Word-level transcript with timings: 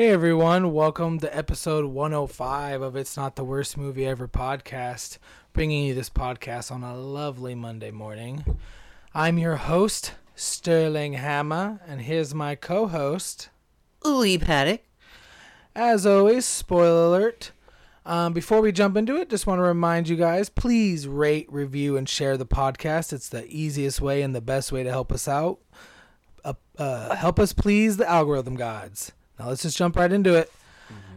Hey 0.00 0.08
everyone, 0.08 0.72
welcome 0.72 1.20
to 1.20 1.36
episode 1.36 1.84
105 1.84 2.80
of 2.80 2.96
It's 2.96 3.18
Not 3.18 3.36
the 3.36 3.44
Worst 3.44 3.76
Movie 3.76 4.06
Ever 4.06 4.26
podcast, 4.26 5.18
bringing 5.52 5.84
you 5.84 5.94
this 5.94 6.08
podcast 6.08 6.72
on 6.72 6.82
a 6.82 6.96
lovely 6.96 7.54
Monday 7.54 7.90
morning. 7.90 8.56
I'm 9.14 9.36
your 9.36 9.56
host, 9.56 10.14
Sterling 10.34 11.12
Hammer, 11.12 11.82
and 11.86 12.00
here's 12.00 12.34
my 12.34 12.54
co 12.54 12.86
host, 12.86 13.50
Lee 14.02 14.38
Paddock. 14.38 14.80
As 15.76 16.06
always, 16.06 16.46
spoiler 16.46 17.04
alert. 17.04 17.52
Um, 18.06 18.32
before 18.32 18.62
we 18.62 18.72
jump 18.72 18.96
into 18.96 19.16
it, 19.16 19.28
just 19.28 19.46
want 19.46 19.58
to 19.58 19.64
remind 19.64 20.08
you 20.08 20.16
guys 20.16 20.48
please 20.48 21.06
rate, 21.06 21.46
review, 21.52 21.98
and 21.98 22.08
share 22.08 22.38
the 22.38 22.46
podcast. 22.46 23.12
It's 23.12 23.28
the 23.28 23.46
easiest 23.48 24.00
way 24.00 24.22
and 24.22 24.34
the 24.34 24.40
best 24.40 24.72
way 24.72 24.82
to 24.82 24.90
help 24.90 25.12
us 25.12 25.28
out. 25.28 25.58
Uh, 26.42 26.54
uh, 26.78 27.16
help 27.16 27.38
us 27.38 27.52
please 27.52 27.98
the 27.98 28.08
algorithm 28.08 28.54
gods. 28.54 29.12
Now 29.40 29.48
let's 29.48 29.62
just 29.62 29.78
jump 29.78 29.96
right 29.96 30.12
into 30.12 30.34
it. 30.34 30.52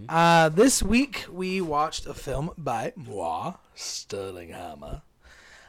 Uh, 0.07 0.47
this 0.47 0.81
week 0.81 1.25
we 1.29 1.59
watched 1.59 2.05
a 2.05 2.13
film 2.13 2.51
by 2.57 2.93
moi, 2.95 3.55
Sterling 3.75 4.51
Hammer. 4.51 5.01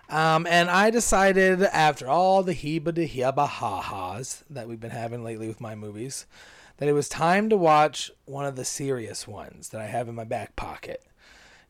Um, 0.08 0.46
and 0.48 0.70
I 0.70 0.90
decided 0.90 1.64
after 1.64 2.06
all 2.06 2.44
the 2.44 2.54
heba 2.54 2.94
de 2.94 3.08
heba 3.08 3.48
ha 3.48 3.80
ha's 3.80 4.44
that 4.48 4.68
we've 4.68 4.78
been 4.78 4.92
having 4.92 5.24
lately 5.24 5.48
with 5.48 5.60
my 5.60 5.74
movies, 5.74 6.26
that 6.76 6.88
it 6.88 6.92
was 6.92 7.08
time 7.08 7.50
to 7.50 7.56
watch 7.56 8.12
one 8.24 8.46
of 8.46 8.54
the 8.54 8.64
serious 8.64 9.26
ones 9.26 9.70
that 9.70 9.80
I 9.80 9.86
have 9.86 10.08
in 10.08 10.14
my 10.14 10.22
back 10.22 10.54
pocket. 10.54 11.02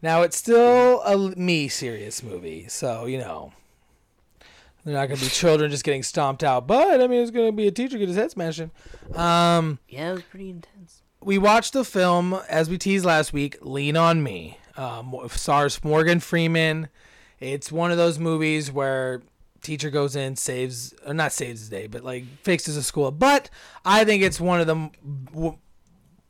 Now 0.03 0.21
it's 0.21 0.37
still 0.37 1.01
a 1.01 1.17
me 1.35 1.69
serious 1.69 2.23
movie, 2.23 2.69
so 2.69 3.07
you 3.07 3.17
know. 3.17 3.55
They're 4.85 4.95
not 4.95 5.09
gonna 5.09 5.21
be 5.21 5.27
children 5.29 5.71
just 5.71 5.85
getting 5.85 6.03
stomped 6.03 6.45
out, 6.45 6.67
but 6.67 7.01
I 7.01 7.07
mean 7.07 7.23
it's 7.23 7.31
gonna 7.31 7.53
be 7.53 7.67
a 7.67 7.71
teacher 7.73 7.99
get 7.99 8.09
his 8.09 8.17
head 8.17 8.31
smashed 8.31 8.61
in. 8.61 8.71
Um, 9.19 9.79
Yeah, 9.89 10.11
it 10.11 10.15
was 10.15 10.23
pretty 10.25 10.51
intense. 10.51 11.03
we 11.21 11.39
watched 11.39 11.73
the 11.73 11.85
film 11.85 12.35
as 12.49 12.69
we 12.69 12.77
teased 12.79 13.05
last 13.05 13.33
week 13.33 13.57
lean 13.63 13.97
on 13.97 14.23
me 14.23 14.59
um, 14.77 15.15
stars 15.29 15.83
morgan 15.85 16.21
freeman 16.21 16.89
it's 17.41 17.73
one 17.73 17.91
of 17.91 17.97
those 17.97 18.19
movies 18.19 18.71
where 18.71 19.23
teacher 19.63 19.89
goes 19.89 20.15
in 20.17 20.37
saves 20.37 20.93
or 21.07 21.15
not 21.15 21.33
saves 21.33 21.71
the 21.71 21.77
day 21.77 21.87
but 21.87 22.05
like 22.05 22.25
fixes 22.43 22.77
a 22.77 22.83
school 22.83 23.11
but 23.11 23.49
i 23.87 24.05
think 24.05 24.23
it's 24.23 24.39
one 24.39 24.61
of 24.61 24.67
the 24.67 25.55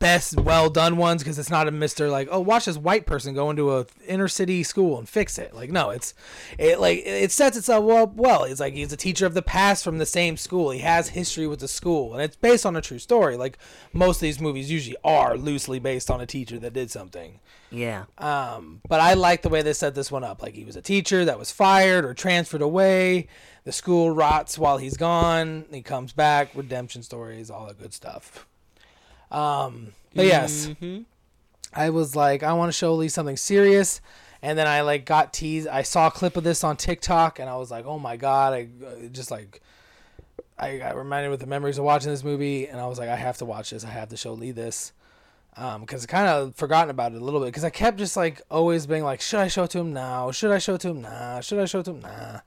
best 0.01 0.39
well 0.39 0.69
done 0.69 0.97
ones 0.97 1.23
because 1.23 1.39
it's 1.39 1.51
not 1.51 1.67
a 1.69 1.71
mister 1.71 2.09
like 2.11 2.29
oh 2.31 2.41
watch 2.41 2.67
this 2.67 2.77
white 2.77 3.07
person 3.07 3.33
go 3.33 3.49
into 3.49 3.75
a 3.75 3.87
inner 4.07 4.29
city 4.29 4.63
school 4.63 4.99
and 4.99 5.09
fix 5.09 5.39
it 5.39 5.55
like 5.55 5.71
no 5.71 5.89
it's 5.91 6.13
it 6.59 6.79
like 6.79 6.99
it 7.07 7.31
sets 7.31 7.57
itself 7.57 7.83
well 7.85 8.13
well 8.15 8.45
it's 8.45 8.61
like 8.61 8.75
he's 8.75 8.93
a 8.93 8.97
teacher 8.99 9.25
of 9.25 9.33
the 9.33 9.41
past 9.41 9.83
from 9.83 9.97
the 9.99 10.05
same 10.05 10.37
school 10.37 10.71
he 10.71 10.81
has 10.81 11.11
history 11.11 11.47
with 11.47 11.61
the 11.61 11.69
school 11.69 12.13
and 12.13 12.23
it's 12.23 12.37
based 12.37 12.67
on 12.67 12.77
a 12.77 12.83
true 12.83 12.99
story 12.99 13.37
like 13.37 13.57
most 13.95 14.17
of 14.17 14.23
these 14.23 14.41
movies 14.41 14.71
usually 14.71 14.97
are 15.05 15.37
loosely 15.39 15.79
based 15.79 16.11
on 16.11 16.21
a 16.21 16.27
teacher 16.27 16.59
that 16.59 16.73
did 16.75 16.91
something 16.91 17.39
Yeah. 17.71 18.05
um, 18.19 18.81
but 18.89 19.01
I 19.01 19.15
like 19.15 19.41
the 19.43 19.49
way 19.49 19.63
they 19.63 19.73
set 19.73 19.95
this 19.95 20.13
one 20.13 20.23
up. 20.25 20.43
Like 20.43 20.55
he 20.55 20.65
was 20.65 20.77
a 20.77 20.83
teacher 20.83 21.25
that 21.25 21.39
was 21.39 21.51
fired 21.51 22.05
or 22.05 22.15
transferred 22.15 22.63
away. 22.63 23.27
The 23.65 23.73
school 23.73 24.11
rots 24.11 24.59
while 24.59 24.77
he's 24.79 24.97
gone. 24.97 25.65
He 25.73 25.81
comes 25.83 26.13
back. 26.13 26.51
Redemption 26.55 27.03
stories, 27.03 27.51
all 27.51 27.67
that 27.67 27.79
good 27.81 27.95
stuff. 27.95 28.47
Um, 29.35 29.93
but 30.15 30.27
yes, 30.27 30.67
hmm 30.79 31.03
I 31.77 31.91
was 31.91 32.15
like, 32.15 32.45
I 32.45 32.53
want 32.53 32.69
to 32.69 32.73
show 32.73 32.95
Lee 32.95 33.09
something 33.09 33.37
serious. 33.37 34.01
And 34.43 34.59
then 34.59 34.69
I 34.69 34.83
like 34.83 35.07
got 35.07 35.33
teased. 35.33 35.67
I 35.67 35.83
saw 35.83 36.07
a 36.07 36.11
clip 36.11 36.37
of 36.37 36.45
this 36.45 36.63
on 36.63 36.77
TikTok, 36.77 37.39
and 37.39 37.49
I 37.49 37.57
was 37.57 37.71
like, 37.71 37.87
oh 37.87 37.99
my 37.99 38.17
god! 38.17 38.53
I 38.53 38.69
uh, 38.87 39.09
just 39.11 39.31
like, 39.31 39.63
I 40.59 40.77
got 40.77 40.97
reminded 40.97 41.31
with 41.31 41.41
the 41.41 41.47
memories 41.47 41.79
of 41.79 41.85
watching 41.85 42.11
this 42.11 42.23
movie, 42.23 42.69
and 42.69 42.79
I 42.79 42.87
was 42.87 42.99
like, 42.99 43.09
I 43.09 43.17
have 43.17 43.39
to 43.39 43.47
watch 43.47 43.71
this. 43.71 43.85
I 43.85 43.89
have 43.89 44.11
to 44.11 44.19
show 44.19 44.35
Lee 44.35 44.51
this, 44.51 44.93
um, 45.57 45.81
because 45.81 46.05
I 46.05 46.09
kind 46.09 46.29
of 46.29 46.55
forgotten 46.57 46.91
about 46.91 47.13
it 47.13 47.23
a 47.23 47.25
little 47.25 47.41
bit. 47.41 47.47
Because 47.47 47.65
I 47.65 47.71
kept 47.71 47.97
just 47.97 48.19
like 48.19 48.43
always 48.51 48.87
being 48.87 49.03
like, 49.03 49.23
should 49.23 49.41
I 49.41 49.49
show 49.49 49.65
it 49.65 49.71
to 49.71 49.79
him 49.79 49.95
now? 49.95 50.31
Should 50.31 50.51
I 50.51 50.59
show 50.59 50.75
it 50.75 50.83
to 50.83 50.91
him 50.91 51.01
now? 51.01 51.41
Should 51.41 51.59
I 51.59 51.65
show 51.65 51.81
it 51.81 51.85
to 51.85 51.93
him 51.93 52.01
now? 52.01 52.43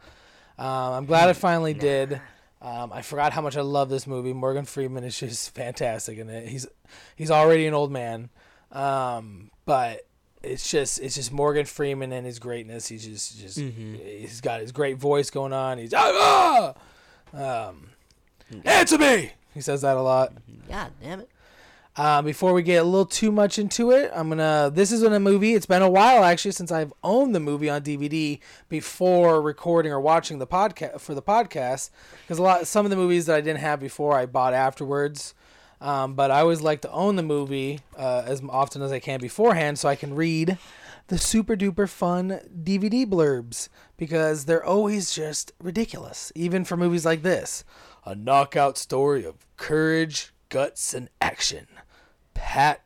Um, 0.59 0.93
I'm 0.93 1.05
glad 1.07 1.29
I 1.29 1.33
finally 1.33 1.73
did. 1.73 2.21
Um, 2.61 2.91
I 2.91 3.01
forgot 3.01 3.33
how 3.33 3.41
much 3.41 3.55
I 3.55 3.61
love 3.61 3.89
this 3.89 4.07
movie. 4.07 4.33
Morgan 4.33 4.65
Freeman 4.65 5.03
is 5.03 5.17
just 5.19 5.53
fantastic 5.55 6.17
in 6.17 6.29
it. 6.29 6.47
He's 6.47 6.67
he's 7.15 7.31
already 7.31 7.67
an 7.67 7.73
old 7.73 7.91
man, 7.91 8.29
um, 8.71 9.51
but 9.65 10.07
it's 10.41 10.69
just 10.69 10.99
it's 10.99 11.15
just 11.15 11.31
Morgan 11.31 11.65
Freeman 11.65 12.11
and 12.11 12.25
his 12.25 12.39
greatness. 12.39 12.87
He's 12.87 13.05
just 13.05 13.39
just 13.39 13.59
he's 13.59 14.41
got 14.41 14.61
his 14.61 14.71
great 14.71 14.97
voice 14.97 15.29
going 15.29 15.53
on. 15.53 15.77
He's 15.77 15.93
ah, 15.95 16.73
ah! 17.33 17.69
um, 17.69 17.89
answer 18.65 18.97
me. 18.97 19.31
He 19.53 19.61
says 19.61 19.81
that 19.81 19.97
a 19.97 20.01
lot. 20.01 20.33
God 20.69 20.91
damn 21.01 21.21
it. 21.21 21.29
Um, 21.97 22.25
before 22.25 22.53
we 22.53 22.61
get 22.61 22.75
a 22.75 22.83
little 22.83 23.07
too 23.07 23.31
much 23.31 23.57
into 23.57 23.89
it, 23.89 24.11
I'm 24.13 24.29
gonna. 24.29 24.71
This 24.71 24.91
isn't 24.91 25.13
a 25.13 25.19
movie. 25.19 25.55
It's 25.55 25.65
been 25.65 25.81
a 25.81 25.89
while 25.89 26.23
actually 26.23 26.51
since 26.51 26.71
I've 26.71 26.93
owned 27.03 27.33
the 27.33 27.39
movie 27.39 27.71
on 27.71 27.81
DVD 27.81 28.39
before 28.69 29.41
recording 29.41 29.91
or 29.91 29.99
watching 29.99 30.37
the 30.37 30.45
podcast 30.45 31.01
for 31.01 31.15
the 31.15 31.23
podcast. 31.23 31.89
Because 32.21 32.37
a 32.37 32.43
lot, 32.43 32.67
some 32.67 32.85
of 32.85 32.91
the 32.91 32.95
movies 32.95 33.25
that 33.25 33.35
I 33.35 33.41
didn't 33.41 33.61
have 33.61 33.79
before, 33.79 34.15
I 34.15 34.27
bought 34.27 34.53
afterwards. 34.53 35.33
Um, 35.81 36.13
but 36.13 36.29
I 36.29 36.41
always 36.41 36.61
like 36.61 36.81
to 36.81 36.91
own 36.91 37.15
the 37.15 37.23
movie 37.23 37.79
uh, 37.95 38.23
as 38.25 38.41
often 38.47 38.81
as 38.83 38.91
I 38.91 38.99
can 38.99 39.19
beforehand, 39.19 39.79
so 39.79 39.89
I 39.89 39.95
can 39.95 40.15
read 40.15 40.57
the 41.07 41.17
super 41.17 41.55
duper 41.55 41.89
fun 41.89 42.39
DVD 42.63 43.05
blurbs 43.05 43.69
because 43.95 44.45
they're 44.45 44.63
always 44.63 45.11
just 45.11 45.51
ridiculous, 45.61 46.31
even 46.35 46.63
for 46.63 46.77
movies 46.77 47.05
like 47.05 47.23
this. 47.23 47.63
A 48.05 48.15
knockout 48.15 48.77
story 48.77 49.23
of 49.25 49.45
courage, 49.55 50.33
guts, 50.49 50.93
and 50.93 51.09
action. 51.21 51.67
Pat 52.37 52.81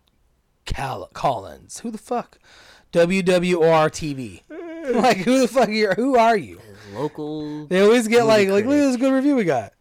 Cal- 0.65 1.09
Collins. 1.13 1.79
Who 1.81 1.91
the 1.91 1.97
fuck? 1.97 2.39
WWOR 2.93 3.89
TV. 3.89 4.41
Mm. 4.49 4.95
like 5.01 5.17
who 5.17 5.39
the 5.41 5.47
fuck 5.47 5.67
are 5.69 5.71
you? 5.71 5.89
Who 5.91 6.17
are 6.17 6.37
you? 6.37 6.59
Local. 6.93 7.67
They 7.67 7.81
always 7.81 8.07
get 8.07 8.25
like 8.25 8.47
like 8.49 8.65
look 8.65 8.75
at 8.75 8.79
this 8.91 8.97
good 8.97 9.13
review 9.13 9.35
we 9.35 9.43
got. 9.43 9.73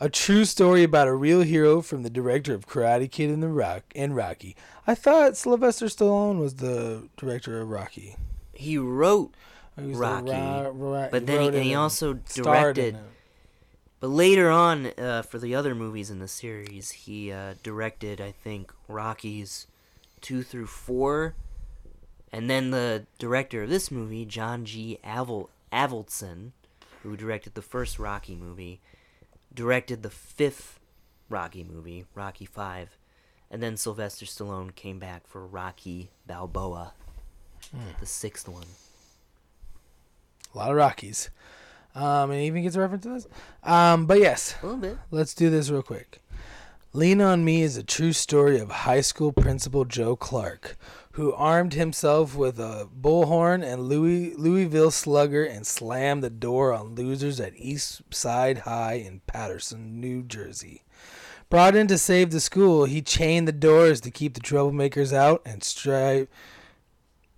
A 0.00 0.08
true 0.08 0.44
story 0.44 0.82
about 0.82 1.08
a 1.08 1.14
real 1.14 1.42
hero 1.42 1.80
from 1.80 2.02
the 2.02 2.10
director 2.10 2.52
of 2.52 2.66
Karate 2.66 3.10
Kid 3.10 3.30
and 3.30 3.42
the 3.42 3.48
Rock 3.48 3.84
and 3.94 4.16
Rocky. 4.16 4.56
I 4.86 4.94
thought 4.94 5.36
Sylvester 5.36 5.86
Stallone 5.86 6.38
was 6.38 6.54
the 6.56 7.08
director 7.16 7.60
of 7.60 7.70
Rocky. 7.70 8.16
He 8.52 8.76
wrote, 8.76 9.34
He 9.76 9.86
was 9.86 9.98
the 9.98 10.02
Rocky, 10.02 10.30
Ra- 10.32 10.70
Ra- 10.74 11.08
but 11.10 11.26
then 11.26 11.40
he, 11.40 11.46
and 11.48 11.56
he 11.56 11.74
also 11.74 12.14
directed. 12.34 12.98
But 14.00 14.08
later 14.08 14.50
on, 14.50 14.90
uh, 14.98 15.22
for 15.22 15.38
the 15.38 15.54
other 15.54 15.74
movies 15.74 16.10
in 16.10 16.18
the 16.18 16.28
series, 16.28 16.90
he 16.90 17.32
uh, 17.32 17.54
directed, 17.62 18.20
I 18.20 18.32
think, 18.32 18.72
Rockies 18.88 19.66
two 20.20 20.42
through 20.42 20.66
four, 20.66 21.34
and 22.32 22.50
then 22.50 22.70
the 22.70 23.06
director 23.18 23.62
of 23.62 23.70
this 23.70 23.90
movie, 23.90 24.24
John 24.24 24.64
G. 24.64 24.98
Avil- 25.04 25.50
Avildsen, 25.72 26.50
who 27.02 27.16
directed 27.16 27.54
the 27.54 27.62
first 27.62 27.98
Rocky 27.98 28.34
movie, 28.34 28.80
directed 29.54 30.02
the 30.02 30.10
fifth 30.10 30.80
Rocky 31.30 31.64
movie, 31.64 32.04
Rocky 32.14 32.44
Five, 32.46 32.96
and 33.50 33.62
then 33.62 33.76
Sylvester 33.76 34.26
Stallone 34.26 34.74
came 34.74 34.98
back 34.98 35.26
for 35.26 35.46
Rocky 35.46 36.10
Balboa, 36.26 36.92
the 38.00 38.06
sixth 38.06 38.48
one. 38.48 38.66
A 40.54 40.58
lot 40.58 40.70
of 40.70 40.76
Rockies. 40.76 41.30
Um, 41.94 42.30
and 42.30 42.40
he 42.40 42.46
even 42.46 42.62
gets 42.62 42.76
a 42.76 42.80
reference 42.80 43.04
to 43.04 43.10
this. 43.10 43.26
Um, 43.62 44.06
but 44.06 44.18
yes, 44.20 44.56
A 44.62 44.66
little 44.66 44.80
bit. 44.80 44.98
Let's 45.10 45.34
do 45.34 45.50
this 45.50 45.70
real 45.70 45.82
quick. 45.82 46.20
Lean 46.92 47.20
on 47.20 47.44
Me 47.44 47.62
is 47.62 47.76
a 47.76 47.82
true 47.82 48.12
story 48.12 48.60
of 48.60 48.70
high 48.70 49.00
school 49.00 49.32
principal 49.32 49.84
Joe 49.84 50.14
Clark, 50.14 50.76
who 51.12 51.32
armed 51.32 51.74
himself 51.74 52.36
with 52.36 52.60
a 52.60 52.88
bullhorn 53.00 53.64
and 53.64 53.88
Louis, 53.88 54.34
Louisville 54.36 54.92
slugger 54.92 55.44
and 55.44 55.66
slammed 55.66 56.22
the 56.22 56.30
door 56.30 56.72
on 56.72 56.94
losers 56.94 57.40
at 57.40 57.52
East 57.56 58.02
Side 58.12 58.58
High 58.58 58.94
in 58.94 59.22
Paterson, 59.26 60.00
New 60.00 60.22
Jersey. 60.22 60.82
Brought 61.50 61.76
in 61.76 61.88
to 61.88 61.98
save 61.98 62.30
the 62.30 62.40
school, 62.40 62.84
he 62.84 63.02
chained 63.02 63.46
the 63.46 63.52
doors 63.52 64.00
to 64.02 64.10
keep 64.10 64.34
the 64.34 64.40
troublemakers 64.40 65.12
out 65.12 65.42
and 65.44 65.62
strive 65.64 66.28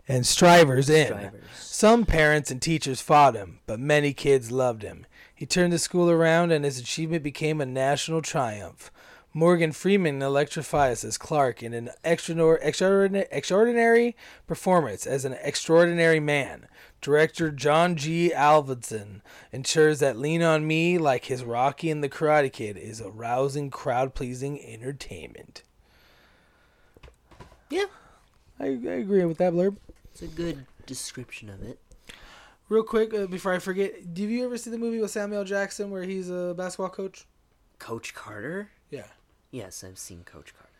and 0.08 0.26
strivers 0.26 0.88
in. 0.88 1.06
Strivers. 1.06 1.43
Some 1.58 2.06
parents 2.06 2.50
and 2.50 2.62
teachers 2.62 3.00
fought 3.00 3.35
him, 3.35 3.61
but 3.67 3.81
many 3.81 4.12
kids 4.12 4.50
loved 4.50 4.82
him. 4.82 5.06
He 5.35 5.47
turned 5.47 5.73
the 5.73 5.79
school 5.79 6.11
around 6.11 6.53
and 6.53 6.64
his 6.64 6.79
achievement 6.79 7.23
became 7.23 7.61
a 7.61 7.67
national 7.67 8.23
triumph. 8.23 8.91
Morgan 9.35 9.73
Freeman 9.73 10.23
electrifies 10.23 11.05
as 11.05 11.19
Clark 11.19 11.62
in 11.62 11.75
an 11.75 11.91
extraordinary, 12.03 14.17
performance 14.47 15.06
as 15.06 15.26
an 15.26 15.37
extraordinary 15.43 16.20
man. 16.20 16.67
Director 17.02 17.50
John 17.50 17.97
G. 17.97 18.32
Avildsen 18.35 19.20
ensures 19.52 19.99
that 19.99 20.17
Lean 20.17 20.43
on 20.43 20.67
Me, 20.67 20.97
like 20.97 21.26
his 21.26 21.44
Rocky 21.44 21.91
and 21.91 22.02
the 22.02 22.09
Karate 22.09 22.50
Kid, 22.50 22.79
is 22.79 23.02
a 23.02 23.11
rousing, 23.11 23.69
crowd 23.69 24.14
pleasing 24.14 24.59
entertainment. 24.64 25.62
Yeah, 27.69 27.85
I, 28.59 28.69
I 28.69 28.69
agree 28.69 29.26
with 29.26 29.37
that 29.37 29.52
blurb. 29.52 29.76
It's 30.17 30.23
a 30.23 30.35
good 30.35 30.65
description 30.87 31.51
of 31.51 31.63
it. 31.63 31.79
Real 32.71 32.83
quick, 32.83 33.13
uh, 33.13 33.27
before 33.27 33.53
I 33.53 33.59
forget, 33.59 34.15
did 34.15 34.31
you 34.31 34.47
ever 34.47 34.57
see 34.57 34.71
the 34.71 34.79
movie 34.79 34.99
with 34.99 35.11
Samuel 35.11 35.45
Jackson 35.45 35.91
where 35.91 36.05
he's 36.05 36.31
a 36.31 36.55
basketball 36.57 36.89
coach? 36.89 37.27
Coach 37.79 38.15
Carter? 38.15 38.71
Yeah. 38.91 39.05
Yes, 39.51 39.85
I've 39.85 39.99
seen 39.99 40.25
Coach 40.25 40.55
Carter. 40.55 40.73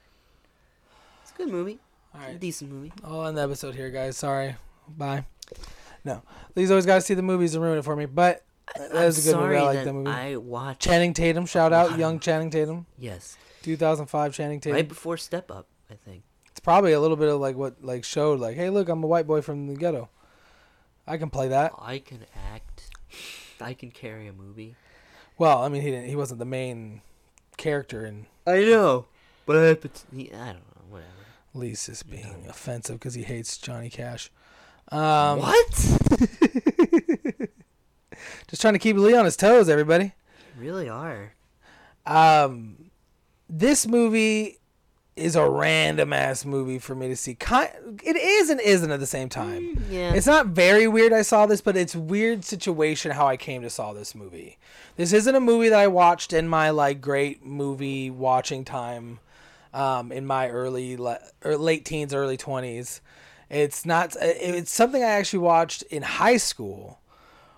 It's 1.23 1.33
a 1.33 1.35
good 1.35 1.49
movie. 1.49 1.79
All 2.15 2.23
right. 2.23 2.37
A 2.37 2.39
decent 2.39 2.73
movie. 2.73 2.95
I'll 3.05 3.27
end 3.27 3.37
the 3.37 3.43
episode 3.43 3.75
here, 3.75 3.91
guys. 3.91 4.17
Sorry. 4.17 4.57
Bye. 4.89 5.27
No. 6.03 6.23
These 6.55 6.71
always 6.71 6.87
got 6.87 6.95
to 6.95 7.01
see 7.03 7.13
the 7.13 7.21
movies 7.21 7.55
and 7.55 7.63
ruin 7.63 7.77
it 7.79 7.85
for 7.85 7.95
me. 7.95 8.07
But 8.07 8.43
that 8.75 8.91
was 8.95 9.27
a 9.27 9.33
good 9.33 9.39
movie. 9.39 9.57
I 9.57 9.63
like 9.63 9.75
that 9.77 9.85
that 9.85 9.93
movie. 9.93 10.11
I 10.11 10.37
watched. 10.37 10.81
Channing 10.81 11.13
Tatum. 11.13 11.45
Shout 11.45 11.75
out. 11.75 11.99
Young 11.99 12.21
Channing 12.21 12.51
Tatum. 12.51 12.87
yes. 12.99 13.37
2005 13.65 14.33
Channing 14.33 14.61
Tatum. 14.61 14.77
Right 14.77 14.89
before 14.89 15.19
Step 15.19 15.51
Up, 15.51 15.67
I 15.91 15.95
think. 15.95 16.23
Probably 16.67 16.95
a 16.95 17.01
little 17.01 17.17
bit 17.17 17.29
of 17.29 17.39
like 17.39 17.55
what 17.55 17.77
like 17.81 18.03
showed 18.03 18.41
like, 18.41 18.57
hey, 18.57 18.71
look, 18.71 18.89
I'm 18.89 19.05
a 19.05 19.07
white 19.07 19.29
boy 19.29 19.41
from 19.41 19.69
the 19.69 19.77
ghetto. 19.77 20.09
I 21.07 21.17
can 21.17 21.31
play 21.31 21.47
that. 21.47 21.71
I 21.79 22.01
can 22.01 22.27
act. 22.53 22.91
I 23.61 23.73
can 23.73 23.93
carry 23.93 24.27
a 24.27 24.33
movie. 24.33 24.75
Well, 25.39 25.63
I 25.63 25.69
mean, 25.69 25.83
he 25.83 25.93
didn't. 25.93 26.09
He 26.09 26.17
wasn't 26.17 26.41
the 26.41 26.45
main 26.45 27.03
character 27.57 28.05
in 28.05 28.27
I 28.49 28.65
know, 28.65 29.07
but 29.47 29.57
I, 29.57 29.75
but 29.75 30.05
I 30.13 30.17
don't 30.17 30.35
know. 30.35 30.83
Whatever. 30.91 31.13
Is 31.63 32.03
being 32.03 32.47
offensive 32.49 32.97
because 32.97 33.15
he 33.15 33.23
hates 33.23 33.57
Johnny 33.59 33.89
Cash. 33.89 34.33
Um, 34.91 35.39
what? 35.39 35.71
Just 38.49 38.61
trying 38.61 38.75
to 38.75 38.81
keep 38.81 38.97
Lee 38.97 39.15
on 39.15 39.25
his 39.25 39.37
toes, 39.37 39.69
everybody. 39.69 40.15
really 40.59 40.89
are. 40.89 41.35
Um, 42.05 42.91
this 43.49 43.87
movie 43.87 44.59
is 45.17 45.35
a 45.35 45.49
random 45.49 46.13
ass 46.13 46.45
movie 46.45 46.79
for 46.79 46.95
me 46.95 47.09
to 47.09 47.17
see. 47.17 47.37
It 47.41 48.17
is 48.17 48.51
and 48.51 48.61
isn't 48.61 48.91
at 48.91 49.01
the 49.01 49.07
same 49.07 49.31
time. 49.31 49.77
Mm, 49.77 49.83
yeah. 49.91 50.13
It's 50.13 50.27
not 50.27 50.49
very 50.49 50.87
weird 50.87 51.15
I 51.15 51.23
saw 51.23 51.47
this, 51.47 51.63
but 51.63 51.75
it's 51.77 51.97
weird 51.97 52.45
situation 52.45 53.13
how 53.13 53.27
I 53.27 53.39
came 53.39 53.63
to 53.63 53.71
saw 53.71 53.95
this 53.95 54.15
movie. 54.15 54.59
This 54.97 55.15
isn't 55.15 55.35
a 55.35 55.41
movie 55.41 55.71
that 55.71 55.79
I 55.79 55.87
watched 55.87 56.35
in 56.35 56.49
my 56.49 56.69
like 56.69 57.01
great 57.01 57.45
movie 57.45 58.11
watching 58.11 58.65
time 58.65 59.21
um, 59.73 60.13
in 60.13 60.27
my 60.27 60.51
early 60.51 60.99
le- 60.99 61.21
or 61.43 61.57
late 61.57 61.87
teens, 61.87 62.13
early 62.13 62.37
20s. 62.37 63.01
It's 63.49 63.87
not 63.87 64.17
uh, 64.17 64.21
it's 64.23 64.71
something 64.71 65.03
I 65.03 65.07
actually 65.07 65.39
watched 65.39 65.83
in 65.83 66.03
high 66.03 66.37
school 66.37 66.99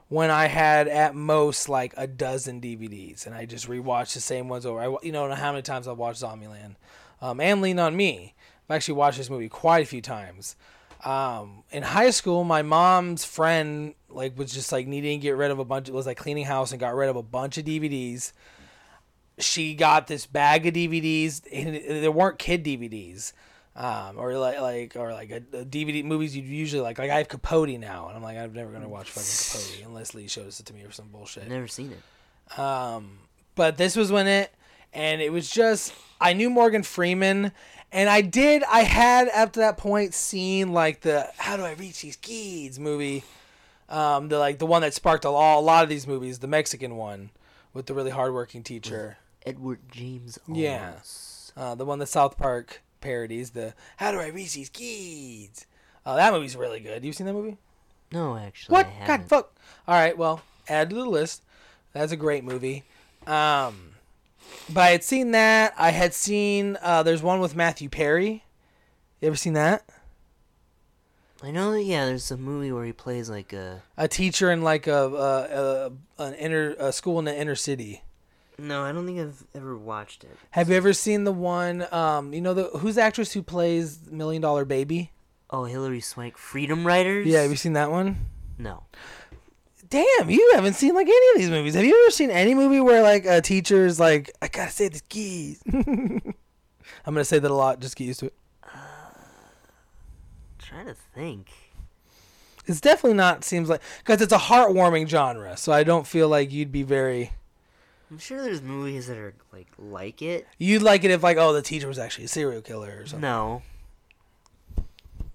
when 0.08 0.30
I 0.30 0.46
had 0.46 0.86
at 0.86 1.14
most 1.14 1.68
like 1.68 1.92
a 1.96 2.06
dozen 2.06 2.60
DVDs 2.60 3.26
and 3.26 3.34
I 3.34 3.46
just 3.46 3.68
rewatched 3.68 4.14
the 4.14 4.20
same 4.20 4.48
ones 4.48 4.64
over. 4.64 4.80
I 4.80 4.96
you 5.02 5.12
know 5.12 5.32
how 5.34 5.50
many 5.50 5.62
times 5.62 5.88
I've 5.88 5.98
watched 5.98 6.22
Zombieland 6.22 6.76
um, 7.20 7.40
and 7.40 7.60
Lean 7.60 7.78
on 7.78 7.96
Me. 7.96 8.34
I've 8.68 8.76
actually 8.76 8.94
watched 8.94 9.18
this 9.18 9.30
movie 9.30 9.48
quite 9.48 9.82
a 9.82 9.86
few 9.86 10.02
times. 10.02 10.56
Um, 11.04 11.62
in 11.70 11.82
high 11.82 12.10
school, 12.10 12.44
my 12.44 12.62
mom's 12.62 13.24
friend 13.24 13.94
like 14.08 14.36
was 14.36 14.52
just 14.52 14.72
like 14.72 14.86
needing 14.86 15.20
to 15.20 15.22
get 15.22 15.36
rid 15.36 15.50
of 15.50 15.58
a 15.58 15.64
bunch. 15.64 15.88
It 15.88 15.94
was 15.94 16.06
like 16.06 16.16
cleaning 16.16 16.44
house 16.44 16.72
and 16.72 16.80
got 16.80 16.94
rid 16.94 17.08
of 17.08 17.16
a 17.16 17.22
bunch 17.22 17.58
of 17.58 17.64
DVDs. 17.64 18.32
She 19.38 19.74
got 19.74 20.08
this 20.08 20.26
bag 20.26 20.66
of 20.66 20.74
DVDs. 20.74 21.42
And 21.52 22.02
there 22.02 22.10
weren't 22.10 22.38
kid 22.38 22.64
DVDs, 22.64 23.32
um, 23.76 24.18
or 24.18 24.36
like 24.38 24.60
like 24.60 24.96
or 24.96 25.12
like 25.12 25.30
a, 25.30 25.36
a 25.56 25.64
DVD 25.64 26.04
movies 26.04 26.36
you 26.36 26.42
usually 26.42 26.82
like. 26.82 26.98
Like 26.98 27.10
I 27.10 27.18
have 27.18 27.28
Capote 27.28 27.78
now, 27.78 28.08
and 28.08 28.16
I'm 28.16 28.22
like 28.22 28.36
I'm 28.36 28.52
never 28.52 28.72
gonna 28.72 28.88
watch 28.88 29.10
fucking 29.10 29.78
Capote 29.78 29.88
unless 29.88 30.14
Lee 30.14 30.26
shows 30.26 30.58
it 30.58 30.66
to 30.66 30.74
me 30.74 30.82
or 30.82 30.90
some 30.90 31.08
bullshit. 31.08 31.48
Never 31.48 31.68
seen 31.68 31.92
it. 31.92 32.58
Um, 32.58 33.20
but 33.54 33.76
this 33.76 33.94
was 33.94 34.10
when 34.10 34.26
it, 34.26 34.52
and 34.98 35.22
it 35.22 35.32
was 35.32 35.48
just 35.48 35.94
I 36.20 36.32
knew 36.32 36.50
Morgan 36.50 36.82
Freeman, 36.82 37.52
and 37.92 38.10
I 38.10 38.20
did 38.20 38.64
I 38.64 38.80
had 38.80 39.28
up 39.28 39.52
to 39.52 39.60
that 39.60 39.78
point 39.78 40.12
seen 40.12 40.72
like 40.72 41.00
the 41.02 41.30
How 41.36 41.56
Do 41.56 41.62
I 41.62 41.72
Reach 41.74 42.02
These 42.02 42.16
Kids 42.16 42.80
movie, 42.80 43.22
um, 43.88 44.28
the 44.28 44.38
like 44.38 44.58
the 44.58 44.66
one 44.66 44.82
that 44.82 44.92
sparked 44.92 45.24
a 45.24 45.30
lot, 45.30 45.60
a 45.60 45.60
lot 45.60 45.84
of 45.84 45.88
these 45.88 46.06
movies, 46.06 46.40
the 46.40 46.48
Mexican 46.48 46.96
one 46.96 47.30
with 47.72 47.86
the 47.86 47.94
really 47.94 48.10
hardworking 48.10 48.64
teacher, 48.64 49.16
Edward 49.46 49.78
James. 49.90 50.38
Yeah. 50.48 50.94
Uh, 51.56 51.74
the 51.74 51.84
one 51.84 51.98
that 52.00 52.06
South 52.06 52.36
Park 52.36 52.82
parodies, 53.00 53.50
the 53.50 53.74
How 53.98 54.10
Do 54.10 54.18
I 54.18 54.28
Reach 54.28 54.54
These 54.54 54.68
Kids. 54.68 55.66
Uh, 56.04 56.16
that 56.16 56.32
movie's 56.32 56.56
really 56.56 56.80
good. 56.80 57.04
You 57.04 57.12
seen 57.12 57.26
that 57.26 57.34
movie? 57.34 57.56
No, 58.10 58.36
actually. 58.36 58.72
What? 58.72 58.88
God, 59.06 59.28
fuck. 59.28 59.56
All 59.86 59.94
right, 59.94 60.16
well, 60.16 60.42
add 60.68 60.90
to 60.90 60.96
the 60.96 61.04
list. 61.04 61.42
That's 61.92 62.10
a 62.10 62.16
great 62.16 62.42
movie. 62.42 62.84
Um, 63.26 63.90
but 64.68 64.80
I 64.80 64.90
had 64.90 65.04
seen 65.04 65.30
that. 65.32 65.74
I 65.78 65.90
had 65.90 66.14
seen. 66.14 66.76
Uh, 66.82 67.02
there's 67.02 67.22
one 67.22 67.40
with 67.40 67.56
Matthew 67.56 67.88
Perry. 67.88 68.44
You 69.20 69.28
ever 69.28 69.36
seen 69.36 69.54
that? 69.54 69.88
I 71.42 71.50
know 71.50 71.72
that. 71.72 71.82
Yeah, 71.82 72.06
there's 72.06 72.30
a 72.30 72.36
movie 72.36 72.72
where 72.72 72.84
he 72.84 72.92
plays 72.92 73.30
like 73.30 73.52
a. 73.52 73.82
A 73.96 74.08
teacher 74.08 74.50
in 74.50 74.62
like 74.62 74.86
a, 74.86 75.04
a, 76.18 76.22
a 76.22 76.26
an 76.26 76.34
inner 76.34 76.74
a 76.78 76.92
school 76.92 77.18
in 77.18 77.24
the 77.24 77.36
inner 77.36 77.54
city. 77.54 78.02
No, 78.58 78.82
I 78.82 78.90
don't 78.90 79.06
think 79.06 79.20
I've 79.20 79.44
ever 79.54 79.76
watched 79.76 80.24
it. 80.24 80.36
Have 80.50 80.68
you 80.68 80.76
ever 80.76 80.92
seen 80.92 81.22
the 81.22 81.32
one? 81.32 81.86
Um, 81.92 82.34
you 82.34 82.40
know 82.40 82.54
the 82.54 82.64
who's 82.78 82.96
the 82.96 83.02
actress 83.02 83.32
who 83.32 83.42
plays 83.42 84.10
Million 84.10 84.42
Dollar 84.42 84.64
Baby? 84.64 85.12
Oh, 85.50 85.64
Hilary 85.64 86.00
Swank, 86.00 86.36
Freedom 86.36 86.86
Writers. 86.86 87.26
Yeah, 87.26 87.42
have 87.42 87.50
you 87.50 87.56
seen 87.56 87.74
that 87.74 87.90
one? 87.90 88.26
No. 88.58 88.82
Damn, 89.90 90.28
you 90.28 90.52
haven't 90.54 90.74
seen 90.74 90.94
like 90.94 91.06
any 91.06 91.30
of 91.34 91.36
these 91.40 91.50
movies. 91.50 91.74
Have 91.74 91.84
you 91.84 91.98
ever 92.04 92.10
seen 92.10 92.30
any 92.30 92.54
movie 92.54 92.80
where 92.80 93.02
like 93.02 93.24
a 93.24 93.40
teacher's 93.40 93.98
like, 93.98 94.30
I 94.42 94.48
gotta 94.48 94.70
say 94.70 94.88
the 94.88 95.00
keys? 95.08 95.62
I'm 95.72 97.14
gonna 97.14 97.24
say 97.24 97.38
that 97.38 97.50
a 97.50 97.54
lot. 97.54 97.80
Just 97.80 97.96
get 97.96 98.04
used 98.04 98.20
to 98.20 98.26
it. 98.26 98.34
trying 100.58 100.86
to 100.86 100.94
think. 100.94 101.48
It's 102.66 102.82
definitely 102.82 103.16
not 103.16 103.44
seems 103.44 103.70
like 103.70 103.80
because 103.98 104.20
it's 104.20 104.32
a 104.32 104.38
heartwarming 104.38 105.08
genre. 105.08 105.56
So 105.56 105.72
I 105.72 105.84
don't 105.84 106.06
feel 106.06 106.28
like 106.28 106.52
you'd 106.52 106.72
be 106.72 106.82
very. 106.82 107.32
I'm 108.10 108.18
sure 108.18 108.42
there's 108.42 108.60
movies 108.62 109.06
that 109.06 109.16
are 109.16 109.34
like 109.52 109.68
like 109.78 110.20
it. 110.20 110.46
You'd 110.58 110.82
like 110.82 111.04
it 111.04 111.10
if 111.10 111.22
like 111.22 111.38
oh 111.38 111.54
the 111.54 111.62
teacher 111.62 111.88
was 111.88 111.98
actually 111.98 112.24
a 112.24 112.28
serial 112.28 112.60
killer 112.60 112.98
or 113.00 113.06
something. 113.06 113.22
No. 113.22 113.62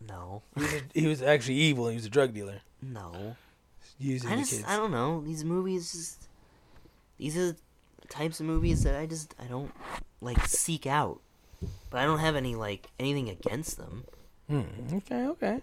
No. 0.08 0.44
He, 0.56 0.62
was 0.62 0.82
he 0.94 1.08
was 1.08 1.22
actually 1.24 1.56
evil. 1.56 1.86
and 1.88 1.94
He 1.94 1.98
was 1.98 2.06
a 2.06 2.10
drug 2.10 2.34
dealer 2.36 2.62
No. 2.82 3.36
Using 4.00 4.30
I 4.30 4.36
the 4.36 4.42
just 4.42 4.52
kids. 4.52 4.66
I 4.68 4.76
don't 4.76 4.92
know. 4.92 5.22
These 5.22 5.44
movies 5.44 5.92
just 5.92 6.28
these 7.18 7.38
are 7.38 7.52
the 7.52 8.08
types 8.10 8.40
of 8.40 8.46
movies 8.46 8.84
that 8.84 8.96
I 8.96 9.06
just 9.06 9.36
I 9.40 9.46
don't 9.46 9.72
like 10.22 10.46
seek 10.48 10.86
out. 10.86 11.20
But 11.90 12.02
I 12.02 12.06
don't 12.06 12.20
have 12.20 12.36
any 12.36 12.56
like 12.56 12.88
anything 13.00 13.30
against 13.30 13.78
them. 13.78 14.06
Hmm, 14.50 14.98
okay, 14.98 15.28
okay. 15.28 15.62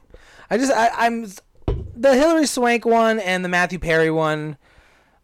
I 0.49 0.57
just 0.57 0.73
I, 0.73 0.89
I'm 0.97 1.27
the 1.95 2.15
Hilary 2.15 2.47
Swank 2.47 2.85
one 2.85 3.19
and 3.19 3.45
the 3.45 3.49
Matthew 3.49 3.79
Perry 3.79 4.11
one. 4.11 4.57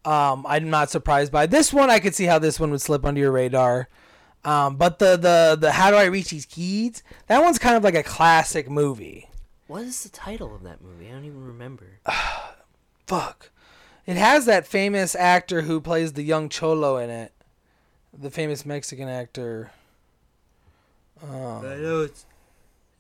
Um, 0.05 0.47
I'm 0.47 0.71
not 0.71 0.91
surprised 0.91 1.33
by 1.33 1.47
this 1.47 1.73
one. 1.73 1.91
I 1.91 1.99
could 1.99 2.15
see 2.15 2.27
how 2.27 2.39
this 2.39 2.61
one 2.61 2.71
would 2.71 2.83
slip 2.83 3.05
under 3.05 3.21
your 3.21 3.33
radar. 3.33 3.89
Um, 4.45 4.77
but 4.77 4.99
the 4.99 5.17
the 5.17 5.57
the 5.59 5.73
How 5.73 5.91
Do 5.91 5.97
I 5.97 6.05
Reach 6.05 6.31
These 6.31 6.47
Kids? 6.47 7.03
That 7.29 7.43
one's 7.43 7.59
kind 7.59 7.77
of 7.77 7.83
like 7.83 7.95
a 7.95 8.03
classic 8.03 8.69
movie. 8.69 9.31
What 9.67 9.83
is 9.83 10.03
the 10.05 10.11
title 10.11 10.55
of 10.55 10.63
that 10.63 10.81
movie? 10.83 11.09
I 11.09 11.13
don't 11.13 11.25
even 11.25 11.45
remember. 11.45 11.87
Fuck. 13.07 13.51
It 14.05 14.17
has 14.17 14.47
that 14.47 14.67
famous 14.67 15.15
actor 15.15 15.63
who 15.63 15.81
plays 15.81 16.13
the 16.13 16.23
young 16.23 16.49
cholo 16.49 16.97
in 16.97 17.11
it. 17.11 17.33
The 18.17 18.31
famous 18.31 18.65
Mexican 18.65 19.09
actor. 19.09 19.71
Um, 21.23 21.65
I 21.65 21.77
know 21.77 22.03
it's 22.03 22.25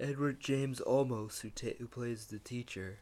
Edward 0.00 0.40
James 0.40 0.80
Olmos 0.86 1.40
who 1.40 1.50
ta- 1.50 1.76
who 1.78 1.86
plays 1.86 2.26
the 2.26 2.38
teacher. 2.38 2.98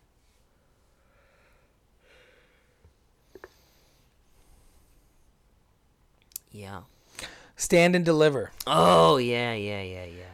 Yeah. 6.51 6.83
Stand 7.57 7.97
and 7.97 8.05
Deliver. 8.05 8.53
Oh 8.67 9.17
yeah, 9.17 9.55
yeah, 9.55 9.83
yeah, 9.83 10.05
yeah. 10.05 10.34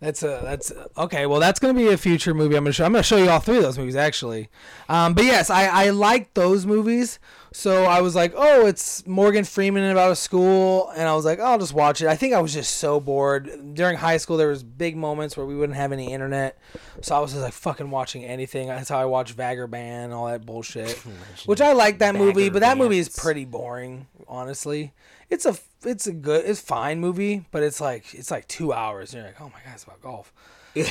That's 0.00 0.22
a 0.22 0.40
that's 0.44 0.72
okay. 0.96 1.26
Well, 1.26 1.40
that's 1.40 1.58
gonna 1.58 1.74
be 1.74 1.88
a 1.88 1.96
future 1.96 2.32
movie. 2.32 2.56
I'm 2.56 2.62
gonna 2.62 2.72
show. 2.72 2.84
I'm 2.84 2.92
gonna 2.92 3.02
show 3.02 3.16
you 3.16 3.28
all 3.28 3.40
three 3.40 3.56
of 3.56 3.64
those 3.64 3.78
movies 3.78 3.96
actually. 3.96 4.48
Um, 4.88 5.12
but 5.14 5.24
yes, 5.24 5.50
I 5.50 5.66
I 5.66 5.90
like 5.90 6.34
those 6.34 6.66
movies. 6.66 7.18
So 7.52 7.84
I 7.84 8.00
was 8.00 8.14
like, 8.14 8.32
oh, 8.36 8.66
it's 8.66 9.04
Morgan 9.06 9.44
Freeman 9.44 9.90
about 9.90 10.12
a 10.12 10.16
school, 10.16 10.92
and 10.94 11.08
I 11.08 11.14
was 11.14 11.24
like, 11.24 11.40
oh, 11.40 11.44
I'll 11.44 11.58
just 11.58 11.72
watch 11.72 12.00
it. 12.02 12.06
I 12.06 12.14
think 12.14 12.34
I 12.34 12.40
was 12.40 12.52
just 12.52 12.76
so 12.76 13.00
bored 13.00 13.74
during 13.74 13.96
high 13.96 14.18
school. 14.18 14.36
There 14.36 14.48
was 14.48 14.62
big 14.62 14.96
moments 14.96 15.36
where 15.36 15.46
we 15.46 15.56
wouldn't 15.56 15.76
have 15.76 15.90
any 15.90 16.12
internet, 16.12 16.58
so 17.00 17.16
I 17.16 17.18
was 17.18 17.32
just 17.32 17.42
like 17.42 17.54
fucking 17.54 17.90
watching 17.90 18.24
anything. 18.24 18.68
That's 18.68 18.90
how 18.90 18.98
I 18.98 19.06
watched 19.06 19.36
Bagger 19.36 19.66
Vance, 19.66 20.12
all 20.12 20.26
that 20.26 20.46
bullshit. 20.46 20.92
Which 21.46 21.60
I 21.60 21.72
like 21.72 21.98
that 21.98 22.14
movie, 22.14 22.50
but 22.50 22.60
that 22.60 22.78
movie 22.78 22.98
is 22.98 23.08
pretty 23.08 23.46
boring, 23.46 24.06
honestly. 24.28 24.92
It's 25.30 25.44
a 25.46 25.56
it's 25.84 26.06
a 26.06 26.12
good 26.12 26.44
it's 26.46 26.60
fine 26.60 27.00
movie, 27.00 27.44
but 27.50 27.62
it's 27.62 27.80
like 27.80 28.14
it's 28.14 28.30
like 28.30 28.48
two 28.48 28.72
hours. 28.72 29.12
And 29.12 29.22
you're 29.22 29.30
like, 29.32 29.40
oh 29.40 29.44
my 29.52 29.60
god, 29.64 29.74
it's 29.74 29.84
about 29.84 30.00
golf. 30.00 30.32
Um, 30.76 30.82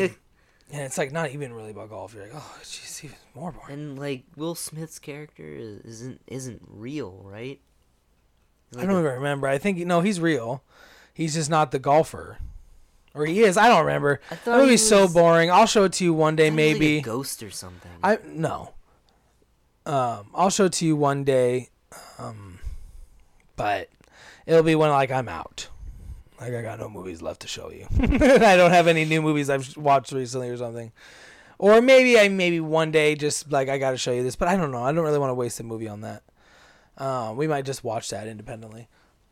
and 0.72 0.82
it's 0.82 0.96
like 0.98 1.12
not 1.12 1.30
even 1.30 1.52
really 1.52 1.70
about 1.72 1.90
golf. 1.90 2.14
You're 2.14 2.24
like, 2.24 2.32
oh, 2.34 2.58
jeez, 2.62 3.04
even 3.04 3.16
more 3.34 3.52
boring. 3.52 3.72
and 3.74 3.98
like 3.98 4.24
Will 4.36 4.54
Smith's 4.54 4.98
character 4.98 5.44
is- 5.46 5.80
isn't 5.84 6.20
isn't 6.26 6.62
real, 6.66 7.20
right? 7.24 7.60
He's 8.72 8.82
I 8.82 8.86
don't 8.86 8.98
even 9.00 9.12
remember. 9.12 9.46
I 9.46 9.58
think 9.58 9.78
no, 9.78 10.00
he's 10.00 10.20
real. 10.20 10.62
He's 11.14 11.34
just 11.34 11.48
not 11.50 11.70
the 11.70 11.78
golfer, 11.78 12.38
or 13.14 13.24
he 13.26 13.42
is. 13.42 13.56
I 13.56 13.68
don't 13.68 13.84
remember. 13.86 14.20
I 14.30 14.34
That 14.44 14.58
movie's 14.58 14.86
so 14.86 15.06
boring. 15.08 15.50
I'll 15.50 15.66
show 15.66 15.84
it 15.84 15.92
to 15.94 16.04
you 16.04 16.12
one 16.12 16.34
day, 16.36 16.48
I 16.48 16.50
thought 16.50 16.56
he 16.58 16.64
was 16.64 16.72
like 16.74 16.76
a 16.76 16.80
maybe. 16.84 17.00
ghost 17.02 17.42
or 17.42 17.50
something. 17.50 17.90
I 18.02 18.18
no. 18.26 18.72
Um, 19.86 20.30
I'll 20.34 20.50
show 20.50 20.64
it 20.64 20.72
to 20.74 20.84
you 20.86 20.96
one 20.96 21.22
day, 21.24 21.68
um, 22.18 22.55
but 23.56 23.88
it'll 24.46 24.62
be 24.62 24.74
when 24.74 24.90
like 24.90 25.10
I'm 25.10 25.28
out. 25.28 25.68
Like 26.40 26.54
I 26.54 26.62
got 26.62 26.78
no 26.78 26.88
movies 26.88 27.22
left 27.22 27.40
to 27.42 27.48
show 27.48 27.70
you. 27.70 27.86
I 28.00 28.56
don't 28.56 28.70
have 28.70 28.86
any 28.86 29.04
new 29.04 29.22
movies 29.22 29.48
I've 29.48 29.76
watched 29.76 30.12
recently 30.12 30.50
or 30.50 30.56
something. 30.56 30.92
Or 31.58 31.80
maybe 31.80 32.18
I 32.18 32.28
maybe 32.28 32.60
one 32.60 32.90
day 32.90 33.14
just 33.14 33.50
like 33.50 33.68
I 33.68 33.78
got 33.78 33.92
to 33.92 33.96
show 33.96 34.12
you 34.12 34.22
this, 34.22 34.36
but 34.36 34.48
I 34.48 34.56
don't 34.56 34.70
know. 34.70 34.82
I 34.82 34.92
don't 34.92 35.04
really 35.04 35.18
want 35.18 35.30
to 35.30 35.34
waste 35.34 35.58
a 35.60 35.62
movie 35.62 35.88
on 35.88 36.02
that. 36.02 36.22
Um, 36.98 37.36
we 37.36 37.46
might 37.46 37.64
just 37.64 37.84
watch 37.84 38.10
that 38.10 38.26
independently, 38.26 38.88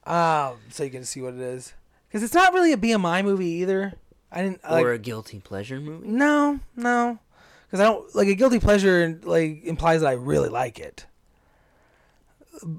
um, 0.07 0.57
so 0.71 0.85
you 0.85 0.91
can 0.91 1.05
see 1.05 1.23
what 1.23 1.35
it 1.35 1.41
is. 1.41 1.73
Because 2.09 2.23
it's 2.23 2.35
not 2.35 2.53
really 2.53 2.73
a 2.73 2.77
BMI 2.77 3.25
movie 3.25 3.47
either. 3.47 3.95
I 4.31 4.43
didn't 4.43 4.63
like. 4.65 4.85
or 4.85 4.93
a 4.93 4.99
guilty 4.99 5.41
pleasure 5.41 5.81
movie. 5.81 6.09
No, 6.09 6.61
no, 6.77 7.19
because 7.67 7.81
I 7.81 7.85
don't 7.85 8.15
like 8.15 8.29
a 8.29 8.35
guilty 8.35 8.59
pleasure. 8.59 9.19
Like 9.23 9.65
implies 9.65 10.01
that 10.03 10.09
I 10.09 10.13
really 10.13 10.49
like 10.49 10.79
it. 10.79 11.07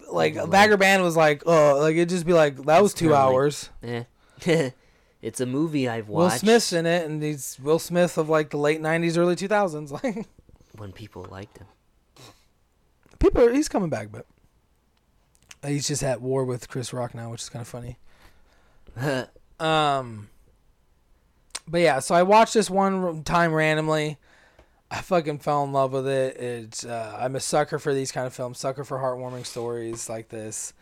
Like 0.09 0.35
Bagger 0.49 0.77
Vance 0.77 1.01
was 1.03 1.15
like, 1.17 1.43
oh, 1.45 1.79
like 1.79 1.95
it'd 1.95 2.09
just 2.09 2.25
be 2.25 2.33
like 2.33 2.55
that 2.65 2.81
was 2.81 2.93
two 2.93 3.05
kinda 3.05 3.15
like- 3.15 3.23
hours. 3.25 3.69
Eh. 3.83 4.03
it's 5.21 5.39
a 5.41 5.45
movie 5.45 5.87
I've 5.89 6.07
watched. 6.09 6.33
Will 6.33 6.39
Smith's 6.39 6.73
in 6.73 6.85
it, 6.85 7.05
and 7.05 7.21
he's 7.21 7.57
Will 7.61 7.79
Smith 7.79 8.17
of 8.17 8.29
like 8.29 8.49
the 8.51 8.57
late 8.57 8.81
'90s, 8.81 9.17
early 9.17 9.35
2000s. 9.35 9.91
Like 10.03 10.27
when 10.77 10.91
people 10.91 11.25
liked 11.31 11.57
him. 11.57 11.67
people, 13.19 13.43
are, 13.45 13.51
he's 13.53 13.69
coming 13.69 13.89
back, 13.89 14.09
but 14.11 14.25
he's 15.65 15.87
just 15.87 16.03
at 16.03 16.21
war 16.21 16.43
with 16.43 16.67
Chris 16.67 16.91
Rock 16.91 17.15
now, 17.15 17.31
which 17.31 17.41
is 17.43 17.49
kind 17.49 17.61
of 17.61 17.67
funny. 17.67 17.97
Um, 19.57 20.27
but 21.65 21.79
yeah, 21.79 21.99
so 21.99 22.13
I 22.13 22.23
watched 22.23 22.53
this 22.55 22.69
one 22.69 23.23
time 23.23 23.53
randomly. 23.53 24.17
I 24.91 25.01
fucking 25.01 25.39
fell 25.39 25.63
in 25.63 25.71
love 25.73 25.93
with 25.93 26.07
it. 26.07 26.37
It's 26.37 26.85
uh, 26.85 27.17
I'm 27.19 27.35
a 27.35 27.39
sucker 27.39 27.79
for 27.79 27.93
these 27.93 28.11
kind 28.11 28.27
of 28.27 28.33
films, 28.33 28.59
sucker 28.59 28.83
for 28.83 28.97
heartwarming 28.99 29.45
stories 29.45 30.09
like 30.09 30.29
this. 30.29 30.73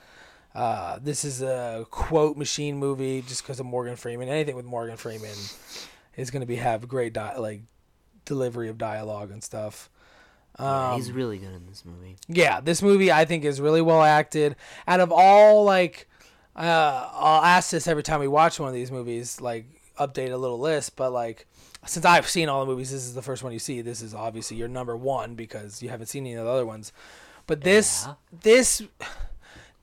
Uh, 0.53 0.99
this 1.01 1.25
is 1.25 1.41
a 1.41 1.85
quote 1.89 2.37
machine 2.37 2.77
movie 2.77 3.21
just 3.21 3.41
because 3.43 3.59
of 3.59 3.65
Morgan 3.65 3.95
Freeman. 3.95 4.29
Anything 4.29 4.55
with 4.55 4.65
Morgan 4.65 4.97
Freeman 4.97 5.35
is 6.15 6.29
going 6.31 6.41
to 6.41 6.45
be 6.45 6.57
have 6.57 6.87
great 6.87 7.13
di- 7.13 7.37
like 7.37 7.61
delivery 8.25 8.69
of 8.69 8.77
dialogue 8.77 9.31
and 9.31 9.43
stuff. 9.43 9.89
Yeah, 10.59 10.89
Um, 10.91 10.95
he's 10.97 11.11
really 11.11 11.39
good 11.39 11.53
in 11.55 11.65
this 11.67 11.83
movie. 11.83 12.15
yeah, 12.27 12.61
this 12.61 12.83
movie 12.83 13.11
I 13.11 13.25
think 13.25 13.43
is 13.45 13.59
really 13.59 13.81
well 13.81 14.03
acted. 14.03 14.55
Out 14.87 14.99
of 14.99 15.11
all 15.11 15.63
like, 15.63 16.07
uh, 16.55 17.09
I'll 17.13 17.43
ask 17.43 17.71
this 17.71 17.87
every 17.87 18.03
time 18.03 18.19
we 18.19 18.27
watch 18.27 18.59
one 18.59 18.67
of 18.69 18.75
these 18.75 18.91
movies, 18.91 19.41
like 19.41 19.65
update 19.97 20.31
a 20.31 20.37
little 20.37 20.59
list. 20.59 20.95
But 20.95 21.11
like, 21.11 21.47
since 21.85 22.05
I've 22.05 22.27
seen 22.29 22.49
all 22.49 22.59
the 22.61 22.71
movies, 22.71 22.91
this 22.91 23.03
is 23.03 23.13
the 23.13 23.21
first 23.21 23.43
one 23.43 23.53
you 23.53 23.59
see. 23.59 23.81
This 23.81 24.01
is 24.01 24.13
obviously 24.13 24.57
your 24.57 24.67
number 24.67 24.95
one 24.95 25.35
because 25.35 25.81
you 25.81 25.89
haven't 25.89 26.07
seen 26.07 26.25
any 26.25 26.35
of 26.35 26.45
the 26.45 26.51
other 26.51 26.65
ones. 26.65 26.91
But 27.47 27.61
this, 27.61 28.05
Yeah. 28.07 28.13
this, 28.41 28.81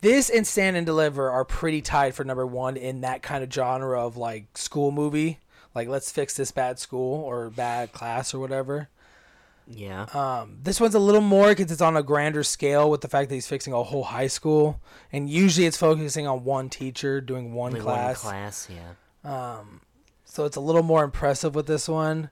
this 0.00 0.30
and 0.30 0.46
Stand 0.46 0.76
and 0.76 0.86
Deliver 0.86 1.30
are 1.30 1.44
pretty 1.44 1.82
tied 1.82 2.14
for 2.14 2.24
number 2.24 2.46
one 2.46 2.76
in 2.76 3.02
that 3.02 3.22
kind 3.22 3.44
of 3.44 3.52
genre 3.52 4.04
of 4.04 4.16
like 4.16 4.56
school 4.56 4.90
movie. 4.90 5.38
Like, 5.74 5.88
let's 5.88 6.10
fix 6.10 6.34
this 6.36 6.50
bad 6.50 6.78
school 6.78 7.22
or 7.22 7.48
bad 7.50 7.92
class 7.92 8.34
or 8.34 8.38
whatever. 8.40 8.88
Yeah. 9.68 10.06
Um, 10.14 10.58
this 10.62 10.80
one's 10.80 10.96
a 10.96 10.98
little 10.98 11.20
more 11.20 11.50
because 11.50 11.70
it's 11.70 11.80
on 11.80 11.96
a 11.96 12.02
grander 12.02 12.42
scale 12.42 12.90
with 12.90 13.02
the 13.02 13.08
fact 13.08 13.28
that 13.28 13.36
he's 13.36 13.46
fixing 13.46 13.72
a 13.72 13.82
whole 13.84 14.02
high 14.02 14.26
school, 14.26 14.80
and 15.12 15.30
usually 15.30 15.64
it's 15.66 15.76
focusing 15.76 16.26
on 16.26 16.42
one 16.42 16.70
teacher 16.70 17.20
doing 17.20 17.52
one 17.54 17.70
Only 17.72 17.80
class. 17.82 18.24
One 18.24 18.32
class, 18.32 18.68
yeah. 18.68 19.58
Um, 19.58 19.80
so 20.30 20.44
it's 20.44 20.56
a 20.56 20.60
little 20.60 20.82
more 20.82 21.02
impressive 21.04 21.54
with 21.54 21.66
this 21.66 21.88
one. 21.88 22.30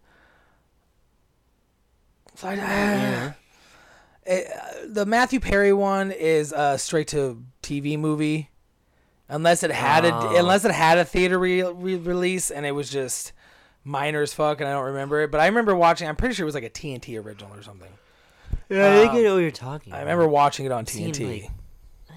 So 2.37 2.49
I, 2.49 2.55
Yeah. 2.55 3.33
it, 4.25 4.47
uh, 4.57 4.61
the 4.87 5.07
Matthew 5.07 5.41
Perry 5.41 5.73
one 5.73 6.13
is 6.13 6.53
a 6.53 6.79
straight 6.79 7.09
to 7.09 7.43
TV 7.63 7.99
movie, 7.99 8.51
unless 9.29 9.63
it 9.63 9.71
had 9.73 10.05
Oh. 10.05 10.09
a 10.35 10.39
unless 10.39 10.65
it 10.65 10.71
had 10.71 10.99
a 10.99 11.05
theater 11.05 11.39
re- 11.39 11.63
re- 11.65 11.97
release 11.97 12.51
and 12.51 12.65
it 12.65 12.73
was 12.73 12.89
just 12.91 13.33
minor 13.85 14.23
as 14.23 14.33
fuck 14.33 14.61
and 14.61 14.69
I 14.69 14.73
don't 14.73 14.85
remember 14.85 15.21
it. 15.23 15.31
But 15.33 15.41
I 15.41 15.47
remember 15.47 15.75
watching. 15.75 16.09
I'm 16.09 16.17
pretty 16.17 16.35
sure 16.35 16.45
it 16.45 16.47
was 16.47 16.55
like 16.55 16.65
a 16.65 16.71
TNT 16.71 17.17
original 17.23 17.53
or 17.55 17.63
something. 17.63 17.91
Yeah, 18.69 18.93
I 18.93 18.97
think 18.99 19.13
I 19.13 19.23
know 19.23 19.35
what 19.35 19.41
you're 19.41 19.51
talking 19.51 19.93
I 19.95 20.01
remember 20.01 20.29
watching 20.29 20.67
it 20.67 20.73
on 20.73 20.85
TNT. 20.85 21.43
like- 21.43 21.51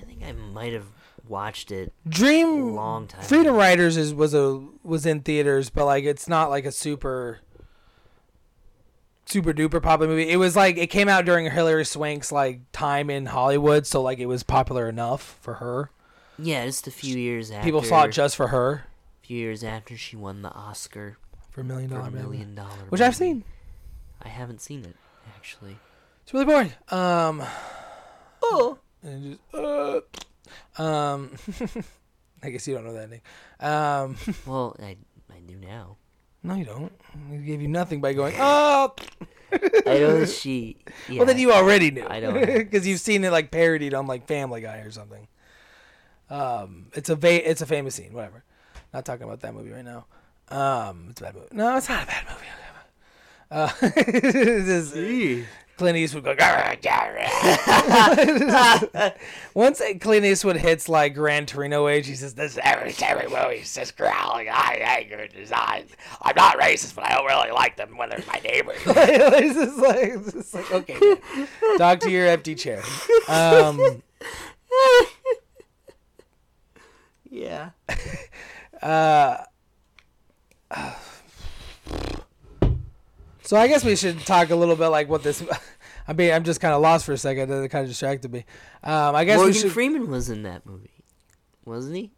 I 0.01 0.03
think 0.05 0.21
I 0.23 0.31
might 0.33 0.73
have 0.73 0.85
watched 1.31 1.71
it 1.71 1.93
Dream 2.07 2.75
long 2.75 3.07
time 3.07 3.23
Freedom 3.23 3.53
ago. 3.55 3.57
Writers 3.57 3.97
is 3.97 4.13
was 4.13 4.33
a 4.35 4.63
was 4.83 5.05
in 5.05 5.21
theaters, 5.21 5.69
but 5.69 5.85
like 5.85 6.03
it's 6.03 6.27
not 6.27 6.49
like 6.49 6.65
a 6.65 6.71
super 6.71 7.39
super 9.25 9.53
duper 9.53 9.81
popular 9.81 10.11
movie. 10.11 10.29
It 10.29 10.37
was 10.37 10.55
like 10.55 10.77
it 10.77 10.87
came 10.87 11.07
out 11.07 11.25
during 11.25 11.49
Hilary 11.49 11.85
Swank's 11.85 12.31
like 12.31 12.59
time 12.71 13.09
in 13.09 13.27
Hollywood, 13.27 13.87
so 13.87 14.01
like 14.01 14.19
it 14.19 14.25
was 14.27 14.43
popular 14.43 14.89
enough 14.89 15.37
for 15.41 15.55
her. 15.55 15.89
Yeah, 16.37 16.65
just 16.65 16.87
a 16.87 16.91
few 16.91 17.17
years 17.17 17.49
after. 17.49 17.63
People 17.63 17.83
saw 17.83 18.03
it 18.03 18.11
just 18.11 18.35
for 18.35 18.47
her 18.47 18.85
a 19.23 19.27
few 19.27 19.37
years 19.37 19.63
after 19.63 19.95
she 19.95 20.15
won 20.15 20.41
the 20.41 20.51
Oscar 20.51 21.17
for 21.51 21.61
a 21.61 21.63
million 21.63 21.89
for 21.89 21.95
dollar 21.95 22.11
movie, 22.11 22.23
million 22.23 22.55
dollar. 22.55 22.69
which 22.89 23.01
I've 23.01 23.15
seen. 23.15 23.43
I 24.21 24.27
haven't 24.27 24.61
seen 24.61 24.83
it 24.85 24.95
actually. 25.35 25.77
It's 26.23 26.33
really 26.33 26.45
boring. 26.45 26.73
Um, 26.89 27.43
oh, 28.43 28.77
and 29.03 29.31
just, 29.31 29.55
uh, 29.55 30.01
um, 30.77 31.31
I 32.43 32.49
guess 32.49 32.67
you 32.67 32.75
don't 32.75 32.85
know 32.85 32.93
that 32.93 33.09
name. 33.09 33.21
Um, 33.59 34.15
Well, 34.45 34.75
I 34.81 34.97
I 35.33 35.39
do 35.45 35.55
now. 35.57 35.97
no, 36.43 36.55
you 36.55 36.65
don't. 36.65 36.91
I 37.31 37.35
gave 37.37 37.61
you 37.61 37.67
nothing 37.67 38.01
by 38.01 38.13
going. 38.13 38.35
Oh, 38.39 38.93
I 39.51 39.99
know 39.99 40.19
that 40.21 40.29
she. 40.29 40.77
Yeah, 41.09 41.17
well, 41.19 41.25
then 41.25 41.37
you 41.37 41.51
already 41.51 41.91
knew. 41.91 42.05
I 42.09 42.19
don't 42.19 42.33
know. 42.33 42.45
because 42.45 42.87
you've 42.87 42.99
seen 42.99 43.23
it 43.23 43.31
like 43.31 43.51
parodied 43.51 43.93
on 43.93 44.07
like 44.07 44.27
Family 44.27 44.61
Guy 44.61 44.77
or 44.77 44.91
something. 44.91 45.27
Um, 46.29 46.87
it's 46.93 47.09
a 47.09 47.15
va- 47.15 47.49
it's 47.49 47.61
a 47.61 47.65
famous 47.65 47.95
scene. 47.95 48.13
Whatever. 48.13 48.43
Not 48.93 49.05
talking 49.05 49.23
about 49.23 49.41
that 49.41 49.53
movie 49.53 49.71
right 49.71 49.85
now. 49.85 50.05
Um, 50.49 51.07
it's 51.09 51.21
a 51.21 51.25
bad 51.25 51.35
movie. 51.35 51.47
No, 51.51 51.77
it's 51.77 51.87
not 51.89 52.03
a 52.03 52.07
bad 52.07 52.25
movie. 52.29 52.47
Uh, 53.53 53.69
this 54.21 54.93
is 54.93 55.45
Clint 55.81 55.97
Eastwood 55.97 56.23
going. 56.23 56.37
Once 59.55 59.81
Clint 59.99 60.25
Eastwood 60.25 60.57
hits 60.57 60.87
like 60.87 61.15
Gran 61.15 61.47
Torino 61.47 61.87
age, 61.87 62.05
he 62.05 62.13
says, 62.13 62.35
"This 62.35 62.59
every 62.61 62.93
every 63.01 63.27
movie's 63.27 63.73
just 63.73 63.97
growling. 63.97 64.47
I 64.47 64.77
anger 64.79 65.25
design. 65.25 65.85
I'm 66.21 66.35
not 66.35 66.59
racist, 66.59 66.93
but 66.93 67.05
I 67.05 67.15
don't 67.15 67.25
really 67.25 67.49
like 67.49 67.77
them 67.77 67.97
when 67.97 68.09
they're 68.09 68.23
my 68.27 68.39
neighbors." 68.43 68.77
it's 68.85 69.55
just 69.55 69.77
like, 69.79 70.23
just 70.31 70.53
like, 70.53 70.71
okay, 70.71 70.97
man. 71.01 71.17
talk 71.79 71.99
to 72.01 72.11
your 72.11 72.27
empty 72.27 72.53
chair. 72.53 72.83
Um, 73.27 74.03
Yeah. 77.31 77.71
uh, 78.83 79.37
so 83.51 83.57
I 83.57 83.67
guess 83.67 83.83
we 83.83 83.97
should 83.97 84.17
talk 84.21 84.49
a 84.49 84.55
little 84.55 84.77
bit 84.77 84.87
like 84.87 85.09
what 85.09 85.23
this. 85.23 85.43
I 86.07 86.13
mean, 86.13 86.31
I'm 86.31 86.45
just 86.45 86.61
kind 86.61 86.73
of 86.73 86.81
lost 86.81 87.05
for 87.05 87.11
a 87.11 87.17
second. 87.17 87.51
It 87.51 87.67
kind 87.67 87.83
of 87.83 87.89
distracted 87.89 88.31
me. 88.31 88.45
Um, 88.81 89.13
I 89.13 89.25
guess 89.25 89.35
Morgan 89.35 89.53
should. 89.53 89.73
Freeman 89.73 90.09
was 90.09 90.29
in 90.29 90.43
that 90.43 90.65
movie, 90.65 91.03
wasn't 91.65 91.97
he? 91.97 92.13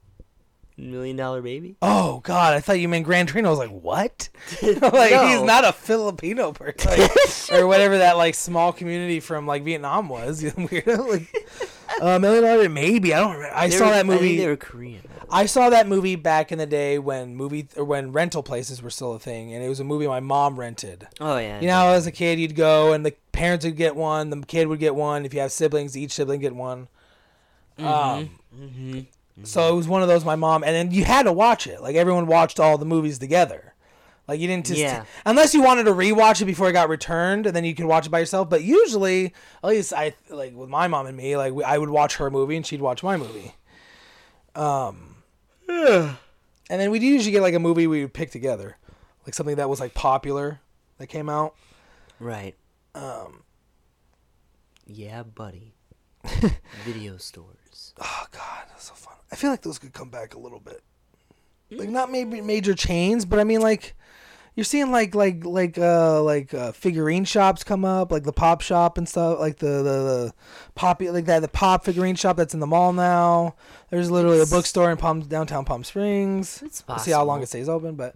Million 0.77 1.15
Dollar 1.15 1.41
Baby. 1.41 1.75
Oh 1.81 2.19
God, 2.19 2.53
I 2.53 2.59
thought 2.59 2.79
you 2.79 2.87
meant 2.87 3.05
Gran 3.05 3.25
Torino. 3.25 3.47
I 3.47 3.49
was 3.49 3.57
like, 3.57 3.71
what? 3.71 4.29
like 4.61 5.09
he's 5.09 5.41
not 5.41 5.65
a 5.65 5.73
Filipino 5.73 6.51
person, 6.51 7.01
like, 7.01 7.51
or 7.51 7.65
whatever 7.65 7.97
that 7.97 8.15
like 8.15 8.35
small 8.35 8.71
community 8.71 9.19
from 9.19 9.47
like 9.47 9.63
Vietnam 9.63 10.09
was. 10.09 10.43
Like, 10.43 11.33
uh, 12.01 12.19
Million 12.19 12.43
Dollar, 12.43 12.69
maybe 12.69 13.13
I 13.13 13.19
don't. 13.19 13.33
remember. 13.35 13.55
I 13.55 13.67
They 13.67 13.77
saw 13.77 13.85
were- 13.85 13.91
that 13.91 14.05
movie. 14.05 14.37
they 14.37 14.47
were 14.47 14.55
Korean. 14.57 15.01
I 15.29 15.45
saw 15.47 15.69
that 15.71 15.87
movie 15.87 16.15
back 16.15 16.51
in 16.51 16.59
the 16.59 16.65
day 16.67 16.99
when 16.99 17.35
movie 17.35 17.67
or 17.75 17.83
when 17.85 18.11
rental 18.11 18.43
places 18.43 18.83
were 18.83 18.89
still 18.91 19.13
a 19.13 19.19
thing, 19.19 19.51
and 19.53 19.63
it 19.63 19.69
was 19.69 19.79
a 19.79 19.83
movie 19.83 20.05
my 20.07 20.19
mom 20.19 20.59
rented. 20.59 21.07
Oh 21.19 21.37
yeah. 21.37 21.59
You 21.59 21.67
know, 21.67 21.73
how 21.73 21.87
as 21.89 22.05
a 22.05 22.11
kid, 22.11 22.39
you'd 22.39 22.55
go 22.55 22.93
and 22.93 23.03
the 23.05 23.13
parents 23.31 23.65
would 23.65 23.75
get 23.77 23.95
one, 23.95 24.29
the 24.29 24.41
kid 24.45 24.67
would 24.67 24.79
get 24.79 24.93
one. 24.93 25.25
If 25.25 25.33
you 25.33 25.39
have 25.39 25.51
siblings, 25.51 25.97
each 25.97 26.11
sibling 26.11 26.39
get 26.41 26.55
one. 26.55 26.87
Um, 27.79 28.29
hmm 28.55 28.99
so 29.43 29.73
it 29.73 29.75
was 29.75 29.87
one 29.87 30.03
of 30.03 30.07
those 30.07 30.23
my 30.23 30.35
mom, 30.35 30.63
and 30.63 30.75
then 30.75 30.91
you 30.91 31.03
had 31.05 31.23
to 31.23 31.33
watch 31.33 31.65
it. 31.65 31.81
Like 31.81 31.95
everyone 31.95 32.27
watched 32.27 32.59
all 32.59 32.77
the 32.77 32.85
movies 32.85 33.17
together. 33.17 33.72
Like 34.27 34.39
you 34.39 34.47
didn't 34.47 34.65
just 34.67 34.79
Yeah. 34.79 35.03
unless 35.25 35.53
you 35.53 35.61
wanted 35.61 35.83
to 35.83 35.91
rewatch 35.91 36.41
it 36.41 36.45
before 36.45 36.69
it 36.69 36.73
got 36.73 36.87
returned, 36.89 37.45
and 37.45 37.55
then 37.55 37.65
you 37.65 37.75
could 37.75 37.85
watch 37.85 38.05
it 38.05 38.09
by 38.09 38.19
yourself. 38.19 38.49
But 38.49 38.63
usually, 38.63 39.33
at 39.63 39.67
least 39.69 39.91
I 39.93 40.13
like 40.29 40.55
with 40.55 40.69
my 40.69 40.87
mom 40.87 41.07
and 41.07 41.17
me, 41.17 41.35
like 41.35 41.53
we, 41.53 41.63
I 41.63 41.77
would 41.77 41.89
watch 41.89 42.15
her 42.17 42.29
movie 42.31 42.55
and 42.55 42.65
she'd 42.65 42.81
watch 42.81 43.03
my 43.03 43.17
movie. 43.17 43.55
Um, 44.55 45.15
and 45.67 46.15
then 46.69 46.91
we'd 46.91 47.01
usually 47.03 47.31
get 47.31 47.41
like 47.41 47.53
a 47.53 47.59
movie 47.59 47.87
we 47.87 48.01
would 48.01 48.13
pick 48.13 48.31
together, 48.31 48.77
like 49.25 49.33
something 49.33 49.55
that 49.57 49.69
was 49.69 49.79
like 49.79 49.93
popular 49.93 50.61
that 50.99 51.07
came 51.07 51.27
out. 51.29 51.55
Right. 52.19 52.55
Um, 52.95 53.43
Yeah, 54.85 55.23
buddy. 55.23 55.73
Video 56.85 57.17
stores. 57.17 57.93
oh 57.99 58.25
god, 58.31 58.63
that's 58.69 58.85
so 58.87 58.93
fun. 58.93 59.15
I 59.31 59.35
feel 59.35 59.49
like 59.49 59.61
those 59.63 59.79
could 59.79 59.91
come 59.93 60.09
back 60.09 60.33
a 60.35 60.39
little 60.39 60.59
bit. 60.61 60.81
Like 61.71 61.89
not 61.89 62.11
maybe 62.11 62.39
major 62.39 62.75
chains, 62.75 63.25
but 63.25 63.39
I 63.39 63.43
mean 63.43 63.59
like 63.61 63.95
you're 64.55 64.63
seeing 64.63 64.91
like 64.91 65.15
like 65.15 65.43
like 65.45 65.77
uh 65.77 66.21
like 66.21 66.53
uh, 66.53 66.71
figurine 66.71 67.25
shops 67.25 67.63
come 67.63 67.83
up, 67.83 68.11
like 68.11 68.23
the 68.23 68.33
pop 68.33 68.61
shop 68.61 68.97
and 68.97 69.09
stuff, 69.09 69.39
like 69.39 69.57
the 69.57 69.67
the, 69.67 69.83
the 69.83 70.33
pop 70.75 71.01
like 71.01 71.25
that 71.25 71.39
the 71.39 71.47
pop 71.47 71.83
figurine 71.83 72.15
shop 72.15 72.37
that's 72.37 72.53
in 72.53 72.59
the 72.59 72.67
mall 72.67 72.93
now. 72.93 73.55
There's 73.89 74.11
literally 74.11 74.41
a 74.41 74.45
bookstore 74.45 74.91
in 74.91 74.97
Palm 74.97 75.21
downtown 75.21 75.65
Palm 75.65 75.83
Springs. 75.83 76.61
It's 76.63 76.83
We'll 76.87 76.99
see 76.99 77.11
how 77.11 77.23
long 77.23 77.41
it 77.41 77.47
stays 77.47 77.67
open, 77.67 77.95
but 77.95 78.15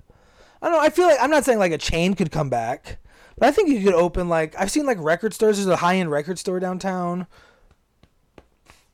I 0.61 0.67
don't 0.67 0.77
know. 0.77 0.83
I 0.83 0.89
feel 0.89 1.07
like 1.07 1.17
I'm 1.19 1.31
not 1.31 1.43
saying 1.43 1.59
like 1.59 1.71
a 1.71 1.77
chain 1.77 2.13
could 2.13 2.31
come 2.31 2.49
back, 2.49 2.99
but 3.37 3.47
I 3.47 3.51
think 3.51 3.69
you 3.69 3.83
could 3.83 3.95
open 3.95 4.29
like 4.29 4.53
I've 4.59 4.71
seen 4.71 4.85
like 4.85 4.97
record 4.99 5.33
stores. 5.33 5.57
There's 5.57 5.67
a 5.67 5.77
high 5.77 5.95
end 5.95 6.11
record 6.11 6.37
store 6.37 6.59
downtown. 6.59 7.25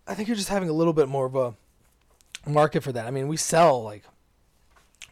I 0.08 0.14
think 0.14 0.28
you're 0.28 0.38
just 0.38 0.50
having 0.50 0.70
a 0.70 0.74
little 0.74 0.94
bit 0.94 1.08
more 1.10 1.26
of 1.26 1.36
a 1.36 1.56
market 2.50 2.84
for 2.84 2.92
that. 2.94 3.06
I 3.06 3.12
mean, 3.12 3.28
we 3.28 3.38
sell 3.38 3.84
like 3.84 4.04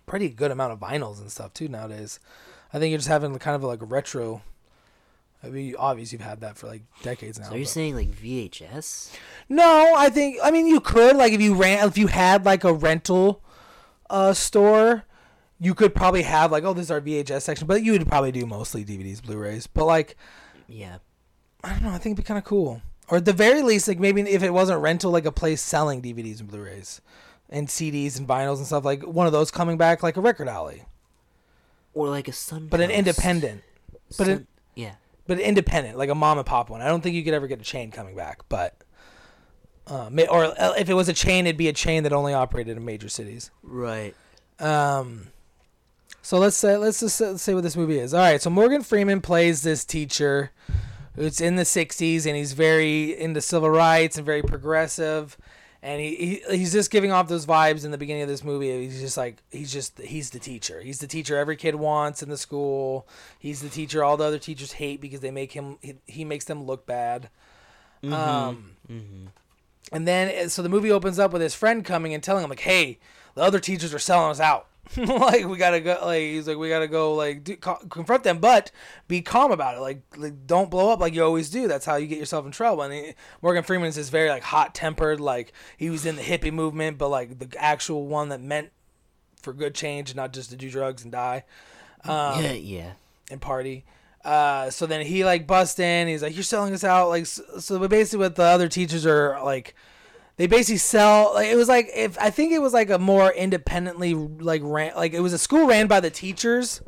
pretty 0.06 0.30
good 0.30 0.52
amount 0.52 0.74
of 0.74 0.80
vinyls 0.80 1.20
and 1.20 1.32
stuff 1.32 1.54
too 1.54 1.68
nowadays. 1.68 2.20
I 2.74 2.80
think 2.80 2.92
you're 2.92 2.98
just 3.00 3.10
having 3.10 3.38
kind 3.40 3.56
of 3.56 3.64
like 3.64 3.82
a 3.82 3.86
retro. 3.86 4.42
I 5.44 5.48
mean, 5.50 5.76
obviously 5.78 6.18
you've 6.18 6.28
had 6.28 6.42
that 6.42 6.58
for 6.58 6.68
like 6.68 6.84
decades 7.02 7.40
now. 7.40 7.46
So 7.50 7.56
you're 7.56 7.64
but- 7.66 7.70
saying 7.70 7.96
like 7.96 8.10
VHS? 8.10 9.12
no, 9.50 9.94
I 9.98 10.10
think 10.10 10.38
I 10.44 10.52
mean 10.52 10.68
you 10.68 10.80
could 10.80 11.16
like 11.16 11.34
if 11.34 11.42
you 11.42 11.56
ran 11.56 11.88
if 11.88 11.98
you 11.98 12.08
had 12.08 12.46
like 12.46 12.64
a 12.64 12.74
rental 12.74 13.42
uh 14.10 14.34
store, 14.34 15.04
you 15.60 15.74
could 15.74 15.96
probably 15.96 16.22
have 16.24 16.52
like 16.52 16.64
oh 16.64 16.74
this 16.74 16.86
is 16.86 16.92
our 16.92 17.02
VHS 17.02 17.42
section, 17.42 17.68
but 17.68 17.84
you 17.84 17.92
would 17.94 18.08
probably 18.08 18.32
do 18.32 18.46
mostly 18.46 18.86
DVDs, 18.86 19.22
Blu-rays. 19.22 19.68
But 19.68 19.86
like 19.86 20.16
Yeah. 20.68 20.98
I 21.64 21.70
don't 21.74 21.84
know, 21.84 21.90
I 21.90 21.94
think 22.00 22.14
it'd 22.14 22.18
be 22.18 22.24
kind 22.28 22.38
of 22.38 22.44
cool. 22.44 22.82
Or 23.08 23.18
at 23.18 23.26
the 23.26 23.34
very 23.34 23.62
least, 23.62 23.88
like 23.88 24.00
maybe 24.00 24.22
if 24.22 24.42
it 24.42 24.52
wasn't 24.52 24.82
rental, 24.82 25.12
like 25.12 25.26
a 25.26 25.32
place 25.32 25.62
selling 25.62 26.02
DVDs 26.02 26.40
and 26.40 26.50
Blu-rays 26.50 27.02
and 27.52 27.68
CDs 27.68 28.18
and 28.18 28.28
vinyls 28.28 28.58
and 28.58 28.66
stuff, 28.66 28.86
like 28.86 29.04
one 29.04 29.28
of 29.28 29.34
those 29.34 29.52
coming 29.52 29.78
back, 29.78 30.02
like 30.04 30.18
a 30.18 30.22
record 30.22 30.48
alley, 30.48 30.84
Or 31.94 32.10
like 32.10 32.28
a 32.28 32.32
Sun. 32.34 32.68
but 32.70 32.80
an 32.82 32.90
independent, 32.92 33.62
but 34.18 34.26
Sun- 34.26 34.30
an 34.30 34.48
yeah. 34.76 34.94
but 35.28 35.38
an 35.38 35.44
independent, 35.44 35.98
like 35.98 36.10
a 36.10 36.16
mom 36.16 36.38
and 36.38 36.46
pop 36.48 36.70
one. 36.70 36.82
I 36.82 36.88
don't 36.88 37.02
think 37.02 37.16
you 37.16 37.24
could 37.24 37.34
ever 37.34 37.48
get 37.48 37.60
a 37.60 37.64
chain 37.64 37.92
coming 37.92 38.16
back, 38.16 38.42
but. 38.50 38.76
Uh, 39.88 40.10
or 40.30 40.46
uh, 40.62 40.74
if 40.78 40.90
it 40.90 40.94
was 40.94 41.10
a 41.10 41.14
chain, 41.14 41.46
it'd 41.48 41.58
be 41.58 41.68
a 41.68 41.74
chain 41.74 42.04
that 42.04 42.14
only 42.14 42.34
operated 42.34 42.78
in 42.78 42.86
major 42.86 43.10
cities. 43.10 43.50
Right. 43.64 44.14
Um, 44.60 45.28
so 46.22 46.38
let's 46.38 46.56
say 46.56 46.78
let's 46.78 47.00
just 47.00 47.18
say, 47.18 47.36
say 47.36 47.54
what 47.56 47.64
this 47.64 47.76
movie 47.76 47.98
is. 47.98 48.14
All 48.14 48.22
right, 48.22 48.40
so 48.42 48.50
Morgan 48.52 48.84
Freeman 48.84 49.22
plays 49.22 49.64
this 49.64 49.84
teacher 49.84 50.52
who's 51.16 51.42
in 51.42 51.56
the 51.56 51.64
'60s 51.64 52.28
and 52.28 52.36
he's 52.38 52.54
very 52.54 53.20
into 53.20 53.42
civil 53.42 53.72
rights 53.72 54.18
and 54.18 54.26
very 54.26 54.44
progressive, 54.44 55.36
and 55.84 56.00
he, 56.02 56.42
he 56.48 56.58
he's 56.58 56.72
just 56.74 56.92
giving 56.92 57.12
off 57.12 57.28
those 57.28 57.46
vibes 57.46 57.84
in 57.86 57.92
the 57.92 57.98
beginning 57.98 58.22
of 58.24 58.30
this 58.30 58.44
movie. 58.44 58.86
He's 58.86 59.00
just 59.02 59.18
like 59.18 59.38
he's 59.52 59.72
just 59.74 60.00
he's 60.00 60.30
the 60.30 60.40
teacher. 60.40 60.80
He's 60.82 61.00
the 61.00 61.08
teacher 61.08 61.38
every 61.38 61.56
kid 61.56 61.76
wants 61.76 62.22
in 62.22 62.30
the 62.30 62.38
school. 62.38 63.08
He's 63.40 63.62
the 63.62 63.70
teacher 63.70 64.04
all 64.04 64.18
the 64.18 64.24
other 64.26 64.40
teachers 64.40 64.74
hate 64.74 65.02
because 65.02 65.20
they 65.22 65.32
make 65.32 65.54
him 65.54 65.78
he, 65.82 65.96
he 66.06 66.26
makes 66.26 66.46
them 66.46 66.64
look 66.66 66.86
bad. 66.86 67.30
Um, 68.04 68.72
Mm-hmm. 68.92 69.28
and 69.92 70.08
then 70.08 70.50
so 70.50 70.62
the 70.62 70.70
movie 70.70 70.92
opens 70.92 71.20
up 71.20 71.32
with 71.34 71.42
his 71.42 71.54
friend 71.56 71.86
coming 71.86 72.14
and 72.14 72.22
telling 72.24 72.44
him 72.44 72.50
like, 72.50 72.60
"Hey, 72.62 73.00
the 73.36 73.42
other 73.42 73.60
teachers 73.60 73.94
are 73.94 74.00
selling 74.00 74.32
us 74.32 74.40
out. 74.40 74.68
like 74.98 75.48
we 75.48 75.58
gotta 75.58 75.80
go. 75.80 76.00
Like 76.04 76.22
he's 76.22 76.48
like 76.48 76.58
we 76.58 76.70
gotta 76.70 76.88
go 76.88 77.14
like 77.16 77.44
do, 77.44 77.56
co- 77.56 77.80
confront 77.90 78.24
them, 78.24 78.40
but 78.40 78.72
be 79.08 79.22
calm 79.22 79.52
about 79.52 79.76
it. 79.78 79.80
Like, 79.80 80.02
like 80.18 80.46
don't 80.46 80.70
blow 80.70 80.92
up 80.92 81.00
like 81.00 81.14
you 81.14 81.24
always 81.24 81.50
do. 81.50 81.68
That's 81.68 81.86
how 81.86 81.96
you 81.96 82.08
get 82.08 82.18
yourself 82.20 82.46
in 82.46 82.52
trouble." 82.52 82.84
And 82.84 82.94
he, 82.94 83.14
Morgan 83.42 83.64
Freeman's 83.64 83.98
is 83.98 84.10
very 84.10 84.30
like 84.30 84.44
hot 84.44 84.76
tempered. 84.76 85.20
Like 85.20 85.54
he 85.78 85.90
was 85.90 86.06
in 86.06 86.16
the 86.16 86.22
hippie 86.22 86.52
movement, 86.52 86.98
but 86.98 87.10
like 87.10 87.40
the 87.40 87.50
actual 87.58 88.08
one 88.08 88.30
that 88.30 88.42
meant 88.42 88.72
for 89.42 89.54
good 89.54 89.74
change, 89.76 90.14
not 90.16 90.34
just 90.34 90.50
to 90.52 90.56
do 90.56 90.70
drugs 90.70 91.04
and 91.04 91.12
die 91.12 91.44
Um, 92.04 92.44
yeah. 92.44 92.52
Yeah. 92.54 92.92
and 93.32 93.42
party. 93.42 93.86
Uh, 94.24 94.70
so 94.70 94.86
then 94.86 95.04
he 95.06 95.26
like 95.26 95.48
busts 95.48 95.80
in. 95.80 96.08
He's 96.08 96.22
like, 96.22 96.36
"You're 96.36 96.44
selling 96.44 96.74
us 96.74 96.84
out." 96.84 97.10
Like, 97.10 97.26
so, 97.26 97.44
so 97.60 97.88
basically, 97.88 98.20
what 98.20 98.36
the 98.36 98.44
other 98.44 98.68
teachers 98.68 99.06
are 99.06 99.44
like, 99.44 99.74
they 100.42 100.48
basically 100.48 100.78
sell. 100.78 101.36
Like, 101.36 101.50
it 101.50 101.56
was 101.56 101.70
like 101.70 101.92
if 101.94 102.18
I 102.18 102.32
think 102.32 102.52
it 102.52 102.64
was 102.64 102.74
like 102.74 102.90
a 102.90 102.98
more 102.98 103.32
independently 103.32 104.16
like 104.16 104.64
ran 104.64 104.96
like 104.96 105.14
it 105.14 105.20
was 105.20 105.34
a 105.34 105.38
school 105.38 105.68
ran 105.68 105.86
by 105.86 106.00
the 106.00 106.10
teachers, 106.10 106.82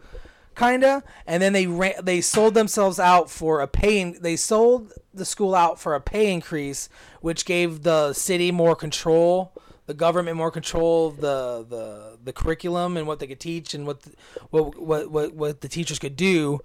kinda, 0.56 1.04
and 1.28 1.44
then 1.44 1.54
they 1.54 1.68
ran 1.68 1.94
they 2.04 2.20
sold 2.20 2.56
themselves 2.56 2.98
out 3.00 3.30
for 3.30 3.62
a 3.62 3.68
paying. 3.68 4.14
They 4.14 4.38
sold 4.38 4.94
the 5.14 5.24
school 5.24 5.54
out 5.54 5.80
for 5.80 5.94
a 5.94 6.02
pay 6.02 6.34
increase, 6.34 6.90
which 7.22 7.46
gave 7.46 7.84
the 7.84 8.14
city 8.14 8.52
more 8.52 8.76
control. 8.76 9.54
The 9.86 9.94
government 9.94 10.36
more 10.36 10.50
control 10.50 11.10
of 11.10 11.18
the, 11.18 11.64
the 11.70 12.18
the 12.24 12.34
curriculum 12.34 12.98
and 12.98 13.06
what 13.06 13.20
they 13.20 13.28
could 13.28 13.40
teach 13.40 13.76
and 13.76 13.86
what 13.86 14.02
the, 14.02 14.14
what, 14.50 14.80
what 14.80 15.12
what 15.12 15.34
what 15.36 15.62
the 15.62 15.68
teachers 15.68 16.00
could 16.00 16.16
do, 16.16 16.60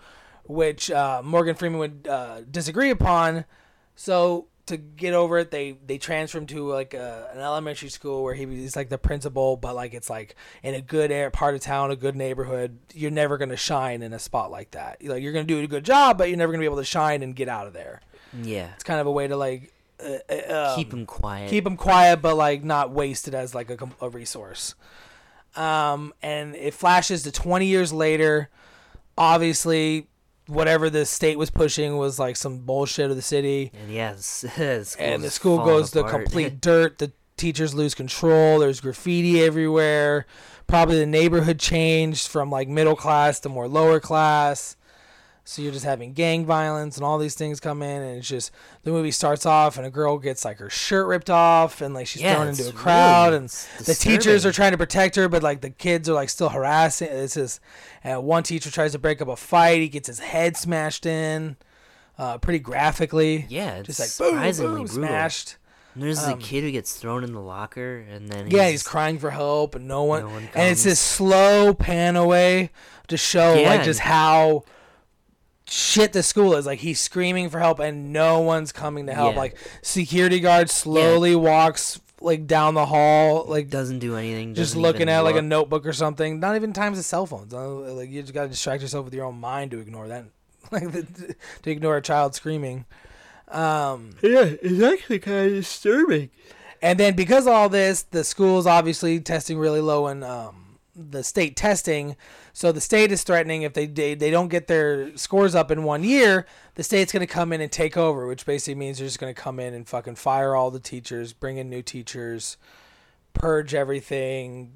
which 0.44 0.90
uh, 0.90 1.20
Morgan 1.22 1.55
Freeman 1.55 1.81
would 1.81 2.09
uh, 2.09 2.40
disagree 2.51 2.88
upon. 2.88 3.44
So 3.94 4.46
to 4.68 4.76
get 4.76 5.14
over 5.14 5.38
it, 5.38 5.50
they 5.50 5.76
they 5.87 5.98
transfer 5.98 6.38
him 6.38 6.46
to 6.46 6.68
like 6.70 6.94
a, 6.94 7.31
an 7.35 7.40
elementary 7.40 7.88
school 7.88 8.22
where 8.22 8.35
he, 8.35 8.46
he's 8.46 8.76
like 8.76 8.88
the 8.88 8.98
principal, 8.98 9.57
but 9.57 9.74
like 9.74 9.92
it's 9.94 10.09
like 10.09 10.35
in 10.62 10.74
a 10.74 10.81
good 10.81 11.11
air 11.11 11.31
part 11.31 11.54
of 11.54 11.61
town, 11.61 11.90
a 11.90 11.96
good 11.96 12.16
neighborhood. 12.16 12.78
You're 12.94 13.11
never 13.11 13.37
gonna 13.38 13.57
shine 13.57 14.02
in 14.02 14.12
a 14.12 14.18
spot 14.18 14.50
like 14.50 14.70
that. 14.72 15.02
Like 15.04 15.22
you're 15.22 15.33
gonna 15.33 15.44
do 15.44 15.61
a 15.61 15.66
good 15.66 15.85
job, 15.85 16.16
but 16.18 16.28
you're 16.28 16.38
never 16.38 16.52
gonna 16.52 16.62
be 16.62 16.66
able 16.66 16.76
to 16.76 16.85
shine 16.85 17.22
and 17.22 17.35
get 17.35 17.48
out 17.48 17.66
of 17.66 17.72
there. 17.72 18.00
Yeah. 18.42 18.70
It's 18.74 18.85
kind 18.85 19.00
of 19.00 19.07
a 19.07 19.11
way 19.12 19.26
to 19.26 19.37
like 19.37 19.72
uh, 20.00 20.18
uh, 20.31 20.70
um, 20.70 20.76
Keep 20.76 20.92
him 20.92 21.07
quiet. 21.07 21.50
keep 21.50 21.66
him 21.66 21.76
quiet, 21.76 22.22
but 22.22 22.37
like 22.37 22.62
not 22.62 22.90
wasted 22.90 23.35
as 23.35 23.54
like 23.54 23.70
a, 23.70 23.88
a 24.00 24.09
resource. 24.09 24.74
Um, 25.57 26.14
and 26.22 26.54
it 26.54 26.74
flashes 26.74 27.22
to 27.24 27.33
20 27.33 27.66
years 27.66 27.92
later. 27.92 28.48
Obviously, 29.16 30.07
whatever 30.49 30.91
the 30.91 31.05
state 31.07 31.39
was 31.39 31.51
pushing 31.51 31.97
was 31.97 32.19
like 32.19 32.37
some 32.37 32.59
bullshit 32.59 33.11
of 33.11 33.17
the 33.17 33.23
city, 33.23 33.71
And 33.81 33.93
yeah, 33.93 34.15
the, 34.15 34.97
and 34.99 35.23
the 35.23 35.31
school 35.31 35.59
goes 35.59 35.91
to 35.93 36.03
complete 36.05 36.61
dirt. 36.61 36.99
The 36.99 37.13
teachers 37.37 37.75
lose 37.75 37.95
control. 37.95 38.59
There's 38.59 38.81
graffiti 38.81 39.43
everywhere. 39.43 40.27
Probably 40.67 40.99
the 40.99 41.07
neighborhood 41.07 41.59
changed 41.59 42.29
from 42.29 42.51
like 42.51 42.69
middle 42.69 42.97
class 42.97 43.41
to 43.41 43.49
more 43.49 43.69
lower 43.69 44.01
class. 44.01 44.77
So 45.49 45.63
you're 45.63 45.73
just 45.73 45.87
having 45.87 46.13
gang 46.13 46.45
violence 46.45 46.99
and 46.99 47.07
all 47.07 47.17
these 47.17 47.35
things 47.35 47.59
come 47.59 47.81
in, 47.81 48.03
and 48.03 48.19
it's 48.19 48.29
just 48.29 48.51
the 48.83 48.91
movie 48.91 49.11
starts 49.11 49.47
off 49.47 49.79
and 49.79 49.87
a 49.87 49.91
girl 49.91 50.19
gets 50.19 50.45
like 50.45 50.59
her 50.59 50.69
shirt 50.69 51.07
ripped 51.07 51.31
off 51.31 51.81
and 51.81 51.95
like 51.95 52.07
she's 52.07 52.21
Yeah, 52.21 52.35
thrown 52.35 52.49
into 52.49 52.69
a 52.69 52.73
crowd, 52.73 53.29
really- 53.29 53.37
and 53.37 53.45
it's 53.47 53.87
the 53.87 53.95
teachers 53.95 54.45
are 54.45 54.53
trying 54.53 54.73
to 54.73 54.77
protect 54.77 55.17
her, 55.17 55.27
but 55.27 55.43
like 55.43 55.63
the 55.63 55.71
kids 55.71 56.07
are 56.07 56.13
like 56.13 56.29
still 56.29 56.51
harassing. 56.51 57.09
This 57.09 57.35
is, 57.39 57.61
uh, 58.05 58.21
one 58.21 58.43
teacher 58.43 58.71
tries 58.71 58.93
to 58.93 58.99
break 58.99 59.23
up 59.23 59.29
a 59.29 59.37
fight. 59.37 59.81
He 59.81 59.89
gets 59.89 60.07
his 60.09 60.19
head 60.19 60.55
smashed 60.59 61.07
in, 61.07 61.57
uh, 62.19 62.37
pretty 62.37 62.59
graphically. 62.59 63.47
Yeah, 63.49 63.77
it's 63.77 63.87
just 63.87 64.01
like 64.01 64.19
boom, 64.19 64.37
surprisingly 64.37 64.71
boom, 64.81 64.87
brutal. 64.87 64.97
smashed. 65.09 65.57
And 65.95 66.03
there's 66.03 66.23
um, 66.23 66.39
the 66.39 66.45
kid 66.45 66.63
who 66.63 66.71
gets 66.73 66.95
thrown 66.95 67.25
in 67.25 67.33
the 67.33 67.41
locker, 67.41 68.01
and 68.01 68.29
then 68.29 68.51
Yeah, 68.51 68.69
he's 68.69 68.83
crying 68.83 69.19
for 69.19 69.31
help, 69.31 69.75
and 69.75 69.89
no 69.89 70.05
one. 70.05 70.25
No 70.25 70.29
one 70.29 70.49
and 70.55 70.69
it's 70.69 70.85
this 70.85 71.01
slow 71.01 71.73
pan 71.73 72.17
away 72.17 72.69
to 73.07 73.17
show 73.17 73.55
Yeah, 73.55 73.71
like 73.71 73.85
just 73.85 74.01
how 74.01 74.65
shit 75.68 76.12
the 76.12 76.22
school 76.22 76.54
is. 76.54 76.66
Like 76.66 76.78
he's 76.81 77.00
screaming 77.00 77.50
for 77.50 77.59
help, 77.59 77.78
and 77.78 78.12
no 78.12 78.40
one's 78.40 78.72
coming 78.72 79.07
to 79.07 79.14
help. 79.14 79.35
Yeah. 79.35 79.40
Like 79.40 79.57
security 79.83 80.40
guard 80.40 80.70
slowly 80.70 81.37
walks 81.37 82.00
like 82.20 82.46
down 82.48 82.74
the 82.74 82.87
hall, 82.87 83.44
like 83.46 83.68
doesn't 83.70 84.00
do 84.00 84.16
anything. 84.16 84.54
just 84.54 84.74
looking 84.74 85.02
even 85.02 85.09
at 85.11 85.20
like 85.20 85.37
a 85.37 85.42
notebook 85.42 85.87
or 85.87 85.92
something. 85.92 86.40
Not 86.40 86.57
even 86.57 86.72
times 86.72 86.96
the 86.98 87.04
cell 87.04 87.26
phones. 87.26 87.54
Uh, 87.54 87.68
Like 87.94 88.11
you 88.11 88.22
just 88.22 88.35
gotta 88.35 88.48
distract 88.48 88.83
yourself 88.83 89.04
with 89.04 89.14
your 89.14 89.24
own 89.26 89.38
mind 89.38 89.70
to 89.72 89.78
ignore 89.78 90.09
that. 90.09 90.24
Like 90.72 90.90
the, 90.90 91.35
to 91.62 91.70
ignore 91.70 91.96
a 91.96 92.02
child 92.02 92.35
screaming. 92.35 92.85
Um, 93.46 94.11
Yeah, 94.22 94.44
it's 94.61 94.83
actually 94.83 95.18
kind 95.20 95.46
of 95.46 95.52
disturbing. 95.54 96.31
and 96.83 96.98
then 97.00 97.14
because 97.16 97.46
of 97.46 97.52
all 97.54 97.68
this, 97.68 98.02
the 98.02 98.22
school's 98.24 98.66
obviously 98.66 99.20
testing 99.20 99.59
really 99.59 99.81
low 99.81 100.09
in 100.09 100.22
um, 100.22 100.67
the 100.99 101.23
state 101.23 101.57
testing. 101.57 102.17
So 102.53 102.73
the 102.73 102.81
state 102.81 103.13
is 103.13 103.23
threatening 103.23 103.63
if 103.63 103.73
they, 103.73 103.87
they 103.87 104.15
they 104.15 104.31
don't 104.31 104.49
get 104.49 104.67
their 104.67 105.17
scores 105.17 105.55
up 105.55 105.71
in 105.71 105.85
one 105.85 106.03
year, 106.03 106.47
the 106.75 106.83
state's 106.83 107.13
going 107.13 107.27
to 107.27 107.33
come 107.33 107.53
in 107.53 107.61
and 107.61 107.71
take 107.71 107.97
over, 107.97 108.27
which 108.27 108.45
basically 108.45 108.75
means 108.75 108.99
they're 108.99 109.07
just 109.07 109.21
going 109.21 109.33
to 109.33 109.41
come 109.41 109.61
in 109.61 109.75
and 109.75 109.89
fucking 109.89 110.17
fire 110.17 110.55
all 110.55 110.71
the 110.71 110.81
teachers, 110.81 111.33
bring 111.33 111.57
in 111.57 111.71
new 111.71 111.83
teachers, 111.83 112.57
purge 113.33 113.75
everything, 113.75 114.73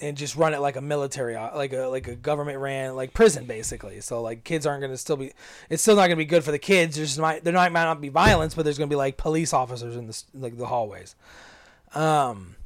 and 0.00 0.16
just 0.16 0.34
run 0.34 0.54
it 0.54 0.60
like 0.60 0.76
a 0.76 0.80
military, 0.80 1.36
uh, 1.36 1.54
like 1.54 1.74
a 1.74 1.86
like 1.86 2.08
a 2.08 2.16
government 2.16 2.58
ran 2.58 2.96
like 2.96 3.12
prison 3.12 3.44
basically. 3.44 4.00
So 4.00 4.22
like 4.22 4.44
kids 4.44 4.66
aren't 4.66 4.80
going 4.80 4.92
to 4.92 4.96
still 4.96 5.16
be, 5.16 5.32
it's 5.68 5.82
still 5.82 5.96
not 5.96 6.02
going 6.02 6.10
to 6.10 6.16
be 6.16 6.24
good 6.24 6.44
for 6.44 6.52
the 6.52 6.58
kids. 6.58 6.96
There's 6.96 7.18
might 7.18 7.44
there 7.44 7.52
might 7.52 7.72
might 7.72 7.84
not 7.84 8.00
be 8.00 8.08
violence, 8.08 8.54
but 8.54 8.64
there's 8.64 8.78
going 8.78 8.88
to 8.88 8.92
be 8.92 8.98
like 8.98 9.18
police 9.18 9.52
officers 9.52 9.96
in 9.96 10.06
the 10.06 10.22
like 10.34 10.56
the 10.56 10.66
hallways. 10.66 11.14
Um. 11.94 12.56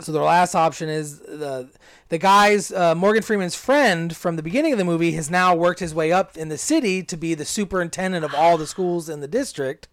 So 0.00 0.12
the 0.12 0.20
last 0.20 0.54
option 0.54 0.88
is 0.88 1.18
the 1.18 1.68
the 2.08 2.18
guy's 2.18 2.72
uh, 2.72 2.94
Morgan 2.94 3.22
Freeman's 3.22 3.56
friend 3.56 4.16
from 4.16 4.36
the 4.36 4.42
beginning 4.42 4.72
of 4.72 4.78
the 4.78 4.84
movie 4.84 5.12
has 5.12 5.30
now 5.30 5.54
worked 5.54 5.80
his 5.80 5.94
way 5.94 6.12
up 6.12 6.36
in 6.36 6.48
the 6.48 6.58
city 6.58 7.02
to 7.02 7.16
be 7.16 7.34
the 7.34 7.44
superintendent 7.44 8.24
of 8.24 8.34
all 8.34 8.56
the 8.56 8.66
schools 8.66 9.08
in 9.08 9.20
the 9.20 9.28
district. 9.28 9.88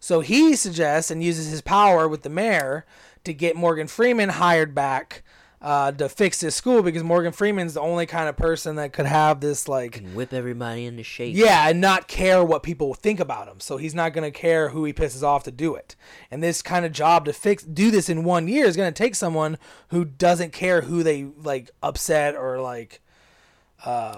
So 0.00 0.20
he 0.20 0.54
suggests 0.54 1.10
and 1.10 1.22
uses 1.22 1.50
his 1.50 1.62
power 1.62 2.06
with 2.06 2.22
the 2.22 2.28
mayor 2.28 2.84
to 3.24 3.32
get 3.32 3.56
Morgan 3.56 3.88
Freeman 3.88 4.28
hired 4.28 4.74
back 4.74 5.24
uh, 5.60 5.90
to 5.92 6.08
fix 6.08 6.40
this 6.40 6.54
school 6.54 6.82
because 6.82 7.02
Morgan 7.02 7.32
Freeman's 7.32 7.74
the 7.74 7.80
only 7.80 8.06
kind 8.06 8.28
of 8.28 8.36
person 8.36 8.76
that 8.76 8.92
could 8.92 9.06
have 9.06 9.40
this 9.40 9.66
like 9.68 9.92
Can 9.92 10.14
whip 10.14 10.32
everybody 10.32 10.84
into 10.86 11.02
shape. 11.02 11.34
yeah, 11.34 11.68
and 11.68 11.80
not 11.80 12.06
care 12.06 12.44
what 12.44 12.62
people 12.62 12.94
think 12.94 13.18
about 13.18 13.48
him. 13.48 13.58
So 13.60 13.76
he's 13.76 13.94
not 13.94 14.12
going 14.12 14.30
to 14.30 14.36
care 14.38 14.68
who 14.68 14.84
he 14.84 14.92
pisses 14.92 15.22
off 15.24 15.42
to 15.44 15.50
do 15.50 15.74
it. 15.74 15.96
And 16.30 16.42
this 16.42 16.62
kind 16.62 16.86
of 16.86 16.92
job 16.92 17.24
to 17.24 17.32
fix 17.32 17.64
do 17.64 17.90
this 17.90 18.08
in 18.08 18.22
one 18.24 18.46
year 18.46 18.66
is 18.66 18.76
going 18.76 18.92
to 18.92 18.96
take 18.96 19.14
someone 19.16 19.58
who 19.88 20.04
doesn't 20.04 20.52
care 20.52 20.82
who 20.82 21.02
they 21.02 21.24
like 21.24 21.70
upset 21.82 22.36
or 22.36 22.60
like 22.60 23.00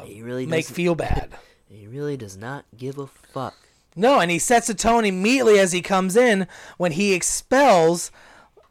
He 0.05 0.22
really 0.22 0.46
make 0.46 0.66
feel 0.66 0.94
bad. 0.96 1.31
He 1.68 1.87
really 1.87 2.16
does 2.16 2.37
not 2.37 2.64
give 2.76 2.98
a 2.98 3.07
fuck. 3.07 3.55
No, 3.96 4.20
and 4.20 4.31
he 4.31 4.38
sets 4.38 4.68
a 4.68 4.74
tone 4.74 5.05
immediately 5.05 5.59
as 5.59 5.72
he 5.72 5.83
comes 5.83 6.16
in 6.16 6.46
when 6.79 6.92
he 6.92 7.12
expels 7.12 8.11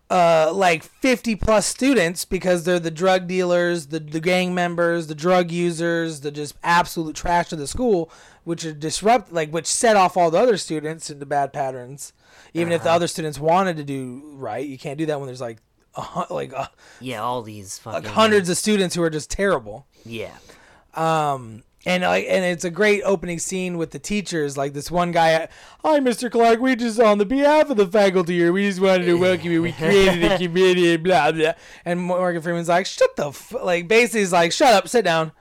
uh, 0.09 0.51
like 0.53 0.83
50 0.83 1.35
plus 1.35 1.65
students 1.65 2.25
because 2.25 2.63
they're 2.63 2.79
the 2.79 2.89
drug 2.91 3.27
dealers, 3.27 3.87
the, 3.87 3.99
the 3.99 4.19
gang 4.19 4.55
members, 4.55 5.07
the 5.07 5.15
drug 5.15 5.51
users, 5.51 6.21
the 6.21 6.31
just 6.31 6.55
absolute 6.63 7.15
trash 7.15 7.51
of 7.51 7.59
the 7.59 7.67
school, 7.67 8.11
which 8.43 8.65
are 8.65 8.73
disrupt 8.73 9.31
like 9.31 9.51
which 9.51 9.67
set 9.67 9.95
off 9.95 10.17
all 10.17 10.31
the 10.31 10.39
other 10.39 10.57
students 10.57 11.09
into 11.09 11.25
bad 11.25 11.53
patterns. 11.53 12.13
Even 12.53 12.73
if 12.73 12.81
the 12.83 12.89
other 12.89 13.07
students 13.07 13.37
wanted 13.37 13.77
to 13.77 13.83
do 13.83 14.23
right, 14.33 14.65
you 14.67 14.77
can't 14.77 14.97
do 14.97 15.05
that 15.05 15.19
when 15.19 15.27
there's 15.27 15.41
like 15.41 15.57
a, 15.95 16.25
like 16.31 16.53
uh, 16.53 16.67
Yeah, 16.99 17.21
all 17.21 17.43
these 17.43 17.77
fucking 17.77 18.03
like 18.03 18.11
hundreds 18.11 18.49
of 18.49 18.57
students 18.57 18.95
who 18.95 19.03
are 19.03 19.09
just 19.09 19.29
terrible. 19.29 19.85
Yeah, 20.05 20.35
Um, 20.95 21.63
and 21.85 22.03
like, 22.03 22.25
and 22.27 22.43
it's 22.43 22.65
a 22.65 22.69
great 22.69 23.01
opening 23.03 23.39
scene 23.39 23.77
with 23.77 23.91
the 23.91 23.99
teachers. 23.99 24.57
Like 24.57 24.73
this 24.73 24.91
one 24.91 25.11
guy, 25.11 25.47
hi, 25.81 25.99
Mr. 25.99 26.29
Clark. 26.29 26.59
We 26.59 26.75
just 26.75 26.99
on 26.99 27.17
the 27.17 27.25
behalf 27.25 27.69
of 27.69 27.77
the 27.77 27.87
faculty 27.87 28.37
here, 28.37 28.51
we 28.51 28.67
just 28.67 28.81
wanted 28.81 29.05
to 29.05 29.15
welcome 29.15 29.51
you. 29.51 29.61
We 29.61 29.71
created 29.71 30.23
a 30.23 30.37
committee, 30.37 30.97
blah 30.97 31.31
blah. 31.31 31.53
And 31.85 32.01
Morgan 32.01 32.41
Freeman's 32.41 32.67
like, 32.67 32.85
shut 32.85 33.15
the 33.15 33.29
f-, 33.29 33.55
like. 33.63 33.87
Basically, 33.87 34.19
he's 34.21 34.33
like, 34.33 34.51
shut 34.51 34.73
up, 34.73 34.87
sit 34.87 35.05
down. 35.05 35.31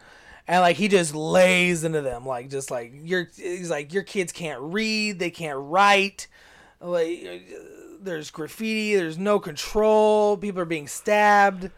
And 0.46 0.62
like 0.62 0.77
he 0.77 0.88
just 0.88 1.14
lays 1.14 1.85
into 1.85 2.01
them, 2.01 2.24
like 2.24 2.48
just 2.48 2.70
like 2.70 2.92
your 3.03 3.29
he's 3.37 3.68
like 3.70 3.92
your 3.92 4.03
kids 4.03 4.33
can't 4.33 4.61
read, 4.61 5.18
they 5.18 5.31
can't 5.31 5.59
write, 5.61 6.27
like 6.81 7.46
there's 8.01 8.31
graffiti, 8.31 8.96
there's 8.96 9.18
no 9.18 9.38
control, 9.40 10.38
people 10.38 10.62
are 10.62 10.64
being 10.64 10.88
stabbed 10.88 11.70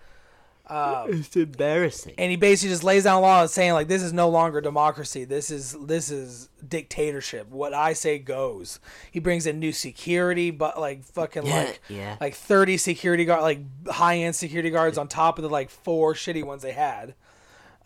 it's 1.08 1.36
embarrassing. 1.36 2.14
and 2.18 2.30
he 2.30 2.36
basically 2.36 2.70
just 2.70 2.84
lays 2.84 3.04
down 3.04 3.20
law 3.22 3.40
and 3.42 3.50
saying 3.50 3.72
like 3.72 3.88
this 3.88 4.02
is 4.02 4.12
no 4.12 4.28
longer 4.28 4.60
democracy 4.60 5.24
this 5.24 5.50
is 5.50 5.76
this 5.86 6.10
is 6.10 6.48
dictatorship 6.66 7.48
what 7.50 7.74
i 7.74 7.92
say 7.92 8.18
goes 8.18 8.78
he 9.10 9.18
brings 9.18 9.46
in 9.46 9.58
new 9.58 9.72
security 9.72 10.50
but 10.50 10.78
like 10.78 11.02
fucking 11.04 11.44
Yeah, 11.46 11.56
like 11.56 11.80
yeah. 11.88 12.16
like 12.20 12.34
30 12.34 12.76
security 12.76 13.24
guard 13.24 13.42
like 13.42 13.60
high-end 13.88 14.36
security 14.36 14.70
guards 14.70 14.96
on 14.98 15.08
top 15.08 15.38
of 15.38 15.42
the 15.42 15.50
like 15.50 15.70
four 15.70 16.14
shitty 16.14 16.44
ones 16.44 16.62
they 16.62 16.72
had 16.72 17.14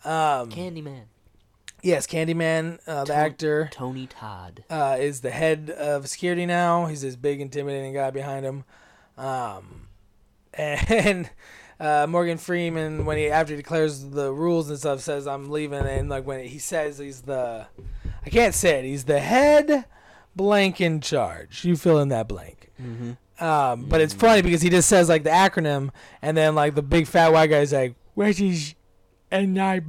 Um, 0.03 0.51
Candyman, 0.51 1.05
yes 1.81 2.05
candyman 2.05 2.79
uh, 2.87 3.03
the 3.05 3.15
actor 3.15 3.69
Tony 3.73 4.05
Todd. 4.07 4.63
uh, 4.69 4.97
is 4.99 5.21
the 5.21 5.31
head 5.31 5.71
of 5.71 6.07
security 6.07 6.45
now. 6.45 6.85
He's 6.85 7.01
this 7.01 7.15
big, 7.15 7.41
intimidating 7.41 7.93
guy 7.93 8.11
behind 8.11 8.45
him. 8.45 8.63
Um, 9.17 9.87
and 10.53 11.29
uh, 11.79 12.07
Morgan 12.09 12.37
Freeman, 12.37 13.05
when 13.05 13.17
he 13.17 13.27
after 13.27 13.53
he 13.53 13.57
declares 13.57 14.09
the 14.09 14.31
rules 14.31 14.69
and 14.69 14.77
stuff, 14.79 15.01
says, 15.01 15.27
"I'm 15.27 15.49
leaving." 15.49 15.79
And 15.85 16.09
like 16.09 16.25
when 16.25 16.45
he 16.45 16.59
says 16.59 16.97
he's 16.97 17.21
the, 17.21 17.67
I 18.25 18.29
can't 18.29 18.53
say 18.55 18.79
it. 18.79 18.85
He's 18.85 19.05
the 19.05 19.19
head 19.19 19.85
blank 20.35 20.79
in 20.81 21.01
charge. 21.01 21.65
You 21.65 21.75
fill 21.75 21.99
in 21.99 22.09
that 22.09 22.27
blank. 22.27 22.71
Um, 23.39 23.85
but 23.85 23.99
it's 24.01 24.13
funny 24.13 24.41
because 24.41 24.61
he 24.61 24.69
just 24.69 24.87
says 24.87 25.09
like 25.09 25.23
the 25.23 25.29
acronym, 25.29 25.89
and 26.21 26.37
then 26.37 26.55
like 26.55 26.75
the 26.75 26.81
big 26.81 27.07
fat 27.07 27.31
white 27.33 27.49
guy's 27.49 27.73
like, 27.73 27.95
"What 28.13 28.27
is 28.27 28.75
and 29.31 29.59
I 29.61 29.79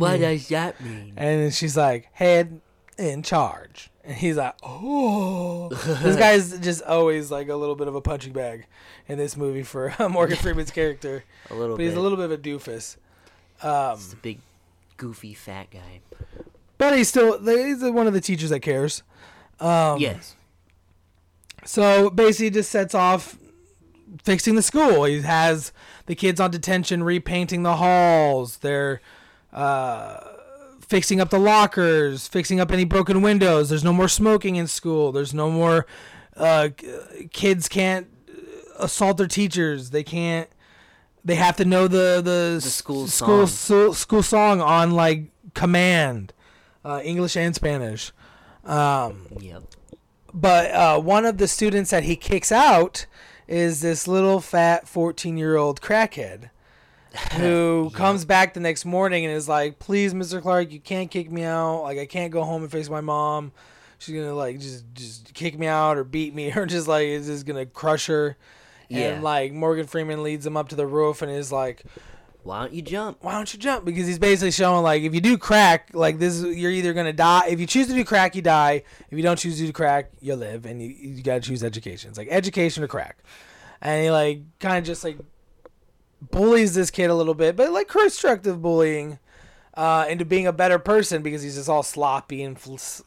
What 0.00 0.18
does 0.18 0.48
that 0.48 0.80
mean? 0.80 1.14
and 1.16 1.54
she's 1.54 1.76
like, 1.76 2.08
head 2.12 2.60
in 2.98 3.22
charge. 3.22 3.89
And 4.10 4.18
he's 4.18 4.36
like, 4.36 4.56
oh. 4.64 5.68
this 6.02 6.16
guy's 6.16 6.58
just 6.58 6.82
always 6.82 7.30
like 7.30 7.48
a 7.48 7.54
little 7.54 7.76
bit 7.76 7.86
of 7.86 7.94
a 7.94 8.00
punching 8.00 8.32
bag 8.32 8.66
in 9.06 9.18
this 9.18 9.36
movie 9.36 9.62
for 9.62 9.94
Morgan 10.10 10.36
Freeman's 10.36 10.72
character. 10.72 11.22
A 11.50 11.54
little 11.54 11.76
But 11.76 11.82
bit. 11.82 11.86
he's 11.90 11.94
a 11.96 12.00
little 12.00 12.16
bit 12.18 12.24
of 12.24 12.32
a 12.32 12.38
doofus. 12.38 12.96
Um, 13.62 13.96
He's 13.96 14.12
a 14.12 14.16
big, 14.16 14.38
goofy, 14.96 15.32
fat 15.34 15.68
guy. 15.70 16.00
but 16.76 16.96
he's 16.96 17.08
still 17.08 17.38
he's 17.44 17.82
one 17.84 18.08
of 18.08 18.12
the 18.12 18.20
teachers 18.20 18.50
that 18.50 18.60
cares. 18.60 19.04
Um, 19.60 19.98
yes. 20.00 20.34
So 21.64 22.10
basically, 22.10 22.46
he 22.46 22.50
just 22.50 22.70
sets 22.70 22.94
off 22.94 23.36
fixing 24.24 24.54
the 24.56 24.62
school. 24.62 25.04
He 25.04 25.20
has 25.22 25.72
the 26.06 26.14
kids 26.16 26.40
on 26.40 26.50
detention 26.50 27.02
repainting 27.04 27.62
the 27.62 27.76
halls. 27.76 28.56
They're 28.58 29.00
uh, 29.52 30.20
fixing 30.90 31.20
up 31.20 31.30
the 31.30 31.38
lockers, 31.38 32.26
fixing 32.26 32.58
up 32.60 32.72
any 32.72 32.84
broken 32.84 33.22
windows. 33.22 33.68
There's 33.68 33.84
no 33.84 33.92
more 33.92 34.08
smoking 34.08 34.56
in 34.56 34.66
school. 34.66 35.12
There's 35.12 35.32
no 35.32 35.48
more 35.50 35.86
uh, 36.36 36.70
kids 37.32 37.68
can't 37.68 38.08
assault 38.78 39.16
their 39.16 39.26
teachers. 39.28 39.90
They 39.90 40.02
can't. 40.02 40.48
They 41.24 41.36
have 41.36 41.56
to 41.56 41.64
know 41.64 41.86
the 41.86 42.20
the, 42.24 42.54
s- 42.56 42.64
school 42.74 43.06
school 43.06 43.46
song. 43.46 43.90
so- 43.90 43.92
school 43.92 44.22
song 44.22 44.60
on 44.60 44.90
like 44.92 45.30
command, 45.54 46.32
uh, 46.84 47.00
English 47.04 47.36
and 47.36 47.54
Spanish. 47.54 48.12
Um, 48.64 49.26
Yep. 49.40 49.62
but 50.34 50.70
uh, 50.72 51.00
one 51.00 51.24
of 51.24 51.38
the 51.38 51.48
students 51.48 51.90
that 51.90 52.04
he 52.04 52.16
kicks 52.16 52.50
out 52.52 53.06
is 53.48 53.80
this 53.80 54.06
little 54.06 54.40
fat 54.40 54.86
14 54.88 55.36
year 55.38 55.56
old 55.56 55.80
crackhead 55.80 56.50
who 57.32 57.90
comes 57.94 58.24
back 58.24 58.54
the 58.54 58.60
next 58.60 58.84
morning 58.84 59.24
and 59.24 59.34
is 59.34 59.48
like, 59.48 59.78
"Please, 59.78 60.14
Mr. 60.14 60.40
Clark, 60.40 60.72
you 60.72 60.80
can't 60.80 61.10
kick 61.10 61.30
me 61.30 61.44
out. 61.44 61.82
Like, 61.82 61.98
I 61.98 62.06
can't 62.06 62.32
go 62.32 62.44
home 62.44 62.62
and 62.62 62.70
face 62.70 62.88
my 62.88 63.00
mom. 63.00 63.52
She's 63.98 64.14
gonna 64.14 64.34
like 64.34 64.60
just 64.60 64.84
just 64.94 65.34
kick 65.34 65.58
me 65.58 65.66
out 65.66 65.98
or 65.98 66.04
beat 66.04 66.34
me 66.34 66.52
or 66.56 66.66
just 66.66 66.88
like 66.88 67.06
is 67.06 67.26
just 67.26 67.46
gonna 67.46 67.66
crush 67.66 68.06
her." 68.06 68.36
Yeah. 68.90 69.12
And 69.12 69.22
like 69.22 69.52
Morgan 69.52 69.86
Freeman 69.86 70.22
leads 70.22 70.44
him 70.44 70.56
up 70.56 70.68
to 70.70 70.76
the 70.76 70.86
roof 70.86 71.22
and 71.22 71.30
is 71.30 71.52
like, 71.52 71.84
Why 72.42 72.62
don't 72.62 72.72
you 72.72 72.82
jump? 72.82 73.18
why 73.22 73.32
don't 73.32 73.52
you 73.54 73.60
jump? 73.60 73.84
Because 73.84 74.06
he's 74.08 74.18
basically 74.18 74.50
showing 74.50 74.82
like 74.82 75.02
if 75.02 75.14
you 75.14 75.20
do 75.20 75.38
crack, 75.38 75.90
like 75.92 76.18
this, 76.18 76.42
you're 76.42 76.72
either 76.72 76.92
gonna 76.92 77.12
die. 77.12 77.46
If 77.48 77.60
you 77.60 77.66
choose 77.66 77.86
to 77.86 77.92
do 77.92 78.04
crack, 78.04 78.34
you 78.34 78.42
die. 78.42 78.82
If 79.08 79.16
you 79.16 79.22
don't 79.22 79.38
choose 79.38 79.58
to 79.58 79.66
do 79.66 79.72
crack, 79.72 80.10
you 80.20 80.34
live, 80.34 80.66
and 80.66 80.82
you 80.82 80.88
you 80.88 81.22
gotta 81.22 81.40
choose 81.40 81.62
education. 81.62 82.08
It's 82.08 82.18
like 82.18 82.28
education 82.30 82.82
or 82.82 82.88
crack. 82.88 83.18
And 83.80 84.02
he 84.02 84.10
like 84.10 84.40
kind 84.58 84.78
of 84.78 84.84
just 84.84 85.04
like 85.04 85.18
bullies 86.20 86.74
this 86.74 86.90
kid 86.90 87.10
a 87.10 87.14
little 87.14 87.34
bit, 87.34 87.56
but 87.56 87.70
like 87.72 87.88
constructive 87.88 88.60
bullying. 88.62 89.18
Uh, 89.72 90.04
into 90.10 90.24
being 90.24 90.48
a 90.48 90.52
better 90.52 90.80
person 90.80 91.22
because 91.22 91.42
he's 91.42 91.54
just 91.54 91.68
all 91.68 91.84
sloppy 91.84 92.42
and 92.42 92.58
fl- 92.58 92.74
just 92.74 93.04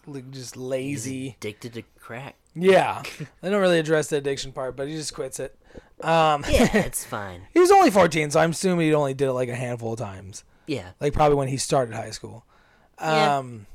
He's 0.55 0.55
lazy. 0.55 1.35
addicted 1.37 1.73
to 1.73 1.83
crack. 1.99 2.35
Yeah, 2.55 3.03
they 3.41 3.49
don't 3.49 3.59
really 3.61 3.79
address 3.79 4.07
the 4.07 4.15
addiction 4.15 4.53
part, 4.53 4.77
but 4.77 4.87
he 4.87 4.95
just 4.95 5.13
quits 5.13 5.41
it. 5.41 5.55
Um, 6.01 6.43
Yeah, 6.49 6.69
it's 6.77 7.03
fine. 7.03 7.47
he 7.53 7.59
was 7.59 7.69
only 7.69 7.91
14, 7.91 8.31
so 8.31 8.39
I'm 8.39 8.51
assuming 8.51 8.87
he 8.87 8.93
only 8.93 9.13
did 9.13 9.27
it 9.27 9.33
like 9.33 9.49
a 9.49 9.55
handful 9.55 9.93
of 9.93 9.99
times 9.99 10.45
Yeah. 10.65 10.91
like 11.01 11.11
probably 11.13 11.35
when 11.35 11.49
he 11.49 11.57
started 11.57 11.93
high 11.93 12.11
school. 12.11 12.45
Yeah. 12.99 13.37
Um 13.39 13.67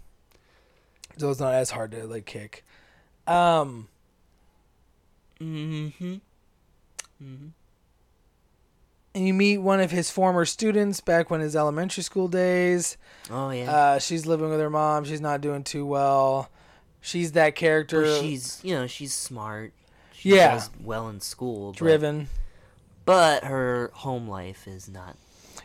so 1.19 1.31
it's 1.31 1.41
not 1.41 1.55
as 1.55 1.71
hard 1.71 1.91
to 1.93 2.07
like 2.07 2.25
kick. 2.25 2.65
Um 3.27 3.89
Mm-hmm. 5.41 6.15
and 7.21 7.53
you 9.27 9.35
meet 9.35 9.59
one 9.59 9.81
of 9.81 9.91
his 9.91 10.11
former 10.11 10.45
students 10.45 11.01
back 11.01 11.31
when 11.31 11.41
his 11.41 11.57
elementary 11.57 12.03
school 12.03 12.29
days. 12.29 12.97
Oh 13.31 13.51
yeah. 13.51 13.71
Uh 13.71 13.99
she's 13.99 14.27
living 14.27 14.51
with 14.51 14.61
her 14.61 14.71
mom. 14.71 15.05
She's 15.05 15.21
not 15.21 15.41
doing 15.41 15.65
too 15.65 15.87
well. 15.87 16.51
She's 17.01 17.33
that 17.33 17.55
character 17.55 18.03
Well, 18.03 18.21
she's 18.21 18.61
you 18.63 18.75
know 18.75 18.87
she's 18.87 19.15
smart. 19.15 19.73
She 20.13 20.35
Yeah. 20.35 20.55
does 20.55 20.71
well 20.83 21.09
in 21.09 21.21
school. 21.21 21.73
driven. 21.73 22.29
but 23.05 23.45
her 23.45 23.91
home 23.95 24.29
life 24.29 24.67
is 24.69 24.89
not. 24.89 25.17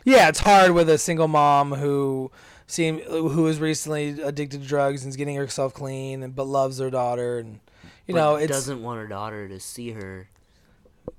Yeah, 0.04 0.28
it's 0.28 0.40
hard 0.40 0.72
with 0.72 0.88
a 0.88 0.98
single 0.98 1.28
mom 1.28 1.72
who 1.72 2.30
seem 2.66 2.98
who 3.00 3.46
is 3.46 3.58
recently 3.58 4.20
addicted 4.22 4.62
to 4.62 4.66
drugs 4.66 5.02
and 5.02 5.10
is 5.10 5.16
getting 5.16 5.36
herself 5.36 5.74
clean 5.74 6.22
and 6.22 6.34
but 6.34 6.44
loves 6.46 6.78
her 6.78 6.88
daughter 6.90 7.38
and 7.38 7.60
you 8.06 8.14
but 8.14 8.20
know, 8.20 8.36
it 8.36 8.48
doesn't 8.48 8.82
want 8.82 9.00
her 9.00 9.06
daughter 9.06 9.48
to 9.48 9.58
see 9.60 9.90
her 9.92 10.28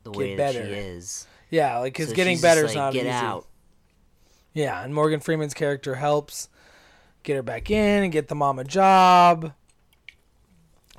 the 0.03 0.11
way 0.11 0.35
that 0.35 0.53
better. 0.53 0.65
she 0.67 0.71
is. 0.73 1.27
Yeah, 1.49 1.79
like 1.79 1.93
cuz 1.93 2.09
So 2.09 2.15
getting 2.15 2.39
better 2.39 2.61
is 2.61 2.67
like, 2.67 2.75
not 2.75 2.93
get 2.93 3.05
easy. 3.05 3.11
out. 3.11 3.45
Yeah, 4.53 4.81
and 4.83 4.93
Morgan 4.93 5.19
Freeman's 5.19 5.53
character 5.53 5.95
helps 5.95 6.49
get 7.23 7.35
her 7.35 7.43
back 7.43 7.69
in 7.69 8.03
and 8.03 8.11
get 8.11 8.27
the 8.27 8.35
mom 8.35 8.59
a 8.59 8.63
job. 8.63 9.53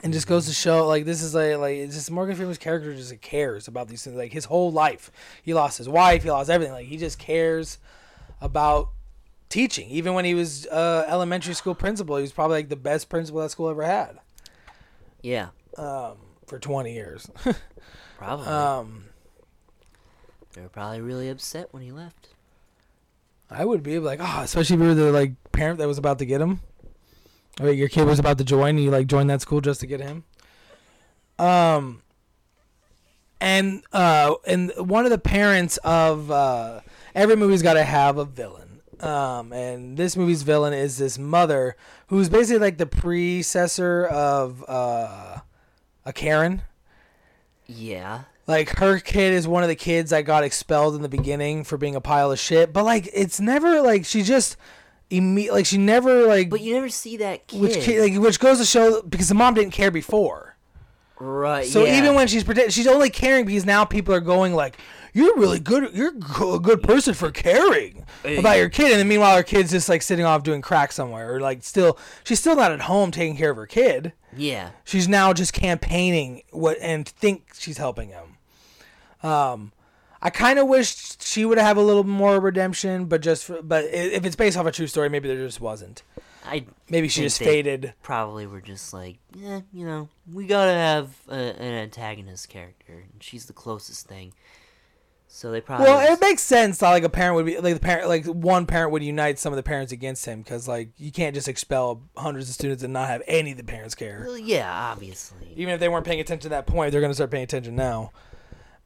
And 0.02 0.12
just 0.12 0.26
goes 0.26 0.46
to 0.46 0.52
show 0.52 0.86
like 0.86 1.06
this 1.06 1.22
is 1.22 1.34
like 1.34 1.56
like 1.56 1.76
it's 1.76 1.94
just 1.94 2.10
Morgan 2.10 2.36
Freeman's 2.36 2.58
character 2.58 2.94
just 2.94 3.18
cares 3.22 3.66
about 3.66 3.88
these 3.88 4.04
things 4.04 4.14
like 4.16 4.32
his 4.32 4.44
whole 4.44 4.70
life. 4.70 5.10
He 5.42 5.54
lost 5.54 5.78
his 5.78 5.88
wife, 5.88 6.22
he 6.22 6.30
lost 6.30 6.50
everything. 6.50 6.74
Like 6.74 6.86
he 6.86 6.98
just 6.98 7.18
cares 7.18 7.78
about 8.42 8.90
teaching. 9.48 9.88
Even 9.88 10.12
when 10.12 10.26
he 10.26 10.34
was 10.34 10.66
uh, 10.66 11.06
elementary 11.08 11.54
school 11.54 11.74
principal, 11.74 12.16
he 12.16 12.22
was 12.22 12.32
probably 12.32 12.58
like 12.58 12.68
the 12.68 12.76
best 12.76 13.08
principal 13.08 13.40
that 13.40 13.50
school 13.50 13.70
ever 13.70 13.84
had 13.84 14.18
Yeah, 15.22 15.48
um, 15.78 16.16
for 16.46 16.58
20 16.58 16.92
years. 16.92 17.30
probably. 18.18 18.46
um, 18.48 19.04
they 20.56 20.62
were 20.62 20.68
probably 20.70 21.02
really 21.02 21.28
upset 21.28 21.68
when 21.70 21.82
he 21.82 21.92
left. 21.92 22.30
I 23.50 23.64
would 23.64 23.82
be 23.82 23.98
like, 23.98 24.18
oh, 24.22 24.40
especially 24.40 24.74
if 24.74 24.82
you 24.82 24.88
were 24.88 24.94
the 24.94 25.12
like 25.12 25.34
parent 25.52 25.78
that 25.78 25.86
was 25.86 25.98
about 25.98 26.18
to 26.18 26.26
get 26.26 26.40
him, 26.40 26.60
or 27.60 27.70
your 27.70 27.88
kid 27.88 28.06
was 28.06 28.18
about 28.18 28.38
to 28.38 28.44
join, 28.44 28.70
and 28.70 28.80
you 28.80 28.90
like 28.90 29.06
joined 29.06 29.28
that 29.30 29.42
school 29.42 29.60
just 29.60 29.80
to 29.80 29.86
get 29.86 30.00
him. 30.00 30.24
Um, 31.38 32.02
and 33.38 33.84
uh, 33.92 34.34
and 34.46 34.72
one 34.78 35.04
of 35.04 35.10
the 35.10 35.18
parents 35.18 35.76
of 35.84 36.30
uh, 36.30 36.80
every 37.14 37.36
movie's 37.36 37.62
got 37.62 37.74
to 37.74 37.84
have 37.84 38.16
a 38.16 38.24
villain. 38.24 38.80
Um, 38.98 39.52
and 39.52 39.98
this 39.98 40.16
movie's 40.16 40.42
villain 40.42 40.72
is 40.72 40.96
this 40.96 41.18
mother 41.18 41.76
who's 42.06 42.30
basically 42.30 42.60
like 42.60 42.78
the 42.78 42.86
predecessor 42.86 44.06
of 44.06 44.64
uh, 44.66 45.40
a 46.06 46.12
Karen. 46.14 46.62
Yeah. 47.66 48.22
Like 48.46 48.78
her 48.78 48.98
kid 49.00 49.32
is 49.32 49.48
one 49.48 49.62
of 49.64 49.68
the 49.68 49.74
kids 49.74 50.10
that 50.10 50.22
got 50.22 50.44
expelled 50.44 50.94
in 50.94 51.02
the 51.02 51.08
beginning 51.08 51.64
for 51.64 51.76
being 51.76 51.96
a 51.96 52.00
pile 52.00 52.30
of 52.30 52.38
shit, 52.38 52.72
but 52.72 52.84
like 52.84 53.08
it's 53.12 53.40
never 53.40 53.80
like 53.82 54.04
she 54.04 54.22
just 54.22 54.56
imme- 55.10 55.50
like 55.50 55.66
she 55.66 55.78
never 55.78 56.26
like 56.26 56.48
But 56.50 56.60
you 56.60 56.74
never 56.74 56.88
see 56.88 57.16
that 57.16 57.48
kid. 57.48 57.60
which 57.60 57.74
kid, 57.80 58.00
like 58.12 58.22
which 58.22 58.38
goes 58.38 58.58
to 58.58 58.64
show 58.64 59.02
because 59.02 59.28
the 59.28 59.34
mom 59.34 59.54
didn't 59.54 59.72
care 59.72 59.90
before. 59.90 60.56
right. 61.18 61.66
So 61.66 61.84
yeah. 61.84 61.98
even 61.98 62.14
when 62.14 62.28
she's 62.28 62.44
pretend, 62.44 62.72
she's 62.72 62.86
only 62.86 63.10
caring 63.10 63.46
because 63.46 63.66
now 63.66 63.84
people 63.84 64.14
are 64.14 64.20
going 64.20 64.54
like, 64.54 64.76
"You're 65.12 65.36
really 65.36 65.58
good. 65.58 65.92
You're 65.92 66.12
a 66.54 66.60
good 66.60 66.84
person 66.84 67.14
for 67.14 67.32
caring 67.32 68.04
about 68.24 68.58
your 68.58 68.68
kid." 68.68 68.92
And 68.92 69.00
then 69.00 69.08
meanwhile, 69.08 69.36
her 69.36 69.42
kid's 69.42 69.72
just 69.72 69.88
like 69.88 70.02
sitting 70.02 70.24
off 70.24 70.44
doing 70.44 70.62
crack 70.62 70.92
somewhere, 70.92 71.34
or 71.34 71.40
like 71.40 71.64
still 71.64 71.98
she's 72.22 72.38
still 72.38 72.54
not 72.54 72.70
at 72.70 72.82
home 72.82 73.10
taking 73.10 73.36
care 73.36 73.50
of 73.50 73.56
her 73.56 73.66
kid. 73.66 74.12
Yeah. 74.36 74.70
She's 74.84 75.08
now 75.08 75.32
just 75.32 75.52
campaigning 75.52 76.42
what 76.52 76.76
and 76.80 77.08
think 77.08 77.52
she's 77.58 77.78
helping 77.78 78.10
him. 78.10 78.35
Um, 79.26 79.72
I 80.22 80.30
kind 80.30 80.58
of 80.58 80.66
wish 80.66 81.18
she 81.20 81.44
would 81.44 81.58
have 81.58 81.76
a 81.76 81.82
little 81.82 82.04
more 82.04 82.40
redemption, 82.40 83.06
but 83.06 83.20
just 83.20 83.44
for, 83.44 83.62
but 83.62 83.84
if 83.84 84.24
it's 84.24 84.36
based 84.36 84.56
off 84.56 84.66
a 84.66 84.72
true 84.72 84.86
story, 84.86 85.08
maybe 85.08 85.28
there 85.28 85.36
just 85.36 85.60
wasn't. 85.60 86.02
I 86.44 86.64
Maybe 86.88 87.08
she 87.08 87.22
just 87.22 87.38
faded. 87.38 87.92
Probably 88.02 88.46
were 88.46 88.60
just 88.60 88.92
like, 88.94 89.18
yeah, 89.34 89.60
you 89.72 89.84
know, 89.84 90.08
we 90.32 90.46
gotta 90.46 90.72
have 90.72 91.10
a, 91.28 91.34
an 91.34 91.72
antagonist 91.74 92.48
character, 92.48 92.92
and 92.92 93.20
she's 93.22 93.46
the 93.46 93.52
closest 93.52 94.06
thing. 94.06 94.32
So 95.28 95.50
they 95.50 95.60
probably. 95.60 95.86
Well, 95.86 96.12
it 96.12 96.20
makes 96.20 96.42
sense 96.42 96.78
that 96.78 96.90
like 96.90 97.02
a 97.02 97.08
parent 97.08 97.34
would 97.34 97.46
be 97.46 97.58
like 97.58 97.74
the 97.74 97.80
parent 97.80 98.08
like 98.08 98.24
one 98.26 98.64
parent 98.64 98.92
would 98.92 99.02
unite 99.02 99.38
some 99.38 99.52
of 99.52 99.56
the 99.56 99.62
parents 99.62 99.92
against 99.92 100.24
him 100.24 100.40
because 100.40 100.68
like 100.68 100.90
you 100.98 101.10
can't 101.10 101.34
just 101.34 101.48
expel 101.48 102.00
hundreds 102.16 102.48
of 102.48 102.54
students 102.54 102.82
and 102.82 102.92
not 102.92 103.08
have 103.08 103.22
any 103.26 103.50
of 103.50 103.56
the 103.56 103.64
parents 103.64 103.94
care. 103.94 104.24
Well, 104.26 104.38
yeah, 104.38 104.72
obviously. 104.72 105.52
Even 105.56 105.74
if 105.74 105.80
they 105.80 105.88
weren't 105.88 106.06
paying 106.06 106.20
attention 106.20 106.52
at 106.52 106.56
that 106.56 106.72
point, 106.72 106.92
they're 106.92 107.00
gonna 107.00 107.14
start 107.14 107.32
paying 107.32 107.44
attention 107.44 107.74
now. 107.74 108.12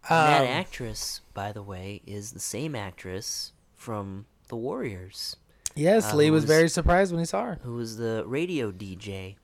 And 0.09 0.29
that 0.29 0.41
Um, 0.43 0.47
actress, 0.49 1.21
by 1.35 1.53
the 1.53 1.63
way, 1.63 2.03
is 2.07 2.33
the 2.33 2.41
same 2.41 2.75
actress 2.75 3.53
from 3.77 4.27
The 4.49 4.57
Warriors, 4.57 5.37
yes, 5.77 6.13
uh, 6.13 6.17
Lee 6.17 6.31
was 6.31 6.45
very 6.45 6.69
surprised 6.69 7.13
when 7.13 7.21
he 7.21 7.25
saw 7.27 7.45
her. 7.45 7.59
who 7.63 7.75
was 7.75 7.97
the 7.99 8.25
radio 8.27 8.71
DJ. 8.73 9.37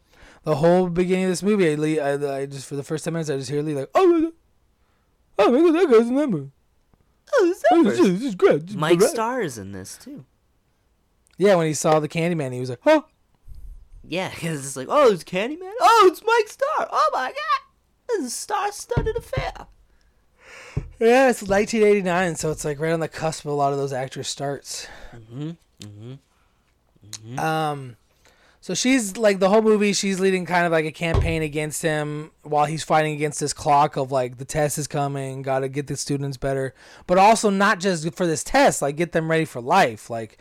The 0.45 0.57
whole 0.57 0.89
beginning 0.89 1.25
of 1.25 1.31
this 1.31 1.43
movie, 1.43 1.75
Lee, 1.77 1.99
I, 2.01 2.15
I 2.39 2.47
just 2.47 2.67
for 2.67 2.77
the 2.77 2.83
first 2.83 3.05
ten 3.05 3.13
minutes, 3.13 3.31
I 3.31 3.37
just 3.37 3.51
hear 3.51 3.63
Lee 3.63 3.75
like, 3.75 3.91
oh, 3.95 4.07
my 4.07 4.21
God. 4.21 4.33
oh, 5.39 5.51
my 5.53 5.59
God, 5.61 5.73
that 5.75 5.91
guy's 5.91 6.09
in 6.09 6.15
that 6.17 6.29
movie. 6.29 6.51
Oh, 7.35 7.55
Oh, 7.73 7.83
this 7.83 7.99
is, 7.99 8.21
this 8.21 8.29
is 8.29 8.35
great. 8.35 8.63
This 8.63 8.71
is 8.71 8.77
Mike 8.77 8.99
great." 8.99 9.11
Starr 9.11 9.41
is 9.43 9.59
in 9.59 9.73
this 9.73 9.97
too. 9.99 10.25
Yeah, 11.39 11.57
when 11.57 11.67
he 11.67 11.75
saw 11.75 11.99
the 12.01 12.09
Candyman, 12.09 12.53
he 12.53 12.61
was 12.61 12.71
like, 12.71 12.81
oh, 12.87 13.07
Yeah, 14.03 14.31
because 14.35 14.65
it's 14.65 14.77
like, 14.77 14.89
oh, 14.91 15.11
it's 15.13 15.25
Candyman. 15.25 15.73
Oh, 15.81 16.09
it's 16.11 16.23
Mike 16.25 16.49
Starr. 16.49 16.89
Oh 16.91 17.11
my 17.13 17.29
God, 17.29 17.61
this 18.09 18.19
is 18.21 18.27
a 18.27 18.31
star-studded 18.31 19.17
affair. 19.17 19.67
Yeah, 20.99 21.29
it's 21.31 21.43
1989, 21.43 22.37
so 22.37 22.51
it's 22.51 22.65
like 22.65 22.81
right 22.81 22.93
on 22.93 23.01
the 23.01 23.09
cusp 23.09 23.45
of 23.45 23.53
a 23.53 23.55
lot 23.55 23.73
of 23.73 23.79
those 23.79 23.93
actors' 23.93 24.29
starts. 24.29 24.87
Mm-hmm. 25.15 25.51
Mm-hmm. 25.83 27.39
Um, 27.39 27.97
so 28.67 28.75
she's 28.75 29.17
like 29.17 29.39
the 29.39 29.49
whole 29.49 29.63
movie. 29.63 29.93
She's 29.93 30.19
leading 30.19 30.45
kind 30.45 30.67
of 30.67 30.73
like 30.73 30.85
a 30.85 30.91
campaign 30.91 31.43
against 31.43 31.83
him 31.83 32.33
while 32.43 32.65
he's 32.65 32.83
fighting 32.83 33.15
against 33.15 33.39
this 33.39 33.53
clock 33.53 33.97
of 33.97 34.11
like 34.11 34.39
the 34.39 34.45
test 34.45 34.77
is 34.77 34.89
coming. 34.89 35.43
Got 35.43 35.61
to 35.61 35.69
get 35.69 35.87
the 35.87 35.97
students 35.97 36.37
better, 36.37 36.75
but 37.07 37.17
also 37.17 37.49
not 37.49 37.79
just 37.79 38.13
for 38.15 38.27
this 38.27 38.43
test. 38.43 38.83
Like 38.83 38.97
get 38.97 39.13
them 39.13 39.31
ready 39.31 39.45
for 39.45 39.61
life. 39.61 40.11
Like 40.11 40.39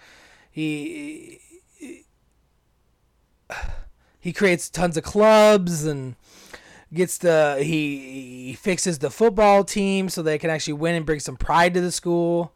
he 0.50 1.40
he 4.20 4.34
creates 4.34 4.72
tons 4.72 4.98
of 4.98 5.04
clubs 5.04 5.86
and 5.86 6.16
gets 6.96 7.18
the 7.20 7.58
he, 7.60 8.48
he 8.48 8.54
fixes 8.54 9.00
the 9.00 9.12
football 9.12 9.64
team 9.64 10.10
so 10.10 10.22
they 10.22 10.38
can 10.38 10.50
actually 10.50 10.74
win 10.74 10.96
and 10.96 11.06
bring 11.06 11.20
some 11.20 11.38
pride 11.38 11.74
to 11.76 11.82
the 11.82 11.92
school. 11.92 12.54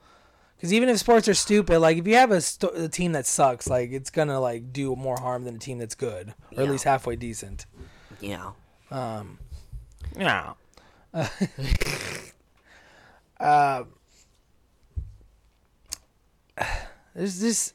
Because 0.56 0.74
even 0.74 0.90
if 0.90 0.98
sports 0.98 1.28
are 1.28 1.34
stupid, 1.34 1.80
like 1.80 1.98
if 1.98 2.08
you 2.08 2.16
have 2.16 2.32
a, 2.32 2.42
st- 2.42 2.76
a 2.76 2.90
team 2.90 3.14
that 3.14 3.26
sucks, 3.26 3.70
like 3.70 3.92
it's 3.92 4.10
gonna 4.10 4.40
like 4.40 4.74
do 4.74 4.96
more 4.96 5.18
harm 5.18 5.44
than 5.46 5.56
a 5.56 5.60
team 5.60 5.78
that's 5.78 5.96
good 5.96 6.34
or 6.58 6.64
at 6.64 6.70
least 6.70 6.84
halfway 6.84 7.16
decent. 7.16 7.66
Yeah. 8.20 8.52
Um, 8.92 9.40
yeah. 10.18 10.54
uh, 13.40 13.84
there's 17.16 17.40
this. 17.40 17.74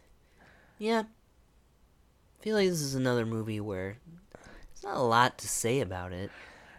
Yeah. 0.79 1.05
I 1.05 2.43
feel 2.43 2.57
like 2.57 2.69
this 2.69 2.83
is 2.83 2.95
another 2.95 3.25
movie 3.25 3.61
where 3.61 3.97
there's 4.33 4.85
not 4.85 4.97
a 4.97 5.03
lot 5.03 5.39
to 5.39 5.49
say 5.49 5.81
about 5.81 6.13
it. 6.13 6.31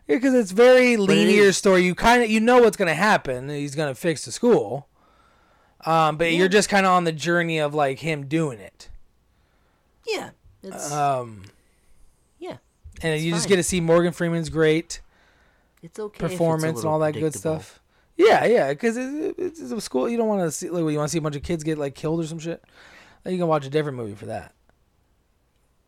Yeah, 0.07 0.17
because 0.17 0.33
it's 0.35 0.51
very 0.51 0.97
linear 0.97 1.51
story. 1.51 1.83
You 1.83 1.95
kind 1.95 2.23
of 2.23 2.29
you 2.29 2.39
know 2.39 2.59
what's 2.59 2.77
gonna 2.77 2.93
happen. 2.93 3.49
He's 3.49 3.75
gonna 3.75 3.95
fix 3.95 4.25
the 4.25 4.31
school, 4.31 4.87
um, 5.85 6.17
but 6.17 6.31
Yeah. 6.31 6.37
you're 6.39 6.47
just 6.49 6.69
kind 6.69 6.85
of 6.85 6.91
on 6.91 7.03
the 7.05 7.11
journey 7.11 7.57
of 7.59 7.73
like 7.73 7.99
him 7.99 8.27
doing 8.27 8.59
it. 8.59 8.89
Yeah. 10.07 10.29
It's 10.61 10.91
Um, 10.91 11.43
yeah. 12.39 12.57
and 13.01 13.13
it's 13.15 13.23
you 13.23 13.33
just 13.33 13.47
get 13.47 13.55
to 13.57 13.63
see 13.63 13.81
Morgan 13.81 14.13
Freeman's 14.13 14.49
great. 14.49 15.01
It's 15.81 15.99
okay. 15.99 16.17
if 16.25 16.31
it's 16.31 16.33
performance 16.33 16.79
and 16.79 16.87
all 16.87 16.99
that 16.99 17.13
good 17.13 17.33
stuff. 17.33 17.79
Yeah, 18.17 18.45
yeah, 18.45 18.69
because 18.69 18.95
it, 18.97 19.35
it's 19.37 19.59
a 19.59 19.81
school. 19.81 20.07
You 20.09 20.17
don't 20.17 20.27
want 20.27 20.41
to 20.41 20.51
see 20.51 20.69
like 20.69 20.79
you 20.91 20.97
want 20.97 21.09
to 21.09 21.11
see 21.11 21.17
a 21.17 21.21
bunch 21.21 21.35
of 21.35 21.43
kids 21.43 21.63
get 21.63 21.77
like 21.77 21.95
killed 21.95 22.19
or 22.23 22.27
some 22.27 22.39
shit. 22.39 22.63
Then 23.23 23.33
you 23.33 23.39
can 23.39 23.47
watch 23.47 23.65
a 23.65 23.69
different 23.69 23.97
movie 23.97 24.15
for 24.15 24.27
that. 24.27 24.53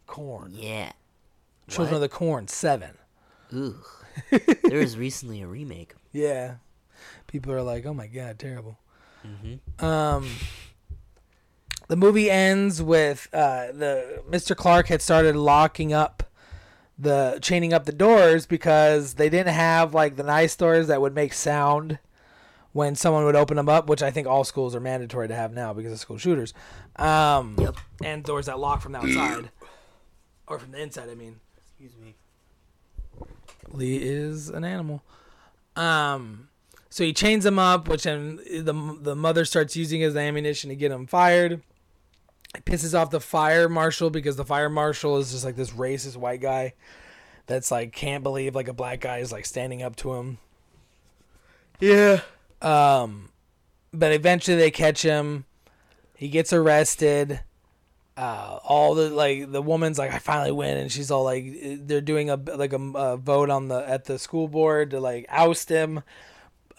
Corn, 0.08 0.54
Yeah. 0.56 0.92
Children 1.68 1.96
of 1.96 2.02
the 2.02 2.10
Corn, 2.10 2.48
seven. 2.48 2.98
Ooh. 3.54 3.76
there 4.64 4.80
was 4.80 4.98
recently 4.98 5.42
a 5.42 5.48
remake. 5.48 5.94
Yeah, 6.12 6.56
people 7.28 7.52
are 7.52 7.62
like, 7.62 7.86
"Oh 7.86 7.94
my 7.94 8.08
god, 8.08 8.40
terrible." 8.40 8.78
Mm-hmm. 9.26 9.84
Um, 9.86 10.30
the 11.88 11.96
movie 11.96 12.30
ends 12.30 12.82
with 12.82 13.28
uh, 13.34 13.72
the 13.72 14.24
Mr. 14.30 14.56
Clark 14.56 14.88
had 14.88 15.02
started 15.02 15.36
locking 15.36 15.94
up 15.94 16.24
the 16.98 17.38
chaining 17.42 17.74
up 17.74 17.86
the 17.86 17.92
doors 17.92 18.46
because 18.46 19.16
they 19.16 19.30
didn't 19.30 19.54
have 19.54 19.94
like 19.94 20.16
the 20.16 20.24
nice 20.24 20.56
doors 20.56 20.88
that 20.88 21.02
would 21.02 21.14
make 21.14 21.34
sound 21.34 22.00
when 22.74 22.96
someone 22.96 23.24
would 23.26 23.36
open 23.36 23.58
them 23.58 23.70
up, 23.70 23.88
which 23.88 24.04
I 24.04 24.12
think 24.12 24.28
all 24.28 24.44
schools 24.44 24.76
are 24.76 24.80
mandatory 24.80 25.28
to 25.28 25.36
have 25.36 25.54
now 25.54 25.74
because 25.74 25.92
of 25.92 26.00
school 26.00 26.18
shooters. 26.18 26.54
Um, 26.96 27.56
Yep. 27.58 27.76
And 28.04 28.24
doors 28.24 28.46
that 28.48 28.60
lock 28.60 28.82
from 28.82 28.92
the 28.92 29.00
outside 29.00 29.50
or 30.48 30.60
from 30.60 30.72
the 30.72 30.80
inside. 30.82 31.10
I 31.10 31.16
mean, 31.16 31.40
Excuse 31.80 31.96
me. 32.04 32.16
Lee 33.72 33.98
is 33.98 34.50
an 34.50 34.64
animal. 34.64 35.04
Um, 35.76 36.50
so 36.90 37.04
he 37.04 37.14
chains 37.14 37.46
him 37.46 37.60
up, 37.60 37.88
which 37.88 38.04
then 38.04 38.38
the 38.38 38.98
the 39.02 39.16
mother 39.16 39.46
starts 39.46 39.76
using 39.76 40.02
his 40.02 40.16
ammunition 40.16 40.70
to 40.70 40.76
get 40.76 40.92
him 40.92 41.06
fired. 41.08 41.62
It 42.56 42.66
pisses 42.66 42.98
off 42.98 43.12
the 43.12 43.20
fire 43.20 43.70
marshal 43.70 44.10
because 44.10 44.36
the 44.36 44.46
fire 44.46 44.70
marshal 44.70 45.18
is 45.18 45.32
just 45.32 45.46
like 45.46 45.56
this 45.56 45.72
racist 45.72 46.16
white 46.16 46.42
guy 46.42 46.74
that's 47.46 47.72
like 47.72 47.94
can't 47.94 48.24
believe 48.24 48.56
like 48.56 48.68
a 48.68 48.74
black 48.74 49.02
guy 49.02 49.18
is 49.18 49.32
like 49.32 49.46
standing 49.46 49.84
up 49.84 49.96
to 49.98 50.14
him. 50.14 50.38
Yeah. 51.80 52.22
Um, 52.62 53.30
but 53.94 54.12
eventually 54.12 54.58
they 54.58 54.72
catch 54.72 55.02
him. 55.02 55.46
He 56.16 56.30
gets 56.30 56.52
arrested. 56.52 57.42
Uh, 58.18 58.60
all 58.64 58.96
the 58.96 59.12
like 59.12 59.52
the 59.52 59.62
woman's 59.62 60.00
like 60.00 60.12
I 60.12 60.18
finally 60.18 60.52
win, 60.52 60.76
and 60.76 60.92
she's 60.92 61.12
all 61.12 61.24
like 61.24 61.46
they're 61.62 62.02
doing 62.02 62.32
a 62.32 62.36
like 62.36 62.74
a, 62.74 62.80
a 62.96 63.16
vote 63.18 63.52
on 63.52 63.68
the 63.68 63.88
at 63.88 64.06
the 64.06 64.18
school 64.18 64.48
board 64.48 64.90
to 64.92 65.00
like 65.00 65.28
oust 65.30 65.70
him. 65.70 66.02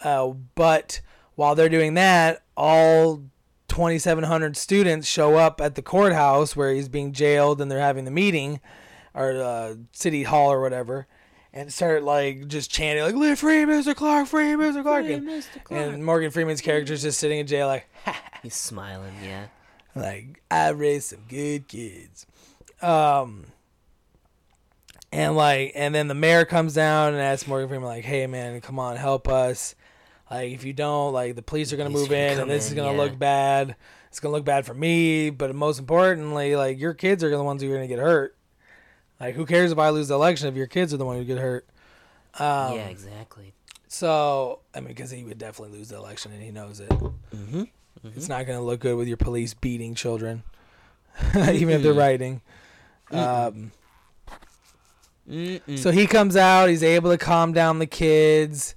Uh, 0.03 0.33
but 0.55 0.99
while 1.35 1.55
they're 1.55 1.69
doing 1.69 1.93
that, 1.93 2.43
all 2.57 3.23
2,700 3.69 4.57
students 4.57 5.07
show 5.07 5.35
up 5.37 5.61
at 5.61 5.75
the 5.75 5.81
courthouse 5.81 6.55
where 6.57 6.73
he's 6.73 6.89
being 6.89 7.13
jailed, 7.13 7.61
and 7.61 7.71
they're 7.71 7.79
having 7.79 8.03
the 8.03 8.11
meeting, 8.11 8.59
or 9.13 9.31
uh, 9.41 9.75
city 9.93 10.23
hall 10.23 10.51
or 10.51 10.59
whatever, 10.59 11.07
and 11.53 11.71
start 11.71 12.03
like 12.03 12.47
just 12.47 12.69
chanting 12.69 13.03
like 13.03 13.15
"Live 13.15 13.39
free, 13.39 13.63
Mr. 13.63 13.95
Clark, 13.95 14.27
free, 14.27 14.47
Mr. 14.55 14.83
Clark," 14.83 15.05
Hey, 15.05 15.13
and, 15.13 15.27
Mr. 15.27 15.63
Clark. 15.63 15.81
and 15.93 16.03
Morgan 16.05 16.31
Freeman's 16.31 16.59
character's 16.59 17.01
just 17.01 17.17
sitting 17.17 17.39
in 17.39 17.47
jail 17.47 17.67
like. 17.67 17.87
He's 18.43 18.55
smiling, 18.55 19.13
yeah. 19.23 19.45
Like 19.95 20.41
I 20.49 20.69
raised 20.69 21.09
some 21.09 21.23
good 21.27 21.67
kids. 21.67 22.25
Um 22.81 23.45
and 25.11 25.35
like 25.35 25.71
and 25.75 25.93
then 25.93 26.07
the 26.07 26.15
mayor 26.15 26.45
comes 26.45 26.73
down 26.73 27.13
and 27.13 27.21
asks 27.21 27.47
Morgan 27.47 27.69
Freeman 27.69 27.87
like, 27.87 28.05
"Hey 28.05 28.27
man, 28.27 28.61
come 28.61 28.79
on, 28.79 28.95
help 28.95 29.27
us. 29.27 29.75
Like 30.29 30.51
if 30.51 30.63
you 30.63 30.73
don't, 30.73 31.13
like 31.13 31.35
the 31.35 31.41
police 31.41 31.73
are 31.73 31.77
going 31.77 31.91
to 31.91 31.97
move 31.97 32.09
gonna 32.09 32.21
in 32.21 32.39
and 32.39 32.49
this 32.51 32.67
is 32.67 32.75
going 32.75 32.91
to 32.91 32.95
yeah. 32.95 33.03
look 33.03 33.17
bad." 33.17 33.75
it's 34.09 34.19
gonna 34.19 34.33
look 34.33 34.45
bad 34.45 34.65
for 34.65 34.73
me, 34.73 35.29
but 35.29 35.53
most 35.55 35.79
importantly, 35.79 36.55
like 36.55 36.79
your 36.79 36.93
kids 36.93 37.23
are 37.23 37.29
the 37.29 37.43
ones 37.43 37.61
who 37.61 37.71
are 37.71 37.75
gonna 37.75 37.87
get 37.87 37.99
hurt. 37.99 38.35
Like, 39.19 39.35
who 39.35 39.45
cares 39.45 39.71
if 39.71 39.77
I 39.77 39.89
lose 39.89 40.07
the 40.07 40.15
election 40.15 40.47
if 40.47 40.55
your 40.55 40.67
kids 40.67 40.93
are 40.93 40.97
the 40.97 41.05
one 41.05 41.17
who 41.17 41.25
get 41.25 41.37
hurt? 41.37 41.67
Um, 42.39 42.75
yeah, 42.75 42.87
exactly. 42.87 43.53
So, 43.87 44.59
I 44.73 44.79
mean, 44.79 44.89
because 44.89 45.11
he 45.11 45.23
would 45.23 45.37
definitely 45.37 45.77
lose 45.77 45.89
the 45.89 45.97
election 45.97 46.31
and 46.31 46.41
he 46.41 46.51
knows 46.51 46.79
it. 46.79 46.89
Mm-hmm. 46.89 47.63
It's 48.03 48.29
not 48.29 48.45
going 48.45 48.57
to 48.57 48.63
look 48.63 48.79
good 48.79 48.95
with 48.97 49.07
your 49.07 49.17
police 49.17 49.53
beating 49.53 49.93
children, 49.95 50.43
even 51.35 51.69
if 51.69 51.83
they're 51.83 51.93
writing. 51.93 52.41
Um, 53.11 53.71
so 55.75 55.91
he 55.91 56.07
comes 56.07 56.35
out. 56.35 56.69
He's 56.69 56.83
able 56.83 57.11
to 57.11 57.17
calm 57.17 57.53
down 57.53 57.79
the 57.79 57.85
kids. 57.85 58.75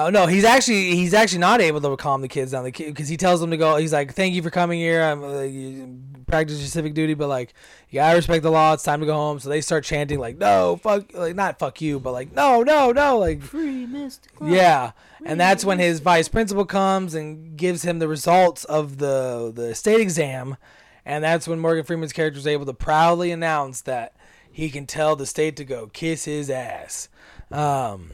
Oh 0.00 0.10
no, 0.10 0.26
he's 0.26 0.44
actually 0.44 0.94
he's 0.94 1.12
actually 1.12 1.40
not 1.40 1.60
able 1.60 1.80
to 1.80 1.96
calm 1.96 2.20
the 2.20 2.28
kids 2.28 2.52
down. 2.52 2.62
The 2.62 2.70
because 2.70 3.08
he 3.08 3.16
tells 3.16 3.40
them 3.40 3.50
to 3.50 3.56
go. 3.56 3.76
He's 3.78 3.92
like, 3.92 4.14
"Thank 4.14 4.32
you 4.32 4.42
for 4.42 4.50
coming 4.50 4.78
here. 4.78 5.02
I'm 5.02 5.24
uh, 5.24 6.22
practice 6.30 6.60
your 6.60 6.68
civic 6.68 6.94
duty, 6.94 7.14
but 7.14 7.28
like 7.28 7.52
you 7.90 7.96
gotta 7.96 8.14
respect 8.14 8.44
the 8.44 8.50
law. 8.52 8.74
It's 8.74 8.84
time 8.84 9.00
to 9.00 9.06
go 9.06 9.14
home." 9.14 9.40
So 9.40 9.48
they 9.48 9.60
start 9.60 9.82
chanting 9.82 10.20
like, 10.20 10.38
"No, 10.38 10.78
fuck, 10.80 11.12
like 11.14 11.34
not 11.34 11.58
fuck 11.58 11.80
you, 11.80 11.98
but 11.98 12.12
like 12.12 12.32
no, 12.32 12.62
no, 12.62 12.92
no, 12.92 13.18
like 13.18 13.42
Free 13.42 13.86
Mr. 13.86 14.32
Clark. 14.36 14.52
yeah." 14.52 14.92
And 15.24 15.40
that's 15.40 15.64
when 15.64 15.80
his 15.80 15.98
vice 15.98 16.28
principal 16.28 16.64
comes 16.64 17.12
and 17.14 17.56
gives 17.56 17.82
him 17.82 17.98
the 17.98 18.06
results 18.06 18.64
of 18.66 18.98
the 18.98 19.50
the 19.52 19.74
state 19.74 20.00
exam, 20.00 20.58
and 21.04 21.24
that's 21.24 21.48
when 21.48 21.58
Morgan 21.58 21.82
Freeman's 21.82 22.12
character 22.12 22.38
is 22.38 22.46
able 22.46 22.66
to 22.66 22.72
proudly 22.72 23.32
announce 23.32 23.80
that 23.80 24.14
he 24.48 24.70
can 24.70 24.86
tell 24.86 25.16
the 25.16 25.26
state 25.26 25.56
to 25.56 25.64
go 25.64 25.88
kiss 25.88 26.24
his 26.24 26.50
ass, 26.50 27.08
um, 27.50 28.12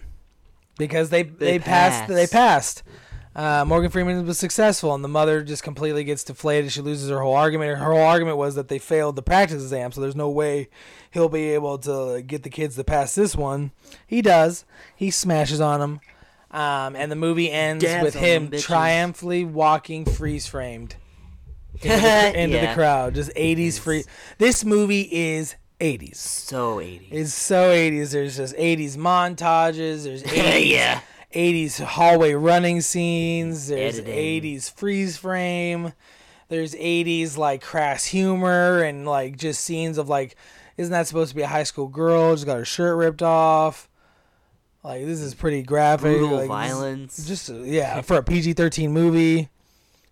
because 0.79 1.11
they 1.11 1.23
they, 1.23 1.59
passed 1.59 2.09
they 2.09 2.27
passed. 2.27 2.83
Uh, 3.37 3.65
Morgan 3.67 3.91
Freeman 3.91 4.25
was 4.27 4.39
successful, 4.39 4.95
and 4.95 5.03
the 5.03 5.09
mother 5.09 5.43
just 5.43 5.65
completely 5.65 6.05
gets 6.05 6.23
deflated. 6.23 6.71
She 6.71 6.81
loses 6.81 7.11
her 7.11 7.21
whole 7.21 7.35
argument. 7.35 7.79
Her 7.79 7.93
whole 7.93 8.01
argument 8.01 8.37
was 8.37 8.55
that 8.55 8.69
they 8.69 8.79
failed 8.79 9.17
the 9.17 9.23
practice 9.23 9.61
exam, 9.63 9.91
so 9.91 10.01
there's 10.01 10.15
no 10.15 10.31
way 10.31 10.69
he'll 11.11 11.29
be 11.29 11.51
able 11.51 11.79
to 11.79 12.23
get 12.23 12.45
the 12.45 12.51
kids 12.51 12.77
to 12.77 12.85
pass 12.85 13.15
this 13.17 13.35
one. 13.35 13.73
He 14.07 14.23
does. 14.23 14.65
He 14.95 15.11
smashes 15.11 15.61
on 15.61 15.81
them. 15.81 16.01
Um, 16.53 16.95
and 16.95 17.11
the 17.11 17.17
movie 17.17 17.51
ends 17.51 17.85
with 17.85 18.15
him 18.15 18.53
triumphantly 18.53 19.45
walking 19.45 20.05
freeze 20.05 20.47
framed 20.47 20.95
into, 21.75 21.89
the, 21.89 22.33
into 22.41 22.59
the 22.61 22.73
crowd. 22.75 23.17
Just 23.17 23.33
80s 23.35 23.81
free. 23.81 24.05
This 24.39 24.65
movie 24.65 25.09
is 25.11 25.57
80s. 25.81 26.17
So 26.17 26.77
80s. 26.77 27.09
It's 27.11 27.35
so 27.35 27.71
80s. 27.71 28.13
There's 28.13 28.37
just 28.37 28.57
80s 28.57 28.97
montages. 28.97 30.05
There's 30.05 30.23
80s, 30.23 30.67
yeah. 30.71 31.01
80s 31.35 31.83
hallway 31.83 32.35
running 32.35 32.81
scenes. 32.81 33.69
There's 33.69 33.99
Editing. 33.99 34.43
80s 34.43 34.73
freeze 34.73 35.17
frame. 35.17 35.93
There's 36.49 36.75
80s 36.75 37.37
like 37.37 37.63
crass 37.63 38.05
humor 38.05 38.83
and 38.83 39.07
like 39.07 39.37
just 39.37 39.63
scenes 39.63 39.99
of 39.99 40.09
like, 40.09 40.37
isn't 40.77 40.93
that 40.93 41.07
supposed 41.07 41.31
to 41.31 41.37
be 41.37 41.43
a 41.43 41.49
high 41.49 41.63
school 41.65 41.89
girl? 41.89 42.35
Just 42.35 42.47
got 42.47 42.57
her 42.57 42.65
shirt 42.65 42.97
ripped 42.97 43.23
off. 43.23 43.89
Like 44.85 45.07
this 45.07 45.21
is 45.21 45.35
pretty 45.35 45.63
graphic. 45.63 46.19
Brutal 46.19 46.37
like, 46.37 46.49
violence. 46.49 47.27
just 47.27 47.49
yeah, 47.49 48.03
for 48.03 48.19
a 48.19 48.23
PG 48.23 48.53
thirteen 48.53 48.93
movie, 48.93 49.49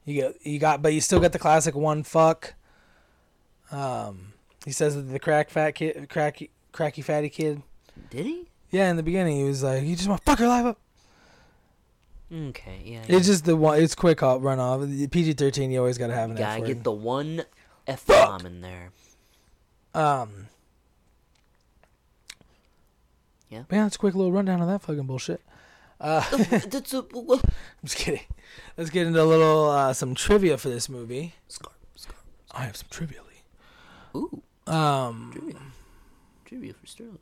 you 0.07 0.22
got 0.22 0.46
you 0.46 0.59
got, 0.59 0.81
but 0.81 0.94
you 0.94 1.03
still 1.03 1.20
got 1.20 1.33
the 1.33 1.38
classic 1.38 1.75
one 1.75 2.03
fuck. 2.03 2.55
Um, 3.70 4.32
he 4.64 4.72
says 4.72 4.96
that 4.96 5.03
the 5.03 5.18
crack 5.18 5.51
fat 5.51 5.72
kid, 5.72 6.09
cracky 6.09 6.51
cracky 6.72 7.03
fatty 7.03 7.29
kid. 7.29 7.62
Did 8.11 8.27
he? 8.27 8.48
Yeah, 8.70 8.90
in 8.90 8.96
the 8.96 9.03
beginning 9.03 9.37
he 9.37 9.44
was 9.44 9.62
like, 9.62 9.83
"You 9.83 9.96
just 9.96 10.09
want 10.09 10.20
to 10.20 10.25
fuck 10.25 10.38
her 10.38 10.48
life 10.48 10.64
up." 10.64 10.79
Okay, 12.33 12.81
yeah. 12.85 13.05
yeah. 13.07 13.16
It's 13.16 13.27
just 13.27 13.44
the 13.44 13.57
one. 13.57 13.83
It's 13.83 13.94
quick 13.94 14.22
off 14.22 14.42
run 14.42 14.59
off. 14.59 14.81
PG 15.11 15.35
thirteen, 15.35 15.70
you 15.70 15.79
always 15.79 15.98
gotta 15.98 16.14
have 16.14 16.31
an 16.31 16.37
gotta 16.37 16.62
get 16.62 16.83
the 16.83 16.92
one 16.92 17.44
F 17.87 18.07
bomb 18.07 18.46
in 18.46 18.61
there. 18.61 18.90
um. 19.94 20.46
Yeah. 23.51 23.64
Yeah, 23.70 23.87
it's 23.87 23.96
a 23.96 23.98
quick 23.98 24.14
little 24.14 24.33
rundown 24.33 24.62
of 24.62 24.68
that 24.68 24.81
fucking 24.81 25.03
bullshit. 25.03 25.42
Uh, 26.01 26.25
That's. 26.66 26.94
I'm 26.94 27.05
just 27.85 27.96
kidding. 27.96 28.22
Let's 28.79 28.88
get 28.88 29.07
into 29.07 29.22
a 29.22 29.25
little 29.25 29.68
uh, 29.68 29.92
some 29.92 30.14
trivia 30.14 30.57
for 30.57 30.70
this 30.70 30.88
movie. 30.88 31.35
Scar, 31.48 31.75
scar. 31.94 32.16
I 32.51 32.64
have 32.64 32.77
some 32.77 32.88
trivia. 32.90 33.20
Lee. 33.20 34.18
Ooh, 34.18 34.42
Um. 34.73 35.31
trivia. 35.33 35.57
Trivia 36.45 36.73
for 36.75 36.87
Sterling. 36.87 37.19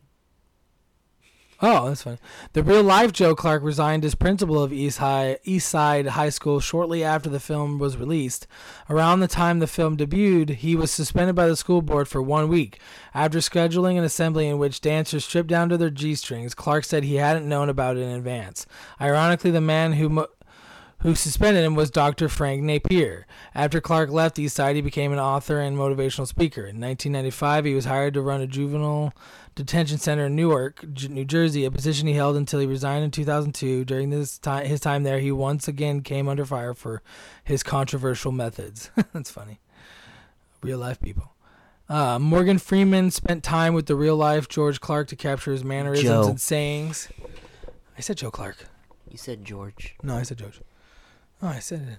Oh, 1.63 1.89
that's 1.89 2.03
funny. 2.03 2.17
The 2.55 2.63
real 2.63 2.83
life 2.83 3.13
Joe 3.13 3.35
Clark 3.35 3.63
resigned 3.63 4.03
as 4.03 4.15
principal 4.15 4.63
of 4.63 4.73
East 4.73 4.97
High 4.97 5.37
East 5.45 5.69
Side 5.69 6.07
High 6.07 6.31
School 6.31 6.59
shortly 6.59 7.05
after 7.05 7.29
the 7.29 7.39
film 7.39 7.79
was 7.79 7.99
released. 7.99 8.47
Around 8.89 9.21
the 9.21 9.29
time 9.29 9.59
the 9.59 9.67
film 9.67 9.99
debuted, 9.99 10.57
he 10.57 10.75
was 10.75 10.91
suspended 10.91 11.37
by 11.37 11.47
the 11.47 11.57
school 11.57 11.83
board 11.83 12.09
for 12.09 12.23
one 12.23 12.49
week. 12.49 12.79
After 13.13 13.41
scheduling 13.41 13.99
an 13.99 14.05
assembly 14.05 14.49
in 14.49 14.59
which 14.59 14.81
dancers 14.81 15.27
stripped 15.27 15.51
down 15.51 15.69
to 15.69 15.77
their 15.77 15.91
G 15.91 16.15
strings, 16.15 16.55
Clark 16.55 16.85
said 16.85 17.05
he 17.05 17.17
hadn't 17.17 17.49
known 17.49 17.69
about 17.69 17.99
it 17.99 18.01
in 18.01 18.11
advance. 18.11 18.65
Ironically, 18.99 19.51
the 19.51 19.61
man 19.61 19.93
who 19.93 20.09
mo- 20.09 20.29
who 21.01 21.15
suspended 21.15 21.65
him 21.65 21.75
was 21.75 21.91
Dr. 21.91 22.29
Frank 22.29 22.63
Napier. 22.63 23.27
After 23.55 23.81
Clark 23.81 24.11
left 24.11 24.37
Eastside, 24.37 24.75
he 24.75 24.81
became 24.83 25.13
an 25.13 25.19
author 25.19 25.59
and 25.59 25.77
motivational 25.77 26.27
speaker. 26.27 26.63
In 26.63 26.81
1995, 26.81 27.65
he 27.65 27.75
was 27.75 27.87
hired 27.87 28.15
to 28.15 28.21
run 28.21 28.41
a 28.41 28.47
juvenile 28.47 29.15
detention 29.55 29.99
center 29.99 30.27
in 30.27 30.37
Newark, 30.37 30.85
New 31.09 31.25
Jersey, 31.25 31.65
a 31.65 31.71
position 31.71 32.07
he 32.07 32.15
held 32.15 32.37
until 32.37 32.61
he 32.61 32.67
resigned 32.67 33.05
in 33.05 33.11
2002. 33.11 33.85
During 33.85 34.11
this 34.11 34.39
time, 34.39 34.67
his 34.67 34.81
time 34.81 35.03
there, 35.03 35.21
he 35.21 35.33
once 35.33 35.69
again 35.69 36.03
came 36.03 36.29
under 36.29 36.45
fire 36.45 36.75
for 36.75 37.03
his 37.43 37.63
controversial 37.63 38.33
methods. 38.33 38.91
That's 39.13 39.31
funny. 39.31 39.61
Real 40.63 40.79
life 40.79 41.01
people. 41.01 41.33
Uh, 41.89 42.19
Morgan 42.19 42.59
Freeman 42.59 43.11
spent 43.11 43.43
time 43.43 43.75
with 43.75 43.87
the 43.87 43.97
real 43.97 44.17
life 44.17 44.49
George 44.49 44.81
Clark 44.81 45.09
to 45.09 45.17
capture 45.17 45.51
his 45.51 45.65
mannerisms 45.65 46.09
Joe. 46.09 46.29
and 46.29 46.41
sayings. 46.41 47.09
I 47.99 48.01
said 48.01 48.19
Joe 48.19 48.31
Clark. 48.31 48.67
You 49.11 49.19
said 49.19 49.45
George. 49.45 49.97
No, 50.03 50.17
I 50.17 50.23
said 50.23 50.39
George. 50.39 50.61
Oh, 51.42 51.48
I 51.48 51.59
said 51.59 51.98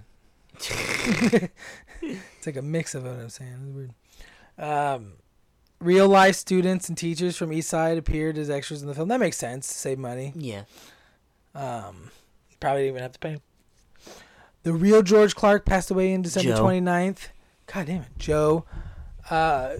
it's 2.02 2.46
like 2.46 2.56
a 2.56 2.62
mix 2.62 2.94
of 2.94 3.04
what 3.04 3.14
I'm 3.14 3.28
saying. 3.30 3.56
It's 3.66 3.74
weird. 3.74 3.94
Um, 4.58 5.14
real 5.80 6.08
life 6.08 6.36
students 6.36 6.88
and 6.88 6.96
teachers 6.96 7.36
from 7.36 7.52
East 7.52 7.68
Side 7.68 7.98
appeared 7.98 8.38
as 8.38 8.50
extras 8.50 8.82
in 8.82 8.88
the 8.88 8.94
film. 8.94 9.08
That 9.08 9.20
makes 9.20 9.36
sense. 9.36 9.66
Save 9.66 9.98
money. 9.98 10.32
Yeah. 10.36 10.64
Um, 11.54 12.10
probably 12.60 12.82
didn't 12.82 12.94
even 12.94 13.02
have 13.02 13.12
to 13.12 13.18
pay. 13.18 13.38
The 14.62 14.72
real 14.72 15.02
George 15.02 15.34
Clark 15.34 15.64
passed 15.64 15.90
away 15.90 16.12
in 16.12 16.22
December 16.22 16.54
Joe. 16.54 16.64
29th. 16.64 17.28
God 17.66 17.86
damn 17.86 18.02
it. 18.02 18.08
Joe 18.18 18.64
uh, 19.30 19.74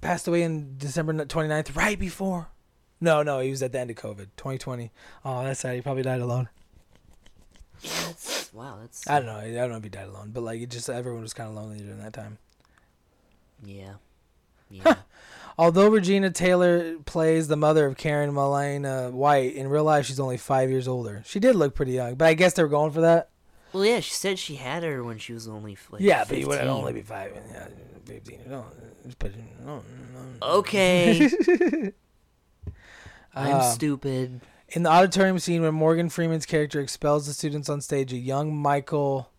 passed 0.00 0.26
away 0.26 0.42
in 0.42 0.78
December 0.78 1.12
29th, 1.12 1.76
right 1.76 1.98
before. 1.98 2.48
No, 3.00 3.22
no, 3.22 3.40
he 3.40 3.50
was 3.50 3.62
at 3.62 3.72
the 3.72 3.80
end 3.80 3.90
of 3.90 3.96
COVID, 3.96 4.28
2020. 4.36 4.90
Oh, 5.24 5.44
that's 5.44 5.60
sad. 5.60 5.74
He 5.74 5.82
probably 5.82 6.02
died 6.04 6.20
alone. 6.20 6.48
That's 7.82 8.52
wow. 8.52 8.78
That's 8.80 9.08
I 9.08 9.18
don't 9.18 9.26
know. 9.26 9.38
I 9.38 9.52
don't 9.52 9.70
know 9.70 9.76
if 9.76 9.82
he 9.84 9.88
died 9.90 10.08
alone, 10.08 10.30
but 10.32 10.42
like 10.42 10.60
it 10.60 10.70
just 10.70 10.88
everyone 10.88 11.22
was 11.22 11.34
kind 11.34 11.48
of 11.48 11.54
lonely 11.56 11.78
during 11.78 11.98
that 12.00 12.12
time. 12.12 12.38
yeah. 13.64 13.94
Yeah. 14.70 14.94
Although 15.58 15.88
Regina 15.88 16.30
Taylor 16.30 16.96
plays 17.04 17.46
the 17.46 17.56
mother 17.58 17.84
of 17.84 17.98
Karen 17.98 18.32
Malina 18.32 19.12
White, 19.12 19.54
in 19.54 19.68
real 19.68 19.84
life 19.84 20.06
she's 20.06 20.18
only 20.18 20.38
five 20.38 20.70
years 20.70 20.88
older. 20.88 21.22
She 21.26 21.40
did 21.40 21.56
look 21.56 21.74
pretty 21.74 21.92
young, 21.92 22.14
but 22.14 22.26
I 22.28 22.32
guess 22.32 22.54
they 22.54 22.62
were 22.62 22.70
going 22.70 22.90
for 22.90 23.02
that. 23.02 23.28
well, 23.74 23.84
yeah. 23.84 24.00
She 24.00 24.14
said 24.14 24.38
she 24.38 24.54
had 24.54 24.82
her 24.82 25.04
when 25.04 25.18
she 25.18 25.34
was 25.34 25.46
only 25.48 25.76
like. 25.90 26.00
yeah, 26.00 26.24
but 26.26 26.38
you 26.38 26.46
would 26.48 26.58
only 26.60 26.94
be 26.94 27.02
five. 27.02 27.32
Yeah, 27.50 27.66
fifteen. 28.06 28.40
No, 28.48 28.64
but 29.18 29.32
no, 29.66 29.82
no. 30.40 30.46
Okay. 30.56 31.28
I'm 33.34 33.54
Uh, 33.56 33.60
stupid. 33.72 34.40
In 34.74 34.84
the 34.84 34.90
auditorium 34.90 35.38
scene 35.38 35.60
where 35.60 35.72
Morgan 35.72 36.08
Freeman's 36.08 36.46
character 36.46 36.80
expels 36.80 37.26
the 37.26 37.34
students 37.34 37.68
on 37.68 37.82
stage, 37.82 38.12
a 38.12 38.16
young 38.16 38.56
Michael 38.56 39.30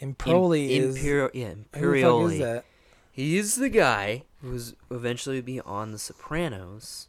Improli 0.00 0.70
Im- 0.70 0.82
is. 0.82 0.96
Imperial. 0.96 1.30
Yeah. 1.32 1.54
who 1.76 1.92
the 1.92 2.02
fuck 2.02 2.32
is 2.32 2.38
that? 2.40 2.64
He's 3.12 3.54
the 3.54 3.68
guy 3.68 4.24
who's 4.42 4.74
eventually 4.90 5.40
be 5.40 5.60
on 5.60 5.92
The 5.92 5.98
Sopranos, 5.98 7.08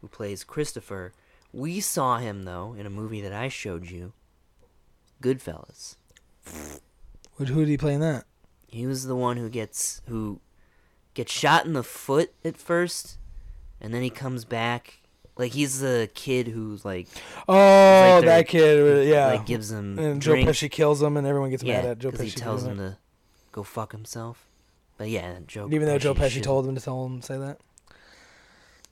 who 0.00 0.08
plays 0.08 0.42
Christopher. 0.42 1.12
We 1.52 1.80
saw 1.80 2.16
him 2.16 2.44
though 2.44 2.74
in 2.78 2.86
a 2.86 2.90
movie 2.90 3.20
that 3.20 3.34
I 3.34 3.48
showed 3.48 3.90
you, 3.90 4.14
Goodfellas. 5.22 5.96
Who 7.36 7.44
did 7.44 7.68
he 7.68 7.76
play 7.76 7.92
in 7.94 8.00
that? 8.00 8.24
He 8.66 8.86
was 8.86 9.04
the 9.04 9.14
one 9.14 9.36
who 9.36 9.50
gets 9.50 10.00
who 10.08 10.40
gets 11.12 11.30
shot 11.30 11.66
in 11.66 11.74
the 11.74 11.82
foot 11.82 12.32
at 12.42 12.56
first, 12.56 13.18
and 13.82 13.92
then 13.92 14.00
he 14.02 14.08
comes 14.08 14.46
back. 14.46 15.01
Like 15.36 15.52
he's 15.52 15.80
the 15.80 16.10
kid 16.14 16.46
who's 16.48 16.84
like, 16.84 17.08
Oh, 17.48 18.20
they're- 18.20 18.28
that 18.28 18.48
kid. 18.48 19.08
Yeah. 19.08 19.28
like 19.28 19.46
gives 19.46 19.70
him 19.70 19.98
and 19.98 20.20
Joe 20.20 20.32
drink. 20.32 20.48
Pesci 20.48 20.70
kills 20.70 21.00
him, 21.02 21.16
and 21.16 21.26
everyone 21.26 21.50
gets 21.50 21.62
yeah, 21.62 21.80
mad 21.82 21.90
at 21.92 21.98
Joe 21.98 22.10
Pesci. 22.12 22.24
he 22.24 22.30
tells 22.30 22.64
him 22.64 22.76
to 22.76 22.98
go 23.50 23.62
fuck 23.62 23.92
himself. 23.92 24.46
But 24.98 25.08
yeah, 25.08 25.38
Joe. 25.46 25.68
even 25.70 25.86
though 25.86 25.98
Joe 25.98 26.14
Pesci 26.14 26.30
should- 26.30 26.42
told 26.44 26.66
him 26.66 26.74
to 26.74 26.80
tell 26.80 27.04
him 27.06 27.20
to 27.20 27.26
say 27.26 27.38
that. 27.38 27.58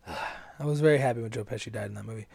I 0.59 0.65
was 0.65 0.81
very 0.81 0.99
happy 0.99 1.21
when 1.23 1.31
Joe 1.31 1.45
Pesci 1.45 1.71
died 1.73 1.87
in 1.87 1.95
that 1.95 2.05
movie. 2.05 2.27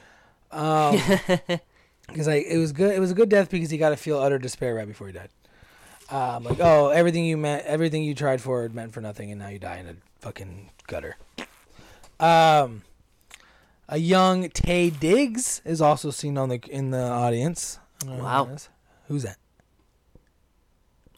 Um, 0.51 0.95
because 2.07 2.27
like 2.27 2.45
it 2.47 2.57
was 2.57 2.71
good. 2.71 2.95
It 2.95 2.99
was 2.99 3.11
a 3.11 3.15
good 3.15 3.29
death 3.29 3.49
because 3.49 3.69
he 3.69 3.77
got 3.77 3.89
to 3.89 3.97
feel 3.97 4.19
utter 4.19 4.37
despair 4.39 4.75
right 4.75 4.87
before 4.87 5.07
he 5.07 5.13
died. 5.13 5.29
Um, 6.09 6.43
like, 6.43 6.59
oh, 6.59 6.89
everything 6.89 7.25
you 7.25 7.35
meant, 7.37 7.65
everything 7.65 8.03
you 8.03 8.13
tried 8.13 8.39
for 8.41 8.69
meant 8.69 8.93
for 8.93 9.01
nothing, 9.01 9.31
and 9.31 9.39
now 9.39 9.47
you 9.49 9.57
die 9.57 9.77
in 9.77 9.87
a 9.87 9.95
fucking 10.19 10.69
gutter. 10.87 11.17
Um, 12.19 12.83
a 13.87 13.97
young 13.97 14.49
Taye 14.49 14.97
Diggs 14.99 15.61
is 15.65 15.81
also 15.81 16.11
seen 16.11 16.37
on 16.37 16.49
the 16.49 16.59
in 16.69 16.91
the 16.91 17.03
audience. 17.03 17.79
Who 18.05 18.11
Wow. 18.17 18.55
Who's 19.07 19.23
that? 19.23 19.37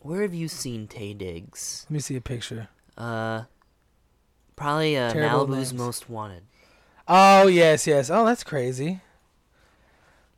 Where 0.02 0.22
have 0.22 0.34
you 0.34 0.48
seen 0.48 0.88
Taye 0.88 1.18
Diggs? 1.18 1.86
Let 1.90 1.92
me 1.94 2.00
see 2.00 2.16
a 2.16 2.22
picture. 2.22 2.70
Uh, 2.98 3.44
probably 4.56 4.98
uh, 4.98 5.12
Terrible 5.12 5.48
Malibu's 5.48 5.72
names. 5.72 5.74
Most 5.74 6.10
Wanted. 6.10 6.44
Oh 7.08 7.48
yes, 7.48 7.88
yes. 7.88 8.10
Oh, 8.10 8.26
that's 8.26 8.44
crazy. 8.44 9.00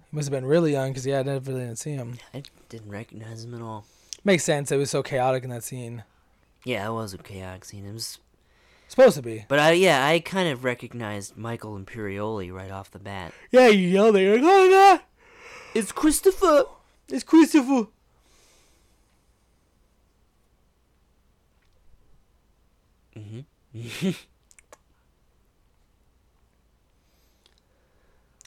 He 0.09 0.15
must 0.15 0.27
have 0.27 0.31
been 0.31 0.45
really 0.45 0.71
young 0.71 0.89
because 0.89 1.05
yeah, 1.05 1.19
I 1.19 1.23
never 1.23 1.51
really 1.51 1.65
didn't 1.65 1.79
see 1.79 1.91
him. 1.91 2.17
I 2.33 2.43
didn't 2.69 2.89
recognize 2.89 3.43
him 3.43 3.53
at 3.53 3.61
all. 3.61 3.85
Makes 4.23 4.43
sense. 4.43 4.71
It 4.71 4.77
was 4.77 4.89
so 4.89 5.01
chaotic 5.03 5.43
in 5.43 5.49
that 5.49 5.63
scene. 5.63 6.03
Yeah, 6.65 6.87
it 6.87 6.91
was 6.91 7.13
a 7.13 7.17
chaotic 7.17 7.65
scene. 7.65 7.85
It 7.85 7.93
was, 7.93 8.19
Supposed 8.89 9.15
to 9.17 9.21
be. 9.21 9.45
but 9.47 9.59
I 9.59 9.71
yeah, 9.73 10.05
I 10.05 10.19
kind 10.19 10.49
of 10.49 10.63
recognized 10.65 11.37
Michael 11.37 11.79
Imperioli 11.79 12.51
right 12.51 12.71
off 12.71 12.91
the 12.91 12.99
bat. 12.99 13.33
Yeah, 13.51 13.67
you 13.67 13.87
yelled 13.87 14.15
at. 14.17 14.21
You're 14.23 14.33
like, 14.35 14.43
oh 14.43 14.65
my 14.65 14.71
god, 14.71 15.01
It's 15.73 15.91
Christopher. 15.93 16.65
it's 17.07 17.23
Christopher. 17.23 17.87
Mm-hmm. 23.15 24.09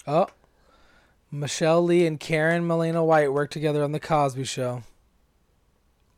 Oh, 0.04 0.26
Michelle 1.30 1.80
Lee 1.84 2.06
and 2.08 2.18
Karen 2.18 2.66
Malina 2.66 3.06
White 3.06 3.32
worked 3.32 3.52
together 3.52 3.84
on 3.84 3.92
the 3.92 4.00
Cosby 4.00 4.42
Show. 4.42 4.82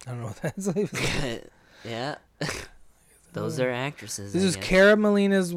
I 0.07 0.11
don't 0.11 0.21
know 0.21 0.27
what 0.29 0.37
that's. 0.37 0.71
yeah, 1.85 2.15
those 3.35 3.59
mm. 3.59 3.65
are 3.65 3.71
actresses. 3.71 4.33
This 4.33 4.43
I 4.43 4.47
is 4.47 4.57
guess. 4.57 4.65
Cara 4.65 4.97
Molina's 4.97 5.55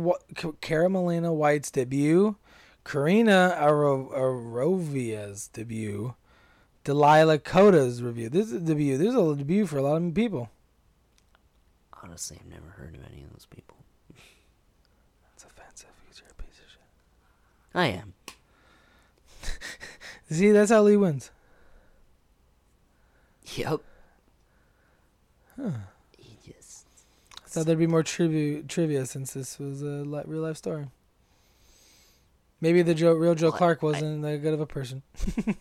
Cara 0.62 0.90
Molina 0.90 1.34
White's 1.34 1.72
debut, 1.72 2.36
Karina 2.84 3.56
Aro- 3.58 4.12
Arovia's 4.14 5.48
debut, 5.48 6.16
Delilah 6.84 7.40
Coda's 7.40 8.04
review. 8.04 8.30
This 8.30 8.48
is 8.48 8.54
a 8.54 8.60
debut. 8.60 8.98
This 8.98 9.10
is 9.10 9.16
a 9.16 9.36
debut 9.36 9.66
for 9.66 9.78
a 9.78 9.84
lot 9.84 10.02
of 10.02 10.14
people. 10.14 10.50
Honestly, 12.04 12.38
I've 12.40 12.52
never 12.52 12.70
heard 12.70 12.96
of 12.96 13.02
any 13.12 13.24
of 13.24 13.32
those 13.32 13.48
people. 13.50 13.78
That's 15.24 15.46
offensive. 15.46 15.90
Because 16.04 16.20
you're 16.20 16.30
a 16.30 16.44
piece 16.44 16.60
of 16.60 16.70
shit. 16.70 16.82
I 17.74 17.88
am. 17.88 18.14
See, 20.36 20.52
that's 20.52 20.72
how 20.72 20.82
Lee 20.82 20.98
wins. 20.98 21.32
Yep. 23.56 23.82
Just 25.58 25.76
I 27.48 27.50
thought 27.50 27.66
there'd 27.66 27.80
be 27.80 27.88
more 27.88 28.04
trivia, 28.04 28.62
trivia 28.64 29.06
since 29.06 29.34
this 29.34 29.58
was 29.58 29.82
a 29.82 29.86
li- 30.04 30.24
real 30.26 30.42
life 30.42 30.58
story. 30.58 30.88
Maybe 32.60 32.82
the 32.82 32.94
Joe, 32.94 33.14
real 33.14 33.36
Joe 33.36 33.50
Well, 33.50 33.58
Clark 33.58 33.82
wasn't 33.84 34.22
that 34.24 34.42
good 34.42 34.54
of 34.54 34.60
a 34.62 34.66
person. 34.68 35.02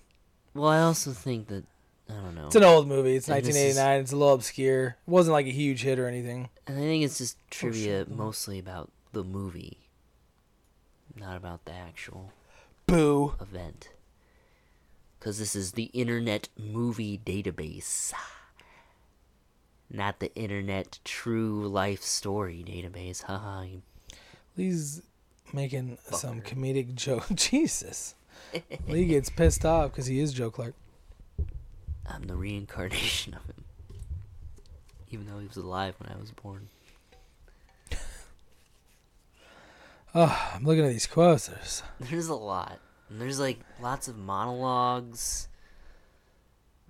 Well, 0.55 0.71
I 0.71 0.81
also 0.81 1.11
think 1.13 1.49
that 1.49 1.65
I 2.09 2.15
don't 2.15 2.35
know. 2.35 2.47
It's 2.47 2.57
an 2.57 2.65
old 2.65 2.89
movie. 2.89 3.15
It's 3.15 3.29
And 3.29 3.45
this 3.45 3.55
is- 3.55 3.77
1989. 3.77 4.01
It's 4.01 4.13
a 4.13 4.17
little 4.17 4.33
obscure. 4.33 4.87
It 5.07 5.11
wasn't 5.11 5.35
like 5.35 5.45
a 5.45 5.51
huge 5.51 5.83
hit 5.83 5.99
or 5.99 6.09
anything. 6.09 6.49
And 6.67 6.79
I 6.79 6.81
think 6.81 7.05
it's 7.05 7.19
just 7.19 7.37
oh, 7.39 7.45
trivia 7.51 7.83
shit, 7.85 8.09
no. 8.09 8.17
mostly 8.17 8.59
about 8.59 8.91
the 9.13 9.23
movie, 9.23 9.81
not 11.15 11.37
about 11.37 11.67
the 11.67 11.75
actual 11.75 12.33
Boo. 12.87 13.35
event. 13.39 13.91
Because 15.19 15.39
this 15.39 15.55
is 15.55 15.73
the 15.73 15.91
Internet 15.93 16.49
Movie 16.59 17.19
Database, 17.19 18.15
not 19.91 20.19
the 20.21 20.35
Internet 20.35 20.99
True 21.05 21.67
Life 21.69 22.03
Story 22.03 22.65
Database. 22.67 23.23
Haha. 23.23 23.63
you- 23.63 23.83
Lee's 24.57 25.03
making 25.53 25.99
some 26.13 26.41
comedic 26.41 26.95
joke. 26.95 27.27
Jesus. 27.35 28.15
Lee 28.89 29.05
gets 29.07 29.29
pissed 29.31 29.65
off 29.65 29.91
because 29.93 30.07
he 30.07 30.19
is 30.21 30.33
Joe 30.33 30.51
Clark. 30.51 30.75
I'm 32.09 32.23
the 32.23 32.37
reincarnation 32.37 33.35
of 33.35 33.45
him. 33.47 33.65
Even 35.11 35.27
though 35.27 35.39
he 35.39 35.47
was 35.47 35.57
alive 35.57 35.95
when 35.99 36.11
I 36.11 36.21
was 36.21 36.31
born. 36.33 36.69
Oh, 40.15 40.51
I'm 40.55 40.65
looking 40.65 40.85
at 40.85 40.89
these 40.93 41.07
quotes. 41.07 41.49
There's- 41.49 41.83
There's 42.01 42.29
a 42.29 42.35
lot. 42.35 42.79
And 43.11 43.21
there's 43.21 43.39
like 43.39 43.59
lots 43.83 44.09
of 44.09 44.17
monologues. 44.17 45.49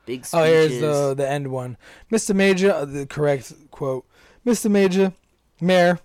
Big 0.07 0.25
speeches. 0.25 0.35
Oh, 0.35 0.45
here's 0.45 0.81
the 0.81 1.15
the 1.15 1.29
end 1.29 1.49
one. 1.49 1.77
Mr. 2.11 2.35
Major, 2.35 2.73
uh, 2.73 2.85
the 2.85 3.07
correct 3.07 3.53
quote. 3.71 4.07
Mr. 4.47 4.71
Major, 4.71 5.13
Mayor, 5.61 5.99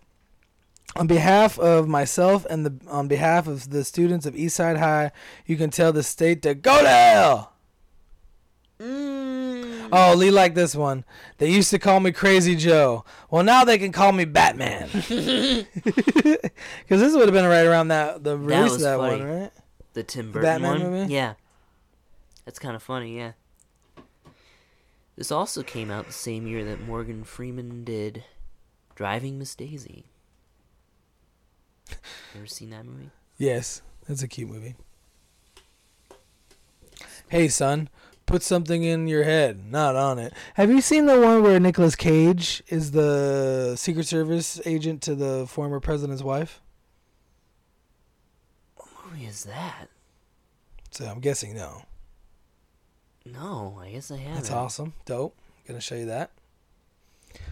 on 0.95 1.08
behalf 1.08 1.58
of 1.60 1.88
myself 1.88 2.45
and 2.49 2.66
the 2.66 2.89
on 2.89 3.08
behalf 3.08 3.47
of 3.47 3.70
the 3.70 3.84
students 3.84 4.26
of 4.26 4.34
Eastside 4.34 4.80
High, 4.80 5.12
you 5.45 5.56
can 5.56 5.70
tell 5.70 5.93
the 5.93 6.04
state 6.04 6.41
to 6.41 6.56
go 6.56 6.82
to 6.82 6.89
hell. 6.89 7.54
Mm. 8.80 9.89
Oh, 9.93 10.16
Lee 10.16 10.32
liked 10.32 10.56
this 10.56 10.74
one. 10.74 11.04
They 11.38 11.49
used 11.52 11.70
to 11.72 11.80
call 11.80 11.99
me 11.99 12.12
Crazy 12.12 12.56
Joe. 12.56 13.06
Well, 13.30 13.43
now 13.43 13.64
they 13.64 13.78
can 13.78 13.91
call 13.91 14.12
me 14.12 14.26
Batman. 14.26 14.89
Because 15.84 16.99
this 16.99 17.14
would 17.14 17.26
have 17.28 17.34
been 17.34 17.45
right 17.45 17.66
around 17.66 17.89
that 17.89 18.24
the 18.24 18.38
release 18.38 18.74
of 18.74 18.82
that 18.82 18.97
funny. 18.97 19.20
one, 19.20 19.41
right? 19.41 19.52
The 19.93 20.04
Tim 20.04 20.32
Burton 20.32 20.41
Batman 20.41 20.82
one? 20.82 20.91
movie? 20.91 21.14
Yeah. 21.14 21.34
That's 22.45 22.60
kind 22.60 22.76
of 22.76 22.84
funny, 22.84 23.16
yeah. 23.18 23.34
This 25.22 25.32
also 25.32 25.61
came 25.61 25.91
out 25.91 26.07
the 26.07 26.13
same 26.13 26.47
year 26.47 26.65
that 26.65 26.82
Morgan 26.82 27.24
Freeman 27.24 27.84
did 27.84 28.24
Driving 28.95 29.38
Miss 29.38 29.53
Daisy. 29.53 30.05
Ever 32.36 32.47
seen 32.47 32.72
that 32.72 32.88
movie? 32.88 33.11
Yes, 33.38 33.84
that's 34.07 34.24
a 34.24 34.28
cute 34.28 34.49
movie. 34.49 34.74
Hey, 37.28 37.49
son, 37.49 37.88
put 38.26 38.41
something 38.41 38.82
in 38.82 39.07
your 39.07 39.24
head, 39.24 39.63
not 39.63 39.95
on 39.95 40.17
it. 40.17 40.34
Have 40.55 40.72
you 40.72 40.82
seen 40.82 41.05
the 41.05 41.22
one 41.22 41.43
where 41.43 41.59
Nicolas 41.59 41.95
Cage 41.95 42.63
is 42.69 42.89
the 42.89 43.76
Secret 43.78 44.07
Service 44.07 44.59
agent 44.65 45.03
to 45.03 45.13
the 45.13 45.45
former 45.45 45.80
president's 45.80 46.24
wife? 46.24 46.61
What 48.76 48.89
movie 49.05 49.28
is 49.28 49.43
that? 49.43 49.86
So 50.89 51.05
I'm 51.05 51.19
guessing 51.19 51.53
no. 51.53 51.84
No, 53.26 53.80
I 53.82 53.91
guess 53.91 54.11
I 54.11 54.17
haven't. 54.17 54.36
That's 54.36 54.51
awesome, 54.51 54.93
dope. 55.05 55.36
Gonna 55.67 55.80
show 55.82 55.95
you 55.95 56.05
that. 56.07 56.32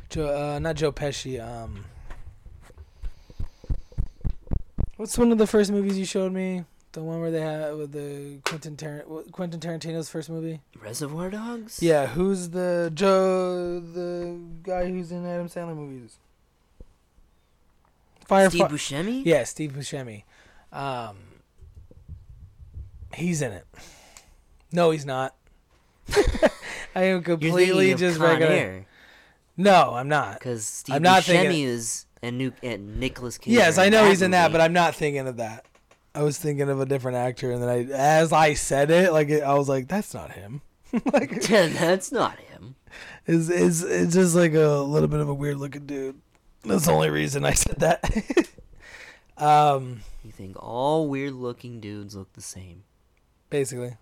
Joe, 0.10 0.56
uh, 0.56 0.60
not 0.60 0.76
Joe 0.76 0.92
Pesci. 0.92 1.40
Um, 1.40 1.86
what's 4.98 5.18
one 5.18 5.32
of 5.32 5.38
the 5.38 5.48
first 5.48 5.72
movies 5.72 5.98
you 5.98 6.06
showed 6.06 6.34
me? 6.34 6.66
The 6.94 7.04
one 7.04 7.22
where 7.22 7.30
they 7.30 7.42
had 7.42 7.76
with 7.78 7.92
the 7.92 8.40
Quentin 8.46 8.76
Tar- 8.76 9.06
Quentin 9.32 9.60
Tarantino's 9.60 10.10
first 10.10 10.28
movie. 10.30 10.60
Reservoir 10.82 11.30
Dogs? 11.30 11.84
Yeah, 11.84 12.08
who's 12.08 12.50
the 12.50 12.92
Joe, 12.96 13.80
the 13.80 14.40
guy 14.64 14.90
who's 14.90 15.12
in 15.12 15.24
Adam 15.26 15.48
Sandler 15.48 15.76
movies? 15.76 16.18
Fire. 18.26 18.50
Steve 18.50 18.64
Buscemi? 18.66 19.24
yeah, 19.24 19.44
Steve 19.44 19.72
Buscemi. 19.74 20.24
Um, 20.74 21.18
he's 23.14 23.42
in 23.44 23.52
it. 23.52 23.66
No, 24.72 24.90
he's 24.92 25.06
not. 25.06 25.36
I 26.96 27.04
am 27.04 27.24
completely 27.24 27.94
just 27.96 28.18
Con 28.20 28.28
regular. 28.30 28.52
Air. 28.54 28.86
No, 29.58 29.94
I'm 29.94 30.08
not. 30.08 30.40
Because 30.40 30.66
Steve 30.66 30.96
I'm 30.96 31.02
not 31.02 31.24
Buscemi 31.24 31.26
thinking- 31.42 31.64
is 31.64 32.06
and, 32.22 32.38
New- 32.38 32.54
and 32.64 33.00
Nicolas 33.00 33.38
Cage. 33.38 33.54
Yes, 33.54 33.78
I 33.78 33.90
know 33.90 34.08
he's 34.10 34.22
in 34.22 34.32
that, 34.32 34.50
movie. 34.52 34.54
but 34.54 34.62
I'm 34.62 34.74
not 34.74 34.96
thinking 34.96 35.28
of 35.28 35.38
that. 35.38 35.66
I 36.16 36.24
was 36.24 36.38
thinking 36.38 36.70
of 36.70 36.80
a 36.82 36.86
different 36.86 37.18
actor, 37.18 37.52
and 37.52 37.62
then 37.62 37.70
I, 37.70 37.84
as 37.94 38.34
I 38.34 38.54
said 38.56 38.90
it, 38.90 39.14
like 39.14 39.30
I 39.32 39.54
was 39.54 39.70
like, 39.70 39.88
"That's 39.88 40.14
not 40.14 40.32
him." 40.32 40.62
like, 41.14 41.42
That's 41.48 42.12
not 42.12 42.38
him. 42.40 42.76
is 43.28 43.50
is 43.50 43.84
it's 43.84 44.16
just 44.16 44.36
like 44.36 44.54
a 44.54 44.80
little 44.80 45.08
bit 45.08 45.20
of 45.20 45.30
a 45.30 45.34
weird 45.34 45.58
looking 45.58 45.86
dude. 45.86 46.20
That's 46.64 46.88
the 46.88 46.92
only 46.94 47.10
reason 47.12 47.46
I 47.46 47.54
said 47.54 47.78
that. 47.80 48.04
um, 49.38 50.02
You 50.26 50.32
think 50.32 50.56
all 50.62 51.08
weird 51.08 51.34
looking 51.34 51.80
dudes 51.80 52.16
look 52.16 52.34
the 52.34 52.42
same. 52.42 52.84
basically. 53.50 53.96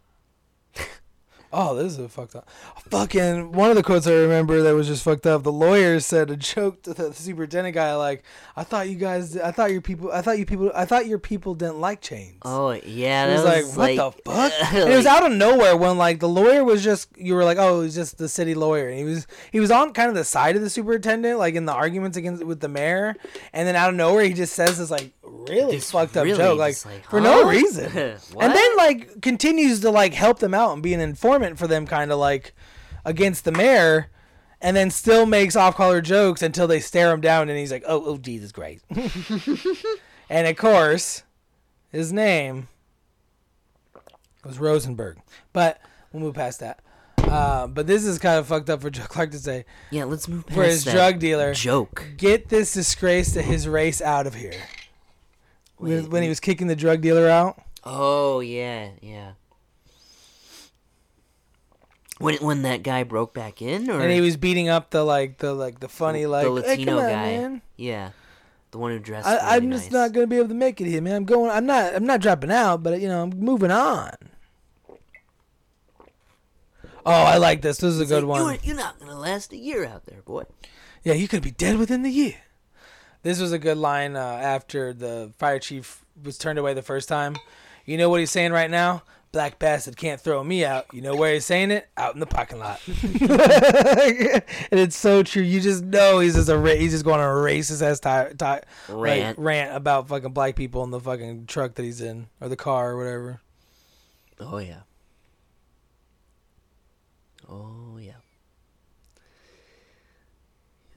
Oh, 1.53 1.75
this 1.75 1.93
is 1.93 1.99
a 1.99 2.09
fucked 2.09 2.35
up. 2.35 2.49
Fucking 2.89 3.51
one 3.53 3.69
of 3.69 3.75
the 3.75 3.83
quotes 3.83 4.05
I 4.07 4.13
remember 4.13 4.61
that 4.63 4.75
was 4.75 4.87
just 4.87 5.03
fucked 5.03 5.25
up. 5.25 5.43
The 5.43 5.51
lawyer 5.51 5.99
said 5.99 6.29
a 6.29 6.35
joke 6.37 6.83
to 6.83 6.93
the 6.93 7.13
superintendent 7.13 7.73
guy, 7.73 7.95
like, 7.95 8.23
"I 8.55 8.63
thought 8.63 8.89
you 8.89 8.95
guys, 8.95 9.37
I 9.37 9.51
thought 9.51 9.71
your 9.71 9.81
people, 9.81 10.11
I 10.11 10.21
thought 10.21 10.37
you 10.39 10.45
people, 10.45 10.71
I 10.75 10.85
thought 10.85 11.07
your 11.07 11.19
people 11.19 11.55
didn't 11.55 11.79
like 11.79 12.01
chains." 12.01 12.37
Oh, 12.43 12.71
yeah, 12.71 13.25
It 13.25 13.27
that 13.27 13.33
was, 13.45 13.65
was 13.65 13.77
like, 13.77 13.97
what 13.97 14.15
the 14.25 14.31
fuck? 14.31 14.53
and 14.73 14.89
it 14.91 14.95
was 14.95 15.05
out 15.05 15.25
of 15.25 15.31
nowhere 15.31 15.75
when 15.77 15.97
like 15.97 16.19
the 16.19 16.29
lawyer 16.29 16.63
was 16.63 16.83
just 16.83 17.09
you 17.17 17.33
were 17.33 17.43
like, 17.45 17.57
oh, 17.57 17.81
he's 17.81 17.95
just 17.95 18.17
the 18.17 18.29
city 18.29 18.53
lawyer, 18.53 18.89
and 18.89 18.97
he 18.97 19.03
was 19.03 19.27
he 19.51 19.59
was 19.59 19.71
on 19.71 19.93
kind 19.93 20.09
of 20.09 20.15
the 20.15 20.23
side 20.23 20.55
of 20.55 20.61
the 20.61 20.69
superintendent, 20.69 21.39
like 21.39 21.55
in 21.55 21.65
the 21.65 21.73
arguments 21.73 22.17
against 22.17 22.43
with 22.43 22.59
the 22.59 22.69
mayor, 22.69 23.15
and 23.53 23.67
then 23.67 23.75
out 23.75 23.89
of 23.89 23.95
nowhere 23.95 24.23
he 24.23 24.33
just 24.33 24.53
says 24.53 24.77
this 24.79 24.91
like 24.91 25.11
really 25.27 25.75
This 25.75 25.91
fucked 25.91 26.17
up 26.17 26.23
really 26.25 26.37
joke, 26.37 26.59
like, 26.59 26.85
like, 26.85 27.09
for 27.09 27.19
no 27.21 27.47
reason, 27.47 27.85
and 27.95 28.53
then 28.53 28.77
like 28.77 29.21
continues 29.21 29.79
to 29.81 29.89
like 29.91 30.13
help 30.13 30.39
them 30.39 30.53
out 30.53 30.73
and 30.73 30.81
be 30.83 30.93
an 30.93 30.99
informant 30.99 31.57
for 31.59 31.67
them, 31.67 31.85
kind 31.87 32.11
of 32.11 32.19
like. 32.19 32.53
against 33.05 33.45
the 33.45 33.51
mayor, 33.53 34.09
and 34.61 34.75
then 34.75 34.89
still 34.91 35.25
makes 35.25 35.55
off-color 35.55 36.01
jokes 36.01 36.41
until 36.41 36.67
they 36.67 36.79
stare 36.81 37.13
him 37.13 37.21
down, 37.21 37.47
and 37.47 37.57
he's 37.57 37.71
like, 37.71 37.83
"Oh, 37.87 38.03
oh, 38.05 38.17
Jesus 38.17 38.51
Christ!" 38.51 38.83
and 40.29 40.47
of 40.47 40.57
course, 40.57 41.23
his 41.89 42.11
name 42.11 42.67
was 44.43 44.59
Rosenberg. 44.59 45.17
But 45.53 45.79
we'll 46.11 46.21
move 46.23 46.35
past 46.35 46.59
that. 46.59 46.79
Uh, 47.19 47.67
but 47.67 47.87
this 47.87 48.05
is 48.05 48.19
kind 48.19 48.39
of 48.39 48.47
fucked 48.47 48.69
up 48.69 48.81
for 48.81 48.89
Joe 48.89 49.03
Clark 49.07 49.31
to 49.31 49.39
say. 49.39 49.65
Yeah, 49.91 50.05
let's 50.05 50.27
move 50.27 50.45
past 50.45 50.55
For 50.57 50.63
his 50.63 50.83
drug 50.85 51.19
dealer. 51.19 51.53
joke. 51.53 52.05
Get 52.17 52.49
this 52.49 52.73
disgrace 52.73 53.33
to 53.33 53.41
his 53.41 53.67
race 53.67 54.01
out 54.01 54.27
of 54.27 54.35
here. 54.35 54.53
When, 55.77 55.91
Wait, 55.91 56.09
when 56.09 56.23
he 56.23 56.29
was 56.29 56.39
kicking 56.39 56.67
the 56.67 56.75
drug 56.75 57.01
dealer 57.01 57.27
out. 57.29 57.61
Oh 57.83 58.39
yeah, 58.39 58.89
yeah. 59.01 59.33
When 62.19 62.35
when 62.37 62.63
that 62.63 62.81
guy 62.81 63.03
broke 63.03 63.33
back 63.33 63.61
in, 63.61 63.89
or 63.89 64.01
and 64.01 64.11
he 64.11 64.21
was 64.21 64.37
beating 64.37 64.69
up 64.69 64.89
the 64.89 65.03
like 65.03 65.37
the 65.37 65.53
like 65.53 65.79
the 65.79 65.87
funny 65.87 66.25
like 66.25 66.45
the 66.45 66.53
"Hey, 66.61 66.69
Latino 66.69 66.97
on, 66.97 67.03
guy, 67.09 67.09
man. 67.37 67.61
yeah, 67.75 68.09
the 68.71 68.79
one 68.79 68.91
who 68.91 68.97
dressed. 68.97 69.27
I, 69.27 69.33
really 69.35 69.45
I'm 69.67 69.71
just 69.71 69.85
nice. 69.85 69.91
not 69.93 70.11
gonna 70.13 70.25
be 70.25 70.37
able 70.37 70.47
to 70.47 70.55
make 70.55 70.81
it 70.81 70.87
here, 70.87 70.99
man. 71.01 71.15
I'm 71.15 71.25
going. 71.25 71.51
I'm 71.51 71.67
not. 71.67 71.93
I'm 71.95 72.05
not 72.07 72.21
dropping 72.21 72.49
out, 72.51 72.81
but 72.81 72.99
you 72.99 73.07
know, 73.07 73.21
I'm 73.21 73.29
moving 73.29 73.69
on. 73.69 74.11
Oh, 77.05 77.11
I 77.11 77.37
like 77.37 77.61
this. 77.61 77.77
This 77.77 77.93
is 77.93 77.99
a 77.99 78.01
It's 78.01 78.11
good 78.11 78.23
like, 78.23 78.29
one. 78.29 78.41
You 78.41 78.49
ain't- 78.51 78.65
you're 78.65 78.75
not 78.75 78.99
gonna 78.99 79.17
last 79.17 79.53
a 79.53 79.57
year 79.57 79.85
out 79.85 80.05
there, 80.07 80.21
boy. 80.23 80.43
Yeah, 81.03 81.13
you 81.13 81.27
could 81.27 81.43
be 81.43 81.51
dead 81.51 81.77
within 81.77 82.01
the 82.01 82.09
year. 82.09 82.35
This 83.27 83.41
was 83.41 83.51
a 83.51 83.59
good 83.59 83.77
line 83.77 84.15
uh, 84.15 84.21
after 84.21 84.93
the 84.93 85.33
fire 85.37 85.59
chief 85.59 86.05
was 86.23 86.37
turned 86.37 86.57
away 86.57 86.73
the 86.73 86.81
first 86.81 87.09
time. 87.09 87.35
You 87.85 87.97
know 87.97 88.09
what 88.09 88.21
he's 88.21 88.31
saying 88.31 88.53
right 88.53 88.71
now? 88.71 89.03
Black 89.33 89.59
bastard 89.59 89.97
can't 89.97 90.21
throw 90.21 90.41
me 90.41 90.63
out. 90.63 90.85
You 90.93 91.01
know 91.01 91.13
where 91.13 91.33
he's 91.33 91.45
saying 91.45 91.71
it? 91.71 91.89
Out 91.97 92.13
in 92.13 92.21
the 92.21 92.25
parking 92.25 92.59
lot. 92.59 92.79
and 92.87 92.99
it's 94.71 94.95
so 94.95 95.23
true. 95.23 95.43
You 95.43 95.59
just 95.59 95.83
know 95.83 96.19
he's 96.19 96.35
just 96.35 96.47
a 96.47 96.57
ra- 96.57 96.75
he's 96.75 96.93
just 96.93 97.03
going 97.03 97.19
on 97.19 97.25
a 97.25 97.33
racist 97.33 97.81
ass 97.81 97.99
ti- 97.99 98.33
like, 98.41 98.63
Rant. 98.87 99.37
rant 99.37 99.75
about 99.75 100.07
fucking 100.07 100.31
black 100.31 100.55
people 100.55 100.85
in 100.85 100.91
the 100.91 100.99
fucking 101.01 101.47
truck 101.47 101.75
that 101.75 101.83
he's 101.83 101.99
in 101.99 102.27
or 102.39 102.47
the 102.47 102.55
car 102.55 102.91
or 102.91 102.97
whatever. 102.97 103.41
Oh 104.39 104.59
yeah. 104.59 104.83
Oh 107.49 107.97
yeah. 107.99 108.13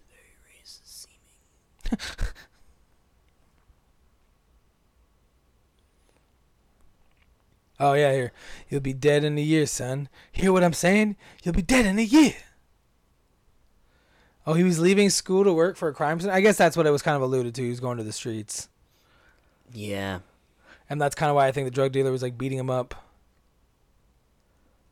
Very 0.09 0.37
racist 0.47 0.85
seeming. 0.85 1.17
Oh 7.79 7.95
yeah, 7.95 8.13
here. 8.13 8.33
You'll 8.69 8.81
be 8.81 8.93
dead 8.93 9.25
in 9.25 9.39
a 9.39 9.41
year, 9.41 9.65
son. 9.67 10.09
Hear 10.33 10.53
what 10.53 10.63
I'm 10.63 10.75
saying? 10.75 11.17
You'll 11.43 11.55
be 11.55 11.63
dead 11.63 11.87
in 11.87 11.99
a 11.99 12.03
year. 12.03 12.35
Oh, 14.47 14.53
he 14.55 14.65
was 14.65 14.79
leaving 14.79 15.09
school 15.11 15.45
to 15.45 15.53
work 15.53 15.77
for 15.77 15.89
a 15.89 15.95
crime 15.95 16.21
scene. 16.21 16.31
I 16.31 16.41
guess 16.41 16.57
that's 16.59 16.77
what 16.77 16.87
it 16.87 16.91
was 16.91 17.03
kind 17.03 17.17
of 17.17 17.23
alluded 17.23 17.55
to. 17.55 17.63
He 17.63 17.71
was 17.71 17.81
going 17.81 17.97
to 17.99 18.05
the 18.05 18.13
streets, 18.13 18.69
Yeah, 19.73 20.21
and 20.91 21.01
that's 21.01 21.15
kind 21.15 21.31
of 21.31 21.37
why 21.37 21.47
I 21.47 21.53
think 21.53 21.67
the 21.67 21.71
drug 21.71 21.93
dealer 21.93 22.11
was 22.11 22.23
like 22.23 22.37
beating 22.37 22.59
him 22.59 22.71
up. 22.71 22.95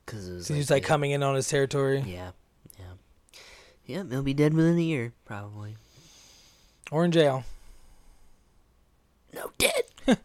because. 0.06 0.26
'Cause 0.26 0.48
he 0.48 0.56
was 0.58 0.70
like 0.70 0.84
coming 0.84 1.10
in 1.10 1.22
on 1.22 1.34
his 1.34 1.48
territory, 1.48 2.00
Yeah, 2.06 2.30
yeah, 2.78 2.84
yeah. 3.84 4.02
He'll 4.08 4.22
be 4.22 4.34
dead 4.34 4.54
within 4.54 4.78
a 4.78 4.82
year, 4.82 5.12
probably. 5.26 5.76
Or 6.90 7.04
in 7.04 7.12
jail. 7.12 7.44
No, 9.34 9.50
dead. 9.58 9.82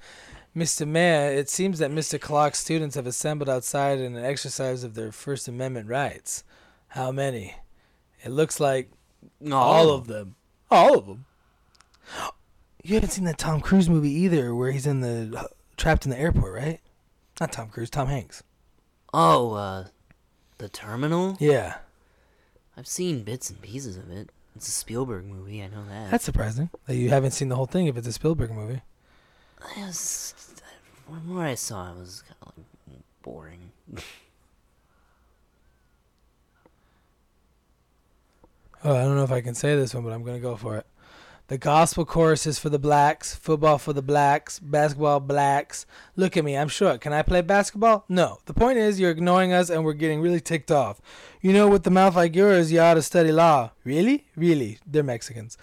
Mr. 0.55 0.87
Mayor, 0.87 1.31
it 1.31 1.49
seems 1.49 1.79
that 1.79 1.91
Mr. 1.91 2.19
Clark's 2.19 2.59
students 2.59 2.95
have 2.95 3.07
assembled 3.07 3.49
outside 3.49 3.99
in 3.99 4.15
an 4.15 4.23
exercise 4.23 4.83
of 4.83 4.93
their 4.93 5.11
First 5.11 5.47
Amendment 5.47 5.87
rights. 5.87 6.43
How 6.89 7.11
many? 7.11 7.55
It 8.23 8.29
looks 8.29 8.59
like 8.59 8.91
all 9.51 9.89
of 9.89 10.07
them. 10.07 10.35
All 10.69 10.97
of 10.97 11.05
them. 11.05 11.25
You 12.85 12.95
haven't 12.95 13.11
seen 13.11 13.23
that 13.23 13.37
Tom 13.37 13.61
Cruise 13.61 13.89
movie 13.89 14.11
either, 14.11 14.53
where 14.53 14.71
he's 14.71 14.85
in 14.85 14.99
the 14.99 15.47
trapped 15.77 16.03
in 16.03 16.11
the 16.11 16.19
airport, 16.19 16.53
right? 16.53 16.81
Not 17.39 17.53
Tom 17.53 17.69
Cruise, 17.69 17.89
Tom 17.89 18.09
Hanks. 18.09 18.43
Oh, 19.13 19.53
uh, 19.53 19.85
the 20.57 20.67
terminal. 20.67 21.37
Yeah, 21.39 21.77
I've 22.75 22.85
seen 22.85 23.23
bits 23.23 23.49
and 23.49 23.61
pieces 23.61 23.95
of 23.95 24.11
it. 24.11 24.31
It's 24.55 24.67
a 24.67 24.71
Spielberg 24.71 25.25
movie. 25.25 25.63
I 25.63 25.67
know 25.67 25.83
that. 25.89 26.11
that's 26.11 26.23
surprising 26.23 26.69
that 26.85 26.95
you 26.95 27.09
haven't 27.09 27.31
seen 27.31 27.49
the 27.49 27.55
whole 27.55 27.65
thing 27.65 27.87
if 27.87 27.97
it's 27.97 28.07
a 28.07 28.13
Spielberg 28.13 28.51
movie. 28.51 28.81
It 29.77 29.81
was, 29.85 30.33
the 31.07 31.13
more 31.21 31.45
I 31.45 31.55
saw, 31.55 31.91
it 31.91 31.97
was 31.97 32.23
kind 32.27 32.35
of 32.41 32.53
like 32.91 33.01
boring. 33.21 33.71
Oh, 38.85 38.93
I 38.97 39.03
don't 39.03 39.15
know 39.15 39.23
if 39.23 39.31
I 39.31 39.39
can 39.39 39.55
say 39.55 39.77
this 39.77 39.93
one, 39.93 40.03
but 40.03 40.11
I'm 40.11 40.23
gonna 40.25 40.41
go 40.41 40.57
for 40.57 40.75
it. 40.75 40.85
The 41.47 41.57
gospel 41.57 42.05
chorus 42.05 42.47
is 42.47 42.57
for 42.57 42.69
the 42.69 42.79
blacks, 42.79 43.35
football 43.35 43.77
for 43.77 43.91
the 43.91 44.01
blacks, 44.01 44.59
basketball 44.59 45.19
blacks. 45.19 45.85
Look 46.15 46.37
at 46.37 46.45
me, 46.45 46.57
I'm 46.57 46.69
short. 46.69 47.01
Can 47.01 47.11
I 47.11 47.21
play 47.21 47.41
basketball? 47.41 48.05
No. 48.07 48.39
The 48.45 48.53
point 48.53 48.77
is, 48.77 48.99
you're 48.99 49.11
ignoring 49.11 49.51
us 49.51 49.69
and 49.69 49.83
we're 49.83 49.93
getting 49.93 50.21
really 50.21 50.39
ticked 50.39 50.71
off. 50.71 51.01
You 51.41 51.51
know, 51.51 51.67
with 51.67 51.83
the 51.83 51.91
mouth 51.91 52.15
like 52.15 52.33
yours, 52.33 52.71
you 52.71 52.79
ought 52.79 52.93
to 52.93 53.01
study 53.01 53.31
law. 53.31 53.71
Really? 53.83 54.25
Really? 54.37 54.79
They're 54.87 55.03
Mexicans. 55.03 55.57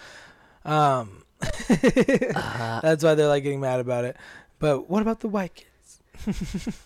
Um, 0.63 1.23
Uh, 1.71 2.79
that's 2.81 3.03
why 3.03 3.15
they're 3.15 3.27
like 3.27 3.43
getting 3.43 3.59
mad 3.59 3.79
about 3.79 4.05
it. 4.05 4.15
But 4.59 4.89
what 4.89 5.01
about 5.01 5.21
the 5.21 5.27
white 5.27 5.55
kids? 5.55 5.99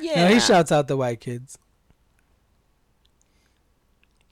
yeah. 0.00 0.28
No, 0.28 0.34
he 0.34 0.40
shouts 0.40 0.70
out 0.70 0.86
the 0.86 0.96
white 0.96 1.20
kids. 1.20 1.58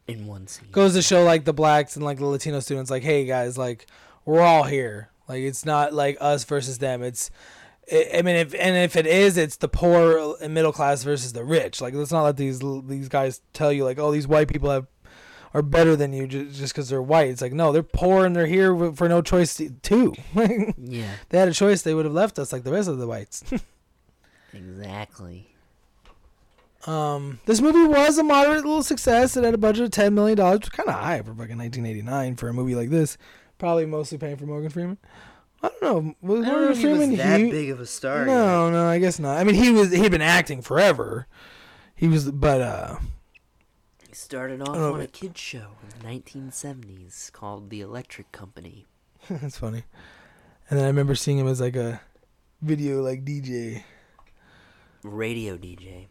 In 0.09 0.27
one 0.27 0.47
scene. 0.49 0.69
goes 0.73 0.95
to 0.95 1.03
show 1.03 1.23
like 1.23 1.45
the 1.45 1.53
blacks 1.53 1.95
and 1.95 2.05
like 2.05 2.19
the 2.19 2.27
Latino 2.27 2.61
students, 2.61 2.91
like, 2.91 3.03
hey 3.03 3.25
guys, 3.25 3.57
like 3.57 3.87
we're 4.25 4.41
all 4.41 4.65
here. 4.65 5.11
Like 5.29 5.43
it's 5.43 5.65
not 5.65 5.93
like 5.93 6.17
us 6.21 6.45
versus 6.45 6.79
them. 6.79 7.03
It's, 7.03 7.31
I 7.93 8.23
mean, 8.23 8.37
if 8.37 8.55
and 8.55 8.77
if 8.77 8.97
it 8.97 9.07
is, 9.07 9.37
it's 9.37 9.57
the 9.57 9.69
poor 9.69 10.37
and 10.43 10.53
middle 10.55 10.73
class 10.73 11.03
versus 11.05 11.33
the 11.33 11.45
rich. 11.45 11.81
Like 11.81 11.95
let's 11.95 12.11
not 12.13 12.23
let 12.25 12.37
these 12.37 12.61
these 12.87 13.09
guys 13.09 13.41
tell 13.53 13.73
you 13.73 13.85
like, 13.85 13.99
oh, 13.99 14.11
these 14.11 14.27
white 14.27 14.49
people 14.49 14.71
have 14.71 14.87
are 15.55 15.63
better 15.63 15.97
than 15.97 16.13
you 16.13 16.27
ju- 16.27 16.51
just 16.51 16.75
because 16.75 16.89
they're 16.91 17.01
white. 17.03 17.29
It's 17.29 17.41
like 17.41 17.53
no, 17.55 17.73
they're 17.73 17.83
poor 17.83 18.27
and 18.27 18.35
they're 18.37 18.47
here 18.47 18.93
for 18.93 19.09
no 19.09 19.23
choice 19.23 19.55
to- 19.57 19.71
too. 19.71 20.15
they 20.35 21.39
had 21.39 21.49
a 21.49 21.55
choice, 21.55 21.83
they 21.83 21.95
would 21.95 22.05
have 22.05 22.15
left 22.15 22.39
us 22.39 22.53
like 22.53 22.65
the 22.65 22.73
rest 22.73 22.89
of 22.89 22.99
the 22.99 23.07
whites. 23.07 23.43
exactly. 24.53 25.55
Um, 26.89 27.41
this 27.45 27.61
movie 27.61 27.85
was 27.87 28.17
a 28.19 28.23
moderate 28.25 28.65
little 28.65 28.83
success. 28.83 29.37
It 29.37 29.45
had 29.45 29.55
a 29.55 29.59
budget 29.59 29.85
of 29.85 29.91
ten 29.91 30.15
million 30.15 30.39
dollars, 30.39 30.61
which 30.61 30.73
kind 30.73 30.89
of 30.89 30.95
high 30.95 31.19
for 31.19 31.35
fucking 31.35 31.59
1989 31.59 32.37
for 32.37 32.49
a 32.49 32.53
movie 32.55 32.75
like 32.75 32.89
this. 32.91 33.19
Probably 33.59 33.85
mostly 33.87 34.17
paying 34.19 34.37
for 34.37 34.47
Morgan 34.47 34.71
Freeman. 34.71 34.99
I 35.63 35.69
don't 35.69 35.83
know. 35.83 36.15
Was 36.23 36.47
Morgan 36.47 36.75
Freeman 36.77 37.11
huge? 37.11 37.51
big 37.51 37.71
of 37.71 37.81
a 37.81 37.87
star. 37.87 38.25
No, 38.25 38.71
no, 38.71 38.87
I 38.87 38.99
guess 38.99 39.19
not. 39.19 39.37
I 39.39 39.45
mean, 39.45 39.57
he 39.57 39.71
was 39.71 39.91
he'd 39.93 40.11
been 40.13 40.23
acting 40.23 40.63
forever. 40.63 41.27
He 41.95 42.07
was, 42.09 42.31
but 42.31 42.61
uh, 42.61 42.97
He 44.09 44.15
started 44.15 44.63
off 44.63 44.69
Oh, 44.77 44.95
on 44.95 45.01
a 45.01 45.07
kids 45.09 45.41
show 45.41 45.73
in 45.83 45.89
the 45.99 46.21
1970s 46.21 47.33
called 47.33 47.71
The 47.71 47.81
Electric 47.81 48.31
Company. 48.33 48.87
that's 49.29 49.59
funny. 49.59 49.83
And 50.71 50.79
then 50.79 50.85
I 50.85 50.89
remember 50.89 51.15
seeing 51.17 51.39
him 51.39 51.49
as 51.49 51.61
like 51.61 51.75
a 51.77 52.01
video 52.63 53.03
like 53.03 53.25
DJ. 53.25 53.83
Radio 55.03 55.57
DJ. 55.59 56.07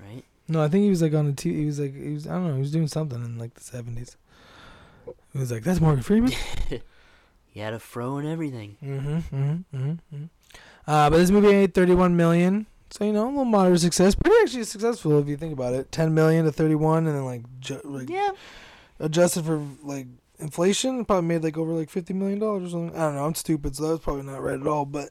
Right? 0.00 0.24
No, 0.48 0.62
I 0.62 0.68
think 0.68 0.84
he 0.84 0.90
was 0.90 1.02
like 1.02 1.14
on 1.14 1.26
the 1.26 1.32
TV. 1.32 1.56
He 1.60 1.66
was 1.66 1.80
like 1.80 1.94
he 1.94 2.12
was 2.14 2.26
I 2.26 2.32
don't 2.32 2.48
know. 2.48 2.54
He 2.54 2.60
was 2.60 2.72
doing 2.72 2.88
something 2.88 3.22
in 3.24 3.38
like 3.38 3.54
the 3.54 3.60
70s. 3.60 4.16
He 5.32 5.38
was 5.38 5.50
like, 5.52 5.62
"That's 5.64 5.80
Morgan 5.80 6.02
Freeman." 6.02 6.32
He 7.48 7.60
had 7.62 7.72
a 7.72 7.78
fro 7.78 8.18
and 8.18 8.28
everything. 8.28 8.76
Mm-hmm. 8.84 9.16
Mm-hmm. 9.34 9.76
Mm-hmm. 9.76 9.90
mm-hmm. 10.14 10.24
Uh, 10.86 11.08
but 11.08 11.16
this 11.16 11.30
movie 11.30 11.48
made 11.48 11.72
31 11.72 12.14
million, 12.14 12.66
so 12.90 13.02
you 13.04 13.14
know, 13.14 13.24
a 13.24 13.30
little 13.30 13.44
moderate 13.46 13.80
success. 13.80 14.14
Pretty 14.14 14.36
actually 14.42 14.64
successful 14.64 15.18
if 15.20 15.26
you 15.26 15.38
think 15.38 15.54
about 15.54 15.72
it. 15.72 15.90
10 15.90 16.12
million 16.12 16.44
to 16.44 16.52
31, 16.52 17.06
and 17.06 17.16
then 17.16 17.24
like, 17.24 17.44
ju- 17.60 17.80
like 17.82 18.10
Yeah. 18.10 18.32
adjusted 19.00 19.46
for 19.46 19.62
like 19.82 20.06
inflation, 20.38 21.06
probably 21.06 21.28
made 21.28 21.42
like 21.42 21.56
over 21.56 21.72
like 21.72 21.88
50 21.88 22.12
million 22.12 22.38
dollars 22.40 22.64
or 22.64 22.68
something. 22.68 22.94
I 22.94 23.04
don't 23.04 23.14
know. 23.14 23.24
I'm 23.24 23.34
stupid, 23.34 23.74
so 23.74 23.88
that's 23.88 24.04
probably 24.04 24.24
not 24.24 24.42
right 24.42 24.60
at 24.60 24.66
all. 24.66 24.84
But 24.84 25.08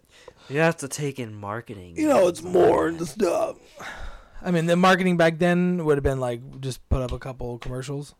You 0.48 0.60
have 0.60 0.78
to 0.78 0.88
take 0.88 1.20
in 1.20 1.34
marketing. 1.34 1.96
you 1.98 2.08
know, 2.08 2.28
it's 2.28 2.44
more 2.44 2.86
than 2.92 2.98
the 3.00 3.08
stuff. 3.08 3.58
I 4.46 4.52
mean, 4.52 4.68
the 4.68 4.76
marketing 4.76 5.18
back 5.18 5.40
then 5.40 5.84
would 5.86 5.98
have 5.98 6.04
been 6.04 6.20
like 6.20 6.62
just 6.62 6.88
put 6.90 7.02
up 7.02 7.12
a 7.12 7.20
couple 7.20 7.58
commercials. 7.58 8.14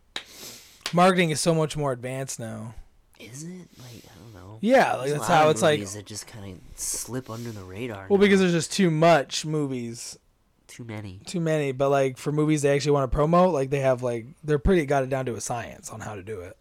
Marketing 0.92 1.30
is 1.30 1.40
so 1.40 1.54
much 1.54 1.76
more 1.76 1.92
advanced 1.92 2.40
now. 2.40 2.74
Is 3.18 3.44
it? 3.44 3.68
Like, 3.78 4.04
I 4.04 4.18
don't 4.18 4.34
know. 4.34 4.58
Yeah, 4.60 4.94
like 4.94 5.08
There's 5.08 5.20
that's 5.20 5.28
how 5.28 5.50
it's 5.50 5.62
like. 5.62 5.78
movies 5.78 5.94
that 5.94 6.04
just 6.06 6.26
kind 6.26 6.52
of 6.52 6.78
slip 6.78 7.30
under 7.30 7.50
the 7.50 7.62
radar. 7.62 8.06
Well, 8.08 8.18
now. 8.18 8.24
because 8.24 8.40
there's 8.40 8.52
just 8.52 8.72
too 8.72 8.90
much 8.90 9.46
movies. 9.46 10.18
too 10.66 10.84
many. 10.84 11.20
too 11.24 11.40
many, 11.40 11.72
but 11.72 11.90
like 11.90 12.18
for 12.18 12.32
movies 12.32 12.62
they 12.62 12.74
actually 12.74 12.92
want 12.92 13.10
to 13.10 13.14
promote, 13.14 13.54
like 13.54 13.70
they 13.70 13.80
have 13.80 14.02
like 14.02 14.26
they're 14.42 14.58
pretty 14.58 14.84
got 14.84 15.04
it 15.04 15.08
down 15.08 15.26
to 15.26 15.34
a 15.34 15.40
science 15.40 15.90
on 15.90 16.00
how 16.00 16.14
to 16.16 16.22
do 16.22 16.40
it. 16.40 16.56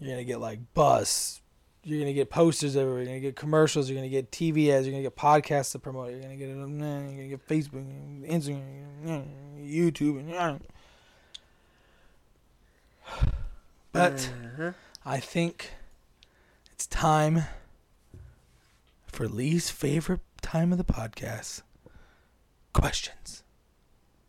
You're 0.00 0.14
gonna 0.14 0.24
get 0.24 0.40
like 0.40 0.58
bus, 0.74 1.40
you're 1.84 1.98
gonna 1.98 2.12
get 2.12 2.30
posters 2.30 2.76
everywhere. 2.76 3.00
You're 3.02 3.08
gonna 3.08 3.20
get 3.20 3.36
commercials. 3.36 3.88
You're 3.88 3.96
gonna 3.96 4.08
get 4.08 4.30
TV 4.30 4.70
ads. 4.70 4.86
You're 4.86 4.92
gonna 4.92 5.02
get 5.02 5.16
podcasts 5.16 5.72
to 5.72 5.78
promote. 5.78 6.10
You're 6.10 6.20
gonna 6.20 6.36
get 6.36 6.48
it. 6.48 6.56
You're 6.56 6.66
gonna 6.68 7.28
get 7.28 7.46
Facebook, 7.48 7.84
Instagram, 8.28 9.24
YouTube, 9.58 10.18
and 10.20 10.60
but 13.92 14.30
Uh-huh. 14.56 14.72
I 15.04 15.18
think 15.20 15.70
it's 16.72 16.86
time 16.86 17.42
for 19.06 19.28
Lee's 19.28 19.70
favorite 19.70 20.20
time 20.40 20.72
of 20.72 20.78
the 20.78 20.84
podcast. 20.84 21.62
Questions. 22.72 23.42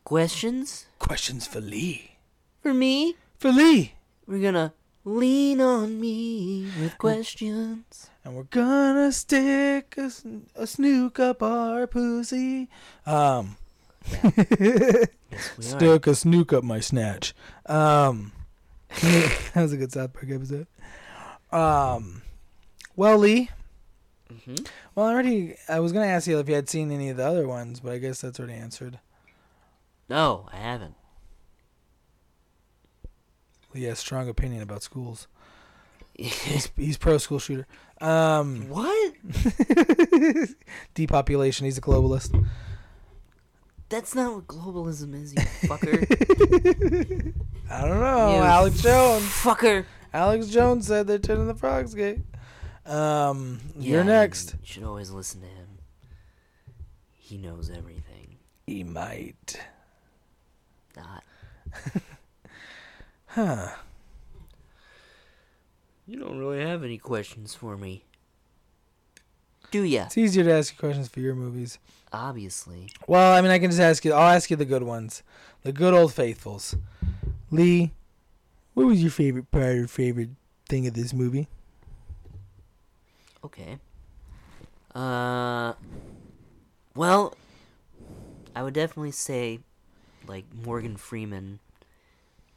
questions 0.04 0.88
Questions 1.00 1.48
for 1.48 1.62
Lee. 1.62 2.18
for 2.62 2.74
me. 2.74 3.16
For 3.38 3.52
Lee. 3.52 3.94
We're 4.28 4.42
gonna 4.42 4.74
lean 5.06 5.62
on 5.62 6.00
me 6.00 6.68
with 6.80 6.98
questions. 6.98 8.10
And 8.24 8.36
we're 8.36 8.44
gonna 8.44 9.12
stick 9.12 9.96
a, 9.98 10.12
a 10.56 10.66
snook 10.68 11.20
up 11.20 11.44
our 11.44 11.88
pussy. 11.88 12.70
Um, 13.06 13.58
Yes, 15.34 15.80
we 15.82 15.88
are. 15.88 16.00
a 16.06 16.16
snook 16.16 16.54
up 16.54 16.64
my 16.64 16.80
snatch. 16.80 17.34
Um, 17.66 18.34
that 19.02 19.52
was 19.56 19.74
a 19.74 19.78
good 19.78 19.92
South 19.92 20.14
Park 20.14 20.30
episode. 20.30 20.68
Um, 21.52 22.22
well, 22.96 23.18
Lee. 23.18 23.50
Mm-hmm. 24.32 24.64
Well, 24.94 25.08
I 25.08 25.12
already. 25.14 25.56
I 25.68 25.80
was 25.80 25.92
gonna 25.92 26.06
ask 26.06 26.28
you 26.28 26.40
if 26.40 26.48
you 26.48 26.56
had 26.56 26.70
seen 26.70 26.92
any 26.92 27.10
of 27.10 27.18
the 27.18 27.26
other 27.26 27.48
ones, 27.48 27.80
but 27.80 27.94
I 27.94 27.98
guess 27.98 28.22
that's 28.22 28.40
already 28.40 28.54
answered. 28.54 29.00
No, 30.10 30.48
I 30.52 30.58
haven't. 30.58 30.96
Lee 33.74 33.84
has 33.84 34.00
strong 34.00 34.30
opinion 34.30 34.62
about 34.62 34.84
schools. 34.84 35.28
He's, 36.16 36.70
he's 36.76 36.96
pro 36.98 37.18
school 37.18 37.40
shooter. 37.40 37.66
Um, 38.00 38.70
what? 38.70 39.14
depopulation. 40.94 41.66
He's 41.66 41.80
a 41.80 41.82
globalist. 41.82 42.46
That's 43.90 44.14
not 44.14 44.36
what 44.36 44.48
globalism 44.48 45.16
is, 45.20 45.34
you 45.34 45.40
fucker. 45.68 47.34
I 47.70 47.82
don't 47.82 48.00
know. 48.00 48.36
You 48.36 48.42
Alex 48.44 48.82
Jones. 48.82 49.24
fucker. 49.24 49.86
Alex 50.14 50.48
Jones 50.50 50.86
said 50.86 51.08
they're 51.08 51.18
turning 51.18 51.48
the 51.48 51.56
frogs 51.56 51.96
gay. 51.96 52.22
Um, 52.86 53.60
Yeah, 53.78 53.90
you're 53.92 54.04
next. 54.04 54.52
You 54.62 54.66
should 54.66 54.84
always 54.84 55.10
listen 55.10 55.42
to 55.42 55.48
him. 55.48 55.80
He 57.12 57.38
knows 57.38 57.72
everything. 57.72 58.38
He 58.68 58.84
might. 58.84 59.60
Not. 60.96 61.24
Huh. 63.34 63.70
You 66.06 66.20
don't 66.20 66.38
really 66.38 66.62
have 66.62 66.84
any 66.84 67.00
questions 67.00 67.56
for 67.56 67.76
me. 67.76 68.04
Do 69.72 69.82
ya? 69.82 70.04
It's 70.04 70.20
easier 70.20 70.44
to 70.44 70.54
ask 70.54 70.74
you 70.74 70.78
questions 70.80 71.08
for 71.08 71.20
your 71.20 71.34
movies. 71.34 71.80
Obviously. 72.12 72.90
Well, 73.08 73.36
I 73.36 73.42
mean, 73.42 73.50
I 73.50 73.58
can 73.58 73.72
just 73.72 73.82
ask 73.82 74.06
you. 74.06 74.14
I'll 74.14 74.36
ask 74.36 74.52
you 74.52 74.56
the 74.56 74.66
good 74.66 74.84
ones, 74.84 75.24
the 75.64 75.72
good 75.72 75.96
old 75.96 76.14
faithfuls. 76.14 76.76
Lee, 77.50 77.92
what 78.76 78.86
was 78.86 79.02
your 79.02 79.10
favorite 79.10 79.50
part 79.50 79.78
or 79.78 79.88
favorite 79.88 80.30
thing 80.70 80.86
of 80.86 80.94
this 80.94 81.12
movie? 81.12 81.48
Okay. 83.44 83.80
Uh. 84.94 85.74
Well, 86.96 87.34
I 88.56 88.62
would 88.62 88.76
definitely 88.76 89.10
say, 89.10 89.62
like, 90.28 90.46
Morgan 90.54 90.98
Freeman 90.98 91.58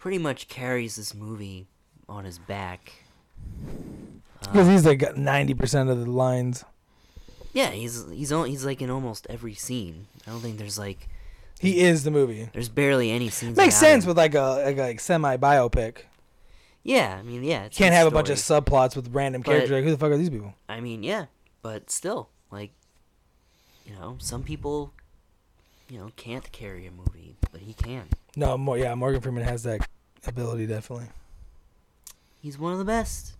pretty 0.06 0.18
much 0.18 0.46
carries 0.46 0.94
this 0.94 1.12
movie 1.16 1.66
on 2.08 2.24
his 2.24 2.38
back. 2.38 2.92
Because 4.40 4.68
Uh, 4.68 4.70
he's 4.70 4.86
like 4.86 5.16
ninety 5.16 5.52
percent 5.52 5.90
of 5.90 5.98
the 5.98 6.08
lines. 6.08 6.64
yeah, 7.52 7.70
he's 7.70 8.04
he's 8.12 8.30
on, 8.30 8.46
he's 8.46 8.64
like 8.64 8.80
in 8.80 8.88
almost 8.88 9.26
every 9.28 9.54
scene. 9.54 10.06
I 10.24 10.30
don't 10.30 10.38
think 10.38 10.58
there's 10.58 10.78
like 10.78 11.08
He 11.58 11.80
is 11.80 12.04
the 12.04 12.12
movie. 12.12 12.48
there's 12.52 12.68
barely 12.68 13.10
any 13.10 13.30
scenes. 13.30 13.56
Makes 13.56 13.74
sense 13.74 14.04
him. 14.04 14.08
with 14.10 14.16
like 14.16 14.36
a 14.36 14.62
like, 14.64 14.76
like 14.76 15.00
semi 15.00 15.36
biopic. 15.38 16.02
Yeah, 16.84 17.16
I 17.18 17.22
mean, 17.24 17.42
yeah. 17.42 17.64
It's 17.64 17.76
Can't 17.76 17.92
have 17.92 18.06
a 18.06 18.12
bunch 18.12 18.30
of 18.30 18.38
subplots 18.38 18.94
with 18.94 19.08
random 19.12 19.42
But- 19.42 19.50
characters. 19.50 19.72
Like, 19.72 19.82
who 19.82 19.90
the 19.90 19.98
fuck 19.98 20.12
are 20.12 20.16
these 20.16 20.30
people? 20.30 20.54
I 20.68 20.78
mean, 20.78 21.02
yeah, 21.02 21.24
but 21.62 21.90
still, 21.90 22.28
like, 22.52 22.70
you 23.84 23.92
know, 23.96 24.18
some 24.20 24.44
people, 24.44 24.92
you 25.90 25.98
know, 25.98 26.12
can't 26.14 26.52
carry 26.52 26.86
a 26.86 26.92
movie, 26.92 27.34
but 27.50 27.62
he 27.62 27.74
can. 27.74 28.04
No, 28.38 28.58
more 28.58 28.76
yeah. 28.76 28.94
Morgan 28.94 29.22
Freeman 29.22 29.42
has 29.44 29.62
that 29.62 29.88
ability 30.28 30.66
definitely. 30.66 31.08
He's 32.40 32.58
one 32.58 32.72
of 32.72 32.78
the 32.78 32.84
best. 32.84 33.34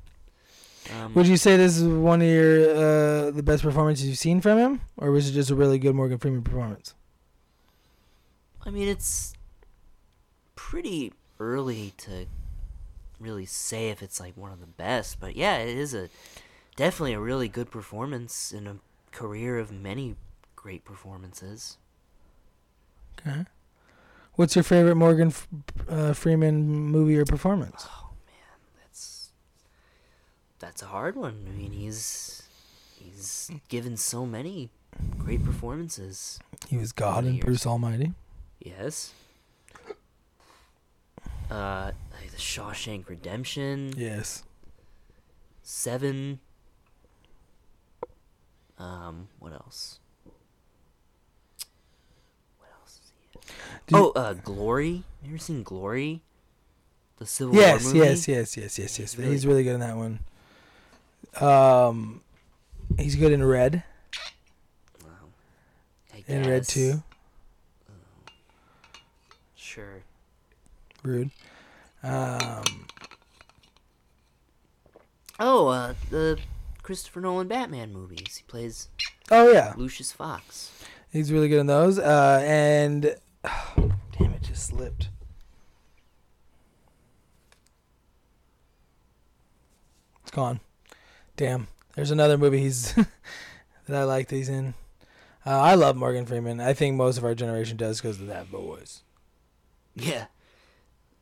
Um, 0.94 1.14
Would 1.14 1.26
you 1.26 1.36
say 1.36 1.56
this 1.56 1.78
is 1.78 1.84
one 1.84 2.22
of 2.22 2.28
your 2.28 2.70
uh, 2.70 3.30
the 3.30 3.42
best 3.42 3.62
performances 3.62 4.06
you've 4.06 4.18
seen 4.18 4.40
from 4.40 4.58
him, 4.58 4.80
or 4.96 5.10
was 5.10 5.28
it 5.28 5.32
just 5.32 5.50
a 5.50 5.54
really 5.54 5.78
good 5.78 5.94
Morgan 5.94 6.18
Freeman 6.18 6.42
performance? 6.42 6.94
I 8.64 8.70
mean, 8.70 8.88
it's 8.88 9.32
pretty 10.54 11.12
early 11.38 11.92
to 11.98 12.26
really 13.18 13.46
say 13.46 13.90
if 13.90 14.02
it's 14.02 14.20
like 14.20 14.36
one 14.36 14.52
of 14.52 14.60
the 14.60 14.66
best, 14.66 15.20
but 15.20 15.36
yeah, 15.36 15.58
it 15.58 15.76
is 15.76 15.94
a 15.94 16.08
definitely 16.76 17.14
a 17.14 17.20
really 17.20 17.48
good 17.48 17.70
performance 17.70 18.52
in 18.52 18.66
a 18.66 18.76
career 19.10 19.58
of 19.58 19.72
many 19.72 20.16
great 20.54 20.84
performances. 20.84 21.78
Okay. 23.20 23.44
What's 24.36 24.54
your 24.54 24.62
favorite 24.62 24.96
Morgan 24.96 25.28
F- 25.28 25.48
uh, 25.88 26.12
Freeman 26.12 26.66
movie 26.66 27.16
or 27.16 27.24
performance? 27.24 27.86
Oh 27.88 28.10
man, 28.26 28.58
that's 28.82 29.30
that's 30.58 30.82
a 30.82 30.86
hard 30.86 31.16
one. 31.16 31.46
I 31.48 31.56
mean, 31.56 31.72
he's 31.72 32.42
he's 32.98 33.50
given 33.68 33.96
so 33.96 34.26
many 34.26 34.68
great 35.18 35.42
performances. 35.44 36.38
He 36.68 36.76
was 36.76 36.92
God 36.92 37.24
and. 37.24 37.40
Bruce 37.40 37.66
Almighty. 37.66 38.12
Yes. 38.60 39.12
Uh, 41.50 41.92
like 42.20 42.30
the 42.30 42.36
Shawshank 42.36 43.08
Redemption. 43.08 43.92
Yes. 43.96 44.42
Seven. 45.62 46.40
Um, 48.78 49.28
what 49.38 49.52
else? 49.52 50.00
What 52.58 52.68
else 52.80 53.00
is 53.02 53.12
he 53.88 53.96
in? 53.96 54.02
Do 54.02 54.06
you- 54.06 54.12
oh, 54.14 54.20
uh, 54.20 54.32
Glory. 54.34 55.04
You 55.22 55.28
ever 55.28 55.38
seen 55.38 55.62
Glory? 55.62 56.22
The 57.18 57.26
Civil 57.26 57.54
Yes, 57.54 57.84
War 57.84 57.94
movie. 57.94 58.06
yes, 58.06 58.28
yes, 58.28 58.56
yes, 58.56 58.78
yes, 58.78 58.98
yes. 58.98 59.12
He's 59.14 59.24
He's 59.26 59.46
really- 59.46 59.64
good 59.64 59.74
in 59.74 59.80
that 59.80 59.96
one. 59.96 60.20
Um, 61.40 62.20
he's 62.98 63.16
good 63.16 63.32
in 63.32 63.42
Red. 63.44 63.82
Wow. 65.02 65.10
I 66.14 66.24
In 66.28 66.46
Red 66.48 66.66
too. 66.68 67.02
Sure. 69.54 70.02
Rude. 71.02 71.30
Um, 72.02 72.86
Oh, 75.38 75.68
uh, 75.68 75.94
the 76.10 76.38
Christopher 76.82 77.20
Nolan 77.20 77.48
Batman 77.48 77.92
movies. 77.92 78.36
He 78.38 78.44
plays 78.48 78.88
oh 79.30 79.52
yeah, 79.52 79.74
Lucius 79.76 80.12
Fox. 80.12 80.70
he's 81.12 81.30
really 81.32 81.48
good 81.48 81.58
in 81.60 81.66
those. 81.66 81.98
Uh, 81.98 82.42
and 82.44 83.14
damn 84.18 84.32
it, 84.32 84.42
just 84.42 84.66
slipped. 84.66 85.08
It's 90.22 90.30
gone. 90.30 90.60
Damn. 91.36 91.68
There's 91.94 92.10
another 92.10 92.36
movie 92.36 92.60
he's 92.60 92.92
that 93.86 93.96
I 93.96 94.04
like 94.04 94.28
that 94.28 94.36
he's 94.36 94.48
in. 94.48 94.74
Uh, 95.44 95.60
I 95.60 95.74
love 95.76 95.96
Morgan 95.96 96.26
Freeman. 96.26 96.60
I 96.60 96.72
think 96.72 96.96
most 96.96 97.18
of 97.18 97.24
our 97.24 97.34
generation 97.34 97.76
does 97.76 98.00
because 98.00 98.20
of 98.20 98.26
that 98.26 98.46
voice. 98.46 99.02
Yeah. 99.94 100.26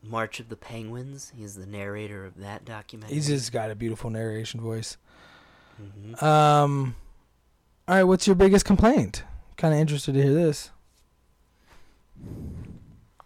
March 0.02 0.40
of 0.40 0.48
the 0.48 0.56
Penguins. 0.56 1.32
He's 1.36 1.54
the 1.54 1.66
narrator 1.66 2.24
of 2.24 2.38
that 2.38 2.64
documentary. 2.64 3.14
He's 3.14 3.26
just 3.26 3.52
got 3.52 3.70
a 3.70 3.74
beautiful 3.74 4.10
narration 4.10 4.60
voice. 4.60 4.96
Mhm. 5.80 6.22
Um, 6.22 6.96
all 7.86 7.96
right, 7.96 8.04
what's 8.04 8.26
your 8.26 8.36
biggest 8.36 8.64
complaint? 8.64 9.24
Kind 9.56 9.74
of 9.74 9.80
interested 9.80 10.14
to 10.14 10.22
hear 10.22 10.32
this. 10.34 10.70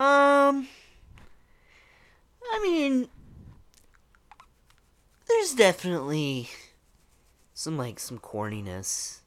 Um, 0.01 0.69
I 2.53 2.61
mean, 2.63 3.09
there's 5.27 5.55
definitely 5.55 6.49
some 7.55 7.77
like 7.77 7.99
some 7.99 8.19
corniness, 8.19 9.21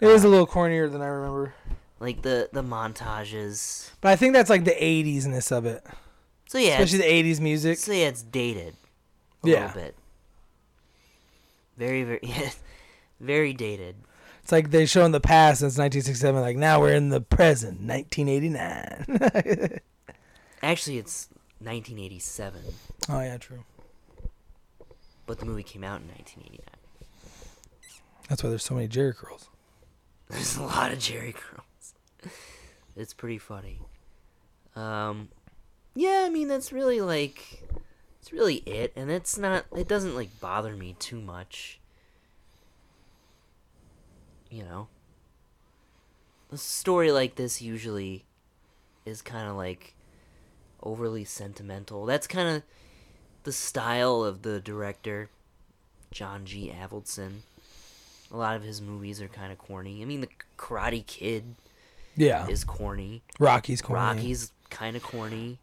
It 0.00 0.06
It 0.06 0.10
is 0.12 0.24
a 0.24 0.28
little 0.28 0.46
cornier 0.46 0.90
than 0.90 1.02
I 1.02 1.06
remember, 1.06 1.54
like 2.00 2.22
the 2.22 2.48
the 2.52 2.62
montages. 2.62 3.90
but 4.00 4.08
I 4.10 4.16
think 4.16 4.32
that's 4.32 4.50
like 4.50 4.64
the 4.64 4.82
'80s-ness 4.82 5.52
of 5.52 5.66
it, 5.66 5.84
So 6.46 6.56
yeah, 6.58 6.70
especially 6.80 6.98
the 6.98 7.12
'80s 7.12 7.40
music. 7.40 7.78
so 7.78 7.92
yeah, 7.92 8.06
it's 8.08 8.22
dated 8.22 8.74
a 9.44 9.46
Yeah. 9.48 9.66
little 9.66 9.82
bit. 9.82 9.96
Very 11.76 12.04
very 12.04 12.20
yeah, 12.24 12.50
very 13.20 13.52
dated. 13.52 13.96
It's 14.46 14.52
like 14.52 14.70
they 14.70 14.86
show 14.86 15.04
in 15.04 15.10
the 15.10 15.18
past 15.18 15.58
since 15.58 15.76
1967. 15.76 16.40
Like 16.40 16.56
now 16.56 16.80
we're 16.80 16.94
in 16.94 17.08
the 17.08 17.20
present, 17.20 17.80
1989. 17.80 19.80
Actually, 20.62 20.98
it's 20.98 21.26
1987. 21.58 22.60
oh 23.08 23.20
yeah, 23.22 23.38
true. 23.38 23.64
but 25.26 25.40
the 25.40 25.46
movie 25.46 25.64
came 25.64 25.82
out 25.82 26.00
in 26.00 26.06
1989. 26.06 26.64
That's 28.28 28.44
why 28.44 28.50
there's 28.50 28.62
so 28.62 28.76
many 28.76 28.86
Jheri 28.86 29.16
curls. 29.16 29.48
There's 30.28 30.56
a 30.56 30.62
lot 30.62 30.92
of 30.92 31.00
Jheri 31.00 31.34
curls. 31.34 31.94
it's 32.96 33.14
pretty 33.14 33.38
funny. 33.38 33.80
Um, 34.76 35.30
yeah, 35.96 36.22
I 36.24 36.30
mean 36.30 36.46
that's 36.46 36.72
really 36.72 37.00
like, 37.00 37.64
it's 38.20 38.32
really 38.32 38.58
it, 38.58 38.92
and 38.94 39.10
it's 39.10 39.36
not. 39.36 39.66
It 39.76 39.88
doesn't 39.88 40.14
like 40.14 40.38
bother 40.38 40.76
me 40.76 40.94
too 41.00 41.20
much. 41.20 41.80
You 44.50 44.64
know. 44.64 44.88
A 46.52 46.56
story 46.56 47.10
like 47.10 47.34
this 47.34 47.60
usually 47.60 48.24
is 49.04 49.20
kind 49.20 49.48
of 49.48 49.56
like 49.56 49.94
overly 50.82 51.24
sentimental. 51.24 52.06
That's 52.06 52.26
kind 52.28 52.48
of 52.56 52.62
the 53.42 53.52
style 53.52 54.22
of 54.22 54.42
the 54.42 54.60
director, 54.60 55.28
John 56.12 56.44
G. 56.44 56.72
Avildsen. 56.72 57.38
A 58.32 58.36
lot 58.36 58.56
of 58.56 58.62
his 58.62 58.80
movies 58.80 59.20
are 59.20 59.28
kind 59.28 59.50
of 59.52 59.58
corny. 59.58 60.02
I 60.02 60.04
mean, 60.04 60.20
The 60.20 60.28
Karate 60.56 61.04
Kid 61.06 61.54
Yeah. 62.16 62.46
is 62.48 62.64
corny. 62.64 63.22
Rocky's 63.40 63.82
corny. 63.82 64.00
Rocky's 64.02 64.52
kind 64.70 64.96
of 64.96 65.02
corny. 65.02 65.58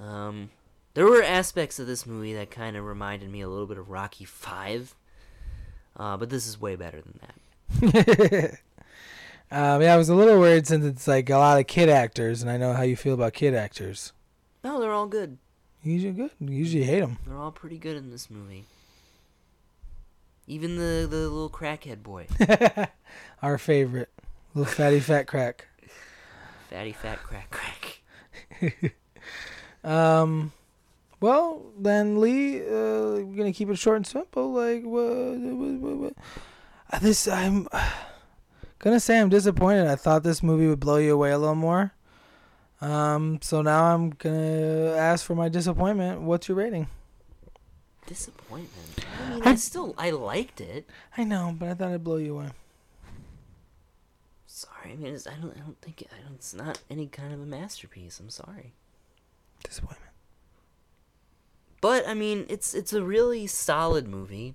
Um, 0.00 0.50
there 0.94 1.04
were 1.06 1.22
aspects 1.22 1.78
of 1.78 1.86
this 1.86 2.06
movie 2.06 2.34
that 2.34 2.50
kind 2.50 2.76
of 2.76 2.84
reminded 2.84 3.30
me 3.30 3.40
a 3.40 3.48
little 3.48 3.66
bit 3.66 3.78
of 3.78 3.90
Rocky 3.90 4.24
Five, 4.24 4.94
uh, 5.96 6.16
but 6.16 6.30
this 6.30 6.46
is 6.46 6.60
way 6.60 6.76
better 6.76 7.00
than 7.02 7.20
that. 7.20 7.34
um, 9.50 9.82
yeah, 9.82 9.94
I 9.94 9.96
was 9.96 10.08
a 10.08 10.14
little 10.14 10.38
worried 10.38 10.66
since 10.66 10.84
it's 10.84 11.06
like 11.06 11.30
a 11.30 11.36
lot 11.38 11.58
of 11.58 11.66
kid 11.66 11.88
actors, 11.88 12.42
and 12.42 12.50
I 12.50 12.56
know 12.56 12.72
how 12.72 12.82
you 12.82 12.96
feel 12.96 13.14
about 13.14 13.32
kid 13.32 13.54
actors. 13.54 14.12
No, 14.62 14.80
they're 14.80 14.92
all 14.92 15.06
good. 15.06 15.38
Usually 15.82 16.12
good. 16.12 16.30
Usually 16.40 16.84
hate 16.84 17.00
them. 17.00 17.18
They're 17.26 17.38
all 17.38 17.52
pretty 17.52 17.78
good 17.78 17.96
in 17.96 18.10
this 18.10 18.28
movie. 18.30 18.64
Even 20.46 20.76
the 20.76 21.06
the 21.08 21.28
little 21.28 21.48
crackhead 21.48 22.02
boy, 22.02 22.26
Our 23.42 23.56
favorite, 23.56 24.10
little 24.54 24.70
fatty 24.70 24.98
fat 25.00 25.26
crack. 25.28 25.68
fatty 26.70 26.92
fat 26.92 27.22
crack 27.22 27.50
crack. 27.50 28.02
Um, 29.84 30.52
well 31.20 31.62
then, 31.78 32.20
Lee, 32.20 32.60
uh, 32.60 33.20
we're 33.22 33.36
gonna 33.36 33.52
keep 33.52 33.68
it 33.70 33.76
short 33.78 33.96
and 33.96 34.06
simple. 34.06 34.52
Like, 34.52 34.82
what? 34.84 35.36
what, 35.38 35.96
what? 35.98 36.12
Uh, 36.92 36.98
This 36.98 37.28
I'm 37.28 37.68
gonna 38.78 39.00
say 39.00 39.18
I'm 39.20 39.28
disappointed. 39.28 39.86
I 39.86 39.96
thought 39.96 40.22
this 40.22 40.42
movie 40.42 40.66
would 40.66 40.80
blow 40.80 40.96
you 40.96 41.14
away 41.14 41.30
a 41.32 41.38
little 41.38 41.54
more. 41.54 41.92
Um, 42.80 43.38
so 43.42 43.60
now 43.60 43.94
I'm 43.94 44.10
gonna 44.10 44.94
ask 44.96 45.24
for 45.26 45.34
my 45.34 45.48
disappointment. 45.50 46.22
What's 46.22 46.48
your 46.48 46.56
rating? 46.56 46.88
Disappointment. 48.06 49.04
I 49.22 49.30
mean, 49.34 49.42
I 49.46 49.50
I- 49.50 49.54
still 49.56 49.94
I 49.98 50.10
liked 50.10 50.60
it. 50.60 50.88
I 51.16 51.24
know, 51.24 51.54
but 51.58 51.68
I 51.68 51.74
thought 51.74 51.90
it'd 51.90 52.02
blow 52.04 52.16
you 52.16 52.38
away. 52.38 52.48
Sorry, 54.46 54.92
I 54.92 54.96
mean, 54.96 55.14
it's, 55.14 55.26
I 55.26 55.34
don't 55.34 55.56
I 55.56 55.60
don't 55.60 55.80
think 55.80 56.02
it, 56.02 56.08
I 56.18 56.22
don't, 56.22 56.34
it's 56.34 56.54
not 56.54 56.80
any 56.90 57.06
kind 57.06 57.32
of 57.32 57.40
a 57.40 57.46
masterpiece. 57.46 58.18
I'm 58.18 58.30
sorry. 58.30 58.72
Disappointment. 59.62 60.09
But 61.80 62.06
I 62.06 62.14
mean, 62.14 62.46
it's 62.48 62.74
it's 62.74 62.92
a 62.92 63.02
really 63.02 63.46
solid 63.46 64.06
movie. 64.06 64.54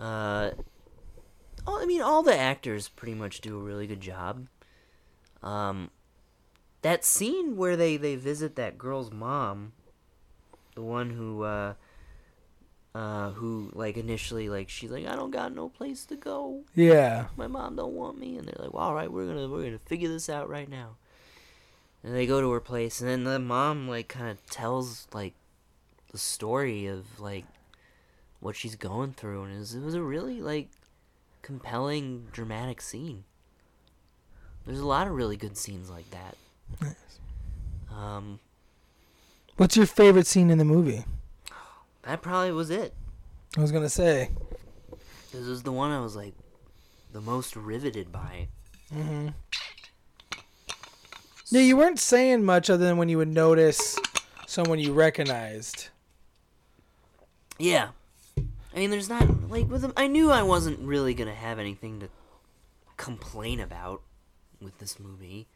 Uh, 0.00 0.50
all, 1.66 1.80
I 1.80 1.86
mean, 1.86 2.02
all 2.02 2.22
the 2.22 2.36
actors 2.36 2.88
pretty 2.88 3.14
much 3.14 3.40
do 3.40 3.58
a 3.58 3.62
really 3.62 3.86
good 3.86 4.00
job. 4.00 4.46
Um, 5.42 5.90
that 6.82 7.04
scene 7.04 7.56
where 7.56 7.76
they 7.76 7.96
they 7.96 8.16
visit 8.16 8.56
that 8.56 8.76
girl's 8.76 9.12
mom, 9.12 9.72
the 10.74 10.82
one 10.82 11.10
who 11.10 11.42
uh, 11.44 11.74
uh, 12.94 13.30
who 13.30 13.70
like 13.72 13.96
initially 13.96 14.48
like 14.48 14.68
she's 14.68 14.90
like 14.90 15.06
I 15.06 15.14
don't 15.14 15.30
got 15.30 15.54
no 15.54 15.68
place 15.68 16.04
to 16.06 16.16
go. 16.16 16.62
Yeah. 16.74 17.26
My 17.36 17.46
mom 17.46 17.76
don't 17.76 17.94
want 17.94 18.18
me, 18.18 18.36
and 18.36 18.46
they're 18.46 18.56
like, 18.58 18.74
well, 18.74 18.84
all 18.84 18.94
right, 18.94 19.10
we're 19.10 19.26
gonna 19.26 19.48
we're 19.48 19.64
gonna 19.64 19.78
figure 19.78 20.08
this 20.08 20.28
out 20.28 20.48
right 20.48 20.68
now. 20.68 20.96
And 22.02 22.14
they 22.14 22.26
go 22.26 22.40
to 22.40 22.50
her 22.50 22.60
place, 22.60 23.00
and 23.00 23.08
then 23.08 23.24
the 23.24 23.38
mom 23.38 23.88
like 23.88 24.08
kind 24.08 24.30
of 24.30 24.44
tells 24.46 25.06
like 25.14 25.34
the 26.14 26.18
story 26.18 26.86
of 26.86 27.18
like 27.18 27.44
what 28.38 28.54
she's 28.54 28.76
going 28.76 29.14
through, 29.14 29.42
and 29.42 29.52
it 29.52 29.58
was, 29.58 29.74
it 29.74 29.82
was 29.82 29.94
a 29.96 30.00
really 30.00 30.40
like 30.40 30.68
compelling, 31.42 32.28
dramatic 32.30 32.80
scene. 32.80 33.24
There's 34.64 34.78
a 34.78 34.86
lot 34.86 35.08
of 35.08 35.12
really 35.14 35.36
good 35.36 35.56
scenes 35.56 35.90
like 35.90 36.08
that. 36.12 36.36
Nice. 36.80 37.18
Um, 37.92 38.38
What's 39.56 39.76
your 39.76 39.86
favorite 39.86 40.28
scene 40.28 40.50
in 40.50 40.58
the 40.58 40.64
movie? 40.64 41.04
that 42.04 42.22
probably 42.22 42.52
was 42.52 42.70
it. 42.70 42.94
I 43.56 43.60
was 43.60 43.72
gonna 43.72 43.88
say. 43.88 44.30
This 45.32 45.48
was 45.48 45.64
the 45.64 45.72
one 45.72 45.90
I 45.90 45.98
was 45.98 46.14
like 46.14 46.34
the 47.12 47.20
most 47.20 47.56
riveted 47.56 48.12
by. 48.12 48.46
Mm-hmm. 48.94 49.30
Yeah, 51.50 51.60
you 51.60 51.76
weren't 51.76 51.98
saying 51.98 52.44
much 52.44 52.70
other 52.70 52.84
than 52.84 52.98
when 52.98 53.08
you 53.08 53.18
would 53.18 53.34
notice 53.34 53.98
someone 54.46 54.78
you 54.78 54.92
recognized. 54.92 55.88
Yeah. 57.58 57.88
I 58.38 58.78
mean, 58.78 58.90
there's 58.90 59.08
not 59.08 59.48
like 59.50 59.68
with 59.70 59.82
them. 59.82 59.92
I 59.96 60.06
knew 60.08 60.30
I 60.30 60.42
wasn't 60.42 60.80
really 60.80 61.14
gonna 61.14 61.34
have 61.34 61.58
anything 61.58 62.00
to 62.00 62.08
complain 62.96 63.60
about 63.60 64.02
with 64.60 64.78
this 64.78 64.98
movie. 64.98 65.46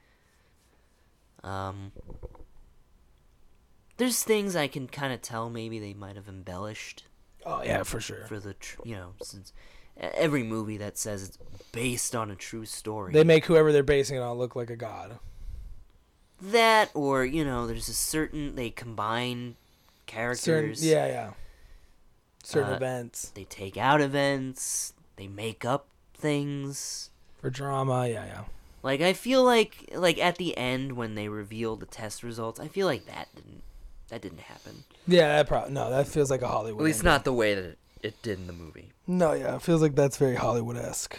Um, 1.43 1.93
there's 3.97 4.23
things 4.23 4.55
I 4.55 4.69
can 4.69 4.87
kind 4.89 5.13
of 5.13 5.23
tell 5.23 5.51
maybe 5.51 5.79
they 5.79 5.95
might 5.95 6.17
have 6.17 6.29
embellished 6.29 7.05
Oh 7.47 7.63
yeah, 7.63 7.83
for 7.85 8.01
sure. 8.01 8.27
for 8.27 8.39
the 8.41 8.55
tr- 8.55 8.81
you 8.85 8.95
know 8.97 9.15
since 9.23 9.53
every 9.97 10.43
movie 10.43 10.77
that 10.79 10.99
says 10.99 11.23
it's 11.25 11.39
based 11.73 12.15
on 12.15 12.31
a 12.31 12.37
true 12.37 12.65
story 12.65 13.13
They 13.13 13.25
make 13.25 13.47
whoever 13.47 13.73
they're 13.73 13.83
basing 13.83 14.17
it 14.17 14.21
on 14.21 14.37
look 14.37 14.55
like 14.57 14.71
a 14.71 14.77
god. 14.77 15.19
that 16.43 16.91
or 16.95 17.25
you 17.25 17.45
know 17.45 17.67
there's 17.67 17.89
a 17.89 17.95
certain 17.95 18.55
they 18.57 18.71
combine 18.71 19.57
Certain, 20.07 20.07
characters 20.07 20.85
yeah, 20.85 21.07
yeah. 21.07 21.31
Certain 22.45 22.73
Uh, 22.73 22.77
events 22.77 23.31
they 23.35 23.45
take 23.45 23.77
out 23.77 24.01
events 24.01 24.93
they 25.17 25.27
make 25.29 25.65
up 25.65 25.87
things 26.15 27.11
for 27.41 27.51
drama. 27.51 28.07
Yeah, 28.09 28.25
yeah. 28.27 28.45
like 28.83 29.01
i 29.01 29.13
feel 29.13 29.45
like 29.45 29.91
like 29.95 30.19
at 30.19 30.37
the 30.37 30.57
end 30.57 30.93
when 30.93 31.15
they 31.15 31.29
reveal 31.29 31.77
the 31.77 31.87
test 31.87 32.23
results 32.23 32.59
i 32.61 32.67
feel 32.69 32.87
like 32.87 33.07
that 33.07 33.29
didn't 33.35 33.63
that 34.09 34.23
didn't 34.23 34.41
happen 34.41 34.85
Yeah, 35.07 35.29
that 35.37 35.47
probably 35.49 35.73
no. 35.73 35.91
That 35.91 36.07
feels 36.09 36.31
like 36.31 36.41
a 36.43 36.49
Hollywood. 36.49 36.81
at 36.81 36.85
least 36.85 37.01
ending. 37.01 37.13
not 37.13 37.25
the 37.25 37.33
way 37.33 37.55
that 37.55 37.65
it, 37.65 37.79
it 38.03 38.23
did 38.23 38.39
in 38.39 38.47
the 38.47 38.53
movie 38.55 38.89
No, 39.07 39.33
yeah, 39.33 39.57
it 39.57 39.63
feels 39.63 39.83
like 39.83 39.95
that's 39.95 40.17
very 40.17 40.37
Hollywood 40.37 40.77
esque. 40.79 41.19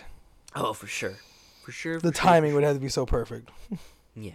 oh 0.55 0.73
for 0.73 0.87
sure 0.87 1.17
for 1.63 1.71
sure 1.71 1.99
The 1.99 2.11
for 2.11 2.17
sure, 2.17 2.23
timing 2.29 2.51
for 2.51 2.55
would 2.55 2.63
have 2.63 2.75
to 2.75 2.79
be 2.81 2.89
so 2.89 3.05
perfect. 3.05 3.49
Yeah. 4.15 4.33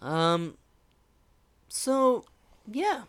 Um. 0.00 0.56
So, 1.68 2.24
yeah, 2.70 3.02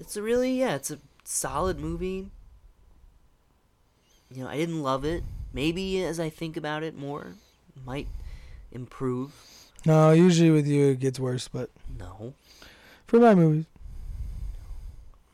it's 0.00 0.16
a 0.16 0.22
really 0.22 0.58
yeah, 0.58 0.74
it's 0.74 0.90
a 0.90 0.98
solid 1.26 1.78
movie. 1.78 2.30
You 4.30 4.44
know, 4.44 4.50
I 4.50 4.56
didn't 4.56 4.82
love 4.82 5.04
it. 5.04 5.22
Maybe 5.52 6.02
as 6.04 6.18
I 6.20 6.28
think 6.28 6.56
about 6.56 6.82
it 6.82 6.96
more, 6.96 7.34
might 7.84 8.08
improve. 8.72 9.32
No, 9.84 10.10
usually 10.10 10.50
with 10.50 10.66
you 10.66 10.88
it 10.90 10.98
gets 11.00 11.20
worse, 11.20 11.48
but 11.48 11.70
No, 11.98 12.34
for 13.06 13.20
my 13.20 13.34
movies, 13.34 13.66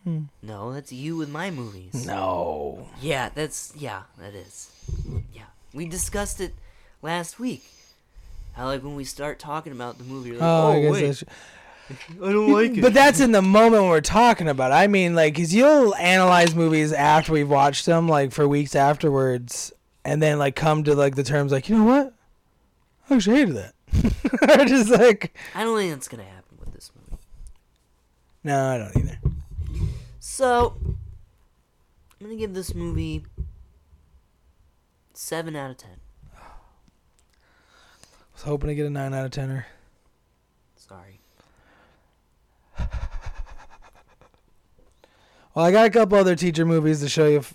hmm. 0.05 0.25
no, 0.43 0.73
that's 0.73 0.93
you 0.93 1.17
with 1.17 1.31
my 1.31 1.51
movies. 1.51 2.07
no. 2.07 2.89
Yeah, 3.01 3.31
that's 3.35 3.73
yeah, 3.77 4.03
that 4.19 4.35
is. 4.35 4.71
Yeah, 5.35 5.45
we 5.73 5.87
discussed 5.87 6.41
it 6.41 6.55
last 7.01 7.41
week. 7.41 7.65
How 8.53 8.67
like 8.67 8.83
when 8.85 8.95
we 8.95 9.05
start 9.05 9.39
talking 9.39 9.73
about 9.73 9.97
the 9.97 10.05
movie, 10.05 10.31
you're 10.31 10.39
like, 10.39 10.47
Oh, 10.47 10.67
oh, 10.67 10.73
I 10.73 10.81
guess 10.83 10.93
wait, 10.93 11.07
that's. 11.07 11.25
I 11.91 12.33
don't 12.33 12.53
like 12.53 12.77
it. 12.77 12.81
But 12.81 12.95
that's 12.95 13.21
in 13.21 13.33
the 13.33 13.43
moment 13.43 13.85
we're 13.85 14.01
talking 14.01 14.49
about. 14.49 14.73
I 14.73 14.87
mean, 14.87 15.15
like, 15.15 15.37
cause 15.37 15.53
you'll 15.53 15.95
analyze 15.97 16.55
movies 16.55 16.93
after 16.93 17.33
we've 17.33 17.49
watched 17.51 17.87
them, 17.87 18.09
like 18.09 18.33
for 18.33 18.47
weeks 18.49 18.75
afterwards, 18.75 19.73
and 20.05 20.23
then 20.23 20.39
like 20.39 20.57
come 20.57 20.85
to 20.85 20.95
like 20.95 21.17
the 21.17 21.23
terms, 21.25 21.53
like, 21.53 21.69
you 21.69 21.77
know 21.77 21.85
what? 21.85 22.15
I 23.11 23.17
actually 23.17 23.37
hated 23.37 23.57
that. 23.57 23.75
Or 24.61 24.65
just 24.65 24.91
like, 24.91 25.37
I 25.55 25.63
don't 25.65 25.77
think 25.77 25.93
that's 25.93 26.09
gonna 26.09 26.25
happen 26.25 26.57
with 26.59 26.73
this 26.73 26.91
movie. 26.97 27.21
no, 28.45 28.67
I 28.71 28.79
don't 28.79 28.97
either. 28.97 29.19
So, 30.21 30.75
I'm 30.83 30.97
gonna 32.21 32.37
give 32.37 32.55
this 32.55 32.75
movie 32.75 33.25
seven 35.13 35.55
out 35.55 35.71
of 35.71 35.77
ten. 35.77 35.97
I 36.35 36.41
was 38.35 38.43
hoping 38.43 38.69
to 38.69 38.75
get 38.75 38.87
a 38.87 38.91
nine 38.91 39.13
out 39.13 39.27
of 39.27 39.31
ten. 39.31 39.51
Or 39.51 39.67
Sorry. 40.77 41.21
Well, 45.55 45.67
I 45.67 45.73
got 45.73 45.87
a 45.87 45.91
couple 45.91 46.17
other 46.17 46.35
teacher 46.35 46.65
movies 46.65 47.01
to 47.01 47.09
show 47.09 47.27
you. 47.27 47.39
If, 47.39 47.55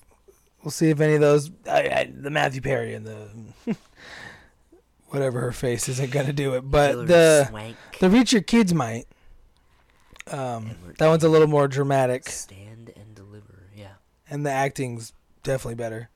we'll 0.63 0.71
see 0.71 0.89
if 0.89 0.99
any 0.99 1.15
of 1.15 1.21
those. 1.21 1.49
I, 1.69 1.80
I, 1.80 2.11
the 2.13 2.30
Matthew 2.30 2.61
Perry 2.61 2.93
and 2.93 3.05
the 3.05 3.75
whatever 5.09 5.41
her 5.41 5.51
face 5.51 5.89
isn't 5.89 6.11
gonna 6.11 6.34
do 6.34 6.53
it, 6.53 6.61
but 6.61 6.91
Hilary 6.91 7.07
the 7.07 7.45
Swank 7.47 7.78
the 7.99 8.09
Reach 8.09 8.34
Your 8.34 8.41
Kids 8.41 8.73
might. 8.73 9.05
Um, 10.28 10.75
that 10.97 11.07
one's 11.07 11.23
a 11.23 11.30
little 11.30 11.47
more 11.47 11.67
dramatic. 11.67 12.30
stand 12.30 12.91
and 12.95 13.15
deliver, 13.15 13.69
yeah. 13.75 13.93
and 14.30 14.45
the 14.45 14.51
acting's 14.51 15.13
definitely 15.41 15.75
better. 15.75 16.09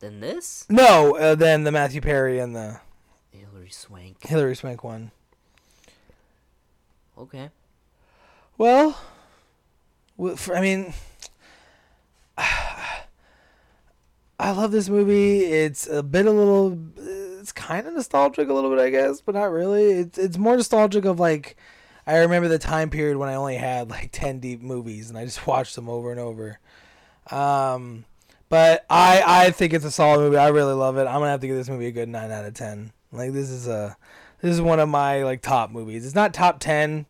Than 0.00 0.20
this? 0.20 0.66
No, 0.68 1.16
uh, 1.16 1.34
than 1.34 1.64
the 1.64 1.72
Matthew 1.72 2.00
Perry 2.00 2.38
and 2.38 2.54
the 2.54 2.80
Hilary 3.32 3.70
Swank. 3.70 4.24
Hilary 4.24 4.54
Swank 4.54 4.84
one. 4.84 5.10
Okay. 7.16 7.50
Well, 8.58 8.98
I 10.52 10.60
mean, 10.60 10.92
I 14.40 14.50
love 14.50 14.72
this 14.72 14.88
movie. 14.88 15.44
It's 15.44 15.86
a 15.86 16.02
bit 16.02 16.26
a 16.26 16.32
little, 16.32 16.76
it's 17.40 17.52
kind 17.52 17.86
of 17.86 17.94
nostalgic 17.94 18.48
a 18.48 18.52
little 18.52 18.70
bit, 18.70 18.80
I 18.80 18.90
guess, 18.90 19.20
but 19.20 19.36
not 19.36 19.52
really. 19.52 19.92
It's 19.92 20.18
it's 20.18 20.38
more 20.38 20.56
nostalgic 20.56 21.04
of 21.04 21.20
like, 21.20 21.56
I 22.04 22.18
remember 22.18 22.48
the 22.48 22.58
time 22.58 22.90
period 22.90 23.16
when 23.16 23.28
I 23.28 23.34
only 23.34 23.56
had 23.56 23.90
like 23.90 24.10
ten 24.10 24.40
deep 24.40 24.60
movies 24.60 25.08
and 25.08 25.16
I 25.16 25.24
just 25.24 25.46
watched 25.46 25.76
them 25.76 25.88
over 25.88 26.10
and 26.10 26.18
over. 26.18 26.58
Um, 27.30 28.06
but 28.48 28.84
I 28.90 29.22
I 29.24 29.50
think 29.52 29.72
it's 29.72 29.84
a 29.84 29.90
solid 29.92 30.18
movie. 30.18 30.36
I 30.36 30.48
really 30.48 30.74
love 30.74 30.96
it. 30.96 31.06
I'm 31.06 31.20
gonna 31.20 31.30
have 31.30 31.40
to 31.42 31.46
give 31.46 31.56
this 31.56 31.68
movie 31.68 31.86
a 31.86 31.92
good 31.92 32.08
nine 32.08 32.32
out 32.32 32.44
of 32.44 32.54
ten. 32.54 32.90
Like 33.12 33.32
this 33.32 33.50
is 33.50 33.68
a 33.68 33.96
this 34.40 34.52
is 34.52 34.60
one 34.60 34.80
of 34.80 34.88
my 34.88 35.22
like 35.22 35.42
top 35.42 35.70
movies. 35.70 36.04
It's 36.04 36.16
not 36.16 36.34
top 36.34 36.58
ten 36.58 37.06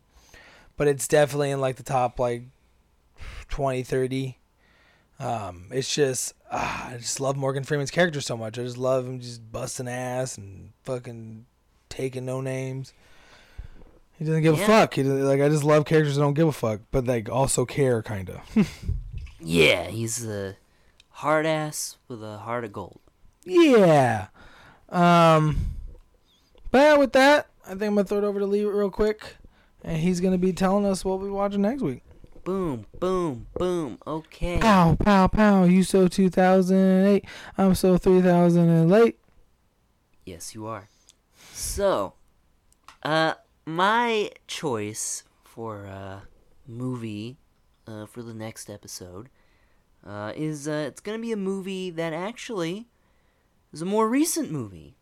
but 0.79 0.87
it's 0.87 1.07
definitely 1.07 1.51
in 1.51 1.59
like 1.61 1.75
the 1.75 1.83
top 1.83 2.17
like 2.19 2.43
20 3.49 3.83
30 3.83 4.37
um 5.19 5.65
it's 5.71 5.93
just 5.93 6.33
ah, 6.51 6.89
i 6.91 6.97
just 6.97 7.19
love 7.19 7.35
morgan 7.35 7.63
freeman's 7.63 7.91
character 7.91 8.21
so 8.21 8.37
much. 8.37 8.57
I 8.57 8.63
just 8.63 8.77
love 8.77 9.05
him 9.05 9.19
just 9.19 9.51
busting 9.51 9.87
ass 9.89 10.37
and 10.37 10.71
fucking 10.83 11.45
taking 11.89 12.25
no 12.25 12.39
names. 12.41 12.93
He 14.17 14.23
doesn't 14.25 14.41
give 14.43 14.57
Yeah. 14.57 14.63
a 14.63 14.67
fuck. 14.67 14.93
He 14.93 15.03
like 15.03 15.41
i 15.41 15.49
just 15.49 15.63
love 15.65 15.85
characters 15.85 16.15
that 16.15 16.21
don't 16.21 16.33
give 16.33 16.47
a 16.47 16.51
fuck 16.53 16.81
but 16.91 17.05
like 17.05 17.27
also 17.29 17.65
care 17.65 18.01
kind 18.01 18.29
of 18.29 18.39
Yeah, 19.41 19.87
he's 19.87 20.25
a 20.25 20.55
hard 21.09 21.45
ass 21.45 21.97
with 22.07 22.23
a 22.23 22.37
heart 22.39 22.63
of 22.65 22.71
gold. 22.73 22.99
yeah. 23.45 24.27
Um 24.89 25.57
but 26.71 26.97
with 26.99 27.11
that 27.13 27.47
i 27.65 27.69
think 27.69 27.83
i'm 27.83 27.95
gonna 27.95 28.03
throw 28.05 28.19
it 28.19 28.23
over 28.23 28.39
to 28.39 28.45
lee 28.45 28.63
real 28.63 28.89
quick 28.91 29.35
and 29.83 29.97
he's 29.97 30.19
gonna 30.19 30.37
be 30.37 30.53
telling 30.53 30.85
us 30.85 31.03
what 31.03 31.19
we're 31.19 31.31
watching 31.31 31.61
next 31.61 31.81
week 31.81 32.03
Boom, 32.43 32.87
boom, 32.99 33.45
boom. 33.59 33.99
Okay. 34.07 34.57
Pow, 34.59 34.95
pow, 34.95 35.27
pow. 35.27 35.65
You 35.65 35.83
so 35.83 36.07
2008. 36.07 37.23
I'm 37.57 37.75
so 37.75 37.97
3000 37.97 38.69
and 38.69 38.89
late. 38.89 39.19
Yes, 40.25 40.55
you 40.55 40.65
are. 40.65 40.87
So, 41.53 42.13
uh, 43.03 43.35
my 43.65 44.31
choice 44.47 45.25
for 45.43 45.85
uh 45.85 46.21
movie 46.65 47.37
uh, 47.85 48.05
for 48.05 48.23
the 48.23 48.33
next 48.33 48.69
episode 48.69 49.29
uh, 50.05 50.33
is 50.35 50.67
uh, 50.67 50.85
it's 50.87 51.01
gonna 51.01 51.19
be 51.19 51.31
a 51.31 51.37
movie 51.37 51.89
that 51.91 52.13
actually 52.13 52.87
is 53.73 53.81
a 53.81 53.85
more 53.85 54.09
recent 54.09 54.51
movie. 54.51 54.95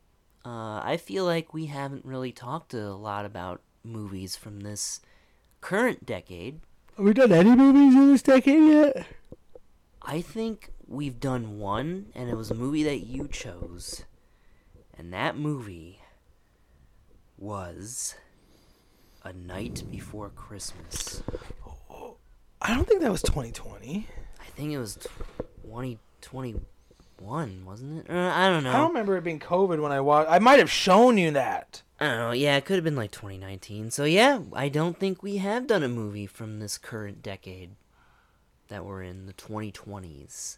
Uh, 0.45 0.81
I 0.83 0.97
feel 0.97 1.23
like 1.23 1.53
we 1.53 1.67
haven't 1.67 2.03
really 2.03 2.31
talked 2.31 2.73
a 2.73 2.93
lot 2.93 3.25
about 3.25 3.61
movies 3.87 4.35
from 4.35 4.61
this 4.61 5.01
current 5.61 6.05
decade. 6.05 6.59
Have 6.95 7.05
we 7.05 7.13
done 7.13 7.31
any 7.31 7.55
movies 7.55 7.95
in 7.95 8.11
this 8.11 8.21
decade 8.21 8.63
yet? 8.63 9.07
I 10.01 10.21
think 10.21 10.71
we've 10.87 11.19
done 11.19 11.59
one, 11.59 12.07
and 12.15 12.29
it 12.29 12.35
was 12.35 12.49
a 12.49 12.55
movie 12.55 12.83
that 12.83 13.05
you 13.05 13.27
chose. 13.27 14.05
And 14.97 15.13
that 15.13 15.37
movie 15.37 15.99
was 17.37 18.15
A 19.23 19.33
Night 19.33 19.83
Before 19.91 20.29
Christmas. 20.29 21.21
I 22.61 22.73
don't 22.73 22.87
think 22.87 23.01
that 23.01 23.11
was 23.11 23.21
2020. 23.21 24.07
I 24.39 24.43
think 24.55 24.71
it 24.71 24.79
was 24.79 24.95
2021, 25.63 27.65
wasn't 27.65 27.99
it? 27.99 28.09
Uh, 28.09 28.31
I 28.33 28.49
don't 28.49 28.63
know. 28.63 28.71
I 28.71 28.77
don't 28.77 28.87
remember 28.89 29.17
it 29.17 29.23
being 29.23 29.39
COVID 29.39 29.79
when 29.81 29.91
I 29.91 29.99
watched. 30.01 30.31
I 30.31 30.39
might 30.39 30.57
have 30.59 30.71
shown 30.71 31.17
you 31.19 31.29
that. 31.31 31.83
I 31.99 32.05
don't 32.07 32.17
know. 32.17 32.31
Yeah, 32.31 32.57
it 32.57 32.65
could 32.65 32.75
have 32.75 32.83
been 32.83 32.95
like 32.95 33.11
2019. 33.11 33.91
So 33.91 34.03
yeah, 34.03 34.41
I 34.53 34.69
don't 34.69 34.99
think 34.99 35.23
we 35.23 35.37
have 35.37 35.65
done 35.67 35.83
a 35.83 35.87
movie 35.89 36.27
from 36.27 36.59
this 36.59 36.77
current 36.77 37.23
decade 37.23 37.71
that 38.67 38.85
we're 38.85 39.01
in 39.01 39.25
the 39.25 39.33
2020s. 39.33 40.57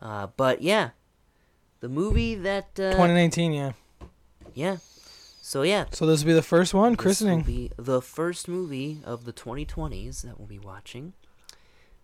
Uh, 0.00 0.28
but 0.36 0.62
yeah, 0.62 0.90
the 1.80 1.88
movie 1.88 2.34
that 2.36 2.66
uh, 2.78 2.92
2019, 2.92 3.52
yeah. 3.52 3.72
yeah. 4.54 4.76
So 5.40 5.62
yeah, 5.62 5.86
So 5.92 6.06
this 6.06 6.22
will 6.22 6.28
be 6.28 6.34
the 6.34 6.42
first 6.42 6.74
one, 6.74 6.92
this 6.92 6.98
will 6.98 7.02
christening. 7.02 7.40
be 7.40 7.70
the 7.78 8.02
first 8.02 8.48
movie 8.48 9.00
of 9.02 9.24
the 9.24 9.32
2020s 9.32 10.20
that 10.22 10.38
we'll 10.38 10.46
be 10.46 10.58
watching, 10.58 11.14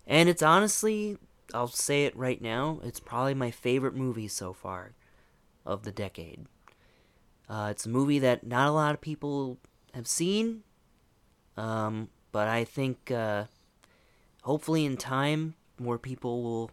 and 0.07 0.30
it's 0.30 0.42
honestly, 0.42 1.18
I'll 1.52 1.68
say 1.68 2.07
it 2.07 2.16
right 2.16 2.40
now, 2.40 2.80
it's 2.82 3.00
probably 3.00 3.34
my 3.34 3.50
favorite 3.50 3.94
movie 3.94 4.28
so 4.28 4.55
far 4.55 4.92
of 5.66 5.82
the 5.82 5.92
decade. 5.92 6.46
Uh, 7.55 7.68
it's 7.70 7.86
a 7.86 7.88
movie 7.88 8.18
that 8.18 8.44
not 8.44 8.66
a 8.66 8.72
lot 8.72 8.94
of 8.94 9.00
people 9.00 9.59
have 9.94 10.09
seen, 10.09 10.64
um, 11.57 12.09
but 12.32 12.48
I 12.48 12.64
think 12.64 13.12
uh, 13.12 13.44
hopefully 14.42 14.84
in 14.84 14.96
time 14.96 15.55
more 15.78 15.96
people 15.96 16.42
will 16.42 16.72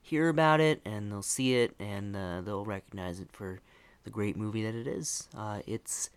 hear 0.00 0.30
about 0.30 0.58
it 0.58 0.80
and 0.86 1.12
they'll 1.12 1.20
see 1.20 1.56
it 1.56 1.74
and 1.78 2.16
uh, 2.16 2.40
they'll 2.40 2.64
recognize 2.64 3.20
it 3.20 3.28
for 3.30 3.60
the 4.04 4.10
great 4.10 4.34
movie 4.34 4.64
that 4.64 4.74
it 4.74 4.86
is. 4.86 5.28
Uh, 5.36 5.60
it's 5.66 6.08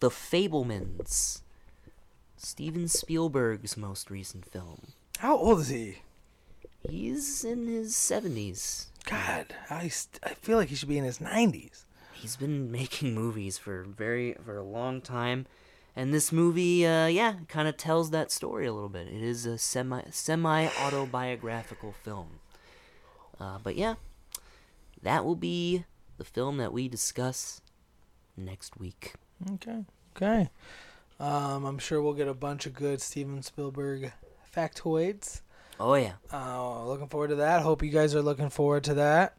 The 0.00 0.10
Fabelmans, 0.10 1.40
Steven 2.36 2.88
Spielberg's 2.88 3.78
most 3.78 4.10
recent 4.10 4.44
film. 4.44 4.88
How 5.16 5.38
old 5.38 5.60
is 5.60 5.68
he? 5.68 6.00
He's 6.86 7.42
in 7.42 7.68
his 7.68 7.94
70s. 7.94 8.88
God, 9.06 9.54
I, 9.70 9.88
st- 9.88 10.22
I 10.22 10.34
feel 10.34 10.58
like 10.58 10.68
he 10.68 10.74
should 10.74 10.90
be 10.90 10.98
in 10.98 11.04
his 11.04 11.20
90s. 11.20 11.84
He's 12.22 12.36
been 12.36 12.70
making 12.80 13.14
movies 13.14 13.58
for 13.58 13.84
very 13.84 14.34
for 14.44 14.56
a 14.56 14.62
long 14.64 15.00
time 15.00 15.46
and 15.94 16.12
this 16.14 16.32
movie 16.32 16.86
uh 16.86 17.06
yeah 17.06 17.34
kind 17.48 17.68
of 17.68 17.76
tells 17.76 18.10
that 18.10 18.30
story 18.32 18.66
a 18.66 18.72
little 18.72 18.88
bit 18.88 19.06
it 19.08 19.22
is 19.22 19.44
a 19.46 19.58
semi 19.58 20.00
semi 20.10 20.68
autobiographical 20.80 21.92
film 21.92 22.40
uh 23.38 23.58
but 23.62 23.76
yeah 23.76 23.94
that 25.02 25.24
will 25.24 25.36
be 25.36 25.84
the 26.16 26.24
film 26.24 26.56
that 26.58 26.72
we 26.72 26.88
discuss 26.88 27.60
next 28.36 28.78
week 28.78 29.14
Okay, 29.54 29.84
okay. 30.16 30.50
Um, 31.18 31.64
I'm 31.64 31.78
sure 31.78 32.00
we'll 32.00 32.12
get 32.14 32.28
a 32.28 32.34
bunch 32.34 32.64
of 32.66 32.74
good 32.74 33.00
Steven 33.00 33.42
Spielberg 33.42 34.12
factoids. 34.56 35.40
oh 35.80 35.94
yeah 35.94 36.12
Uh, 36.32 36.84
looking 36.86 37.08
forward 37.08 37.28
to 37.30 37.34
that. 37.36 37.62
Hope 37.62 37.82
you 37.82 37.90
guys 37.90 38.14
are 38.14 38.22
looking 38.22 38.48
forward 38.50 38.84
to 38.84 38.94
that. 38.94 39.36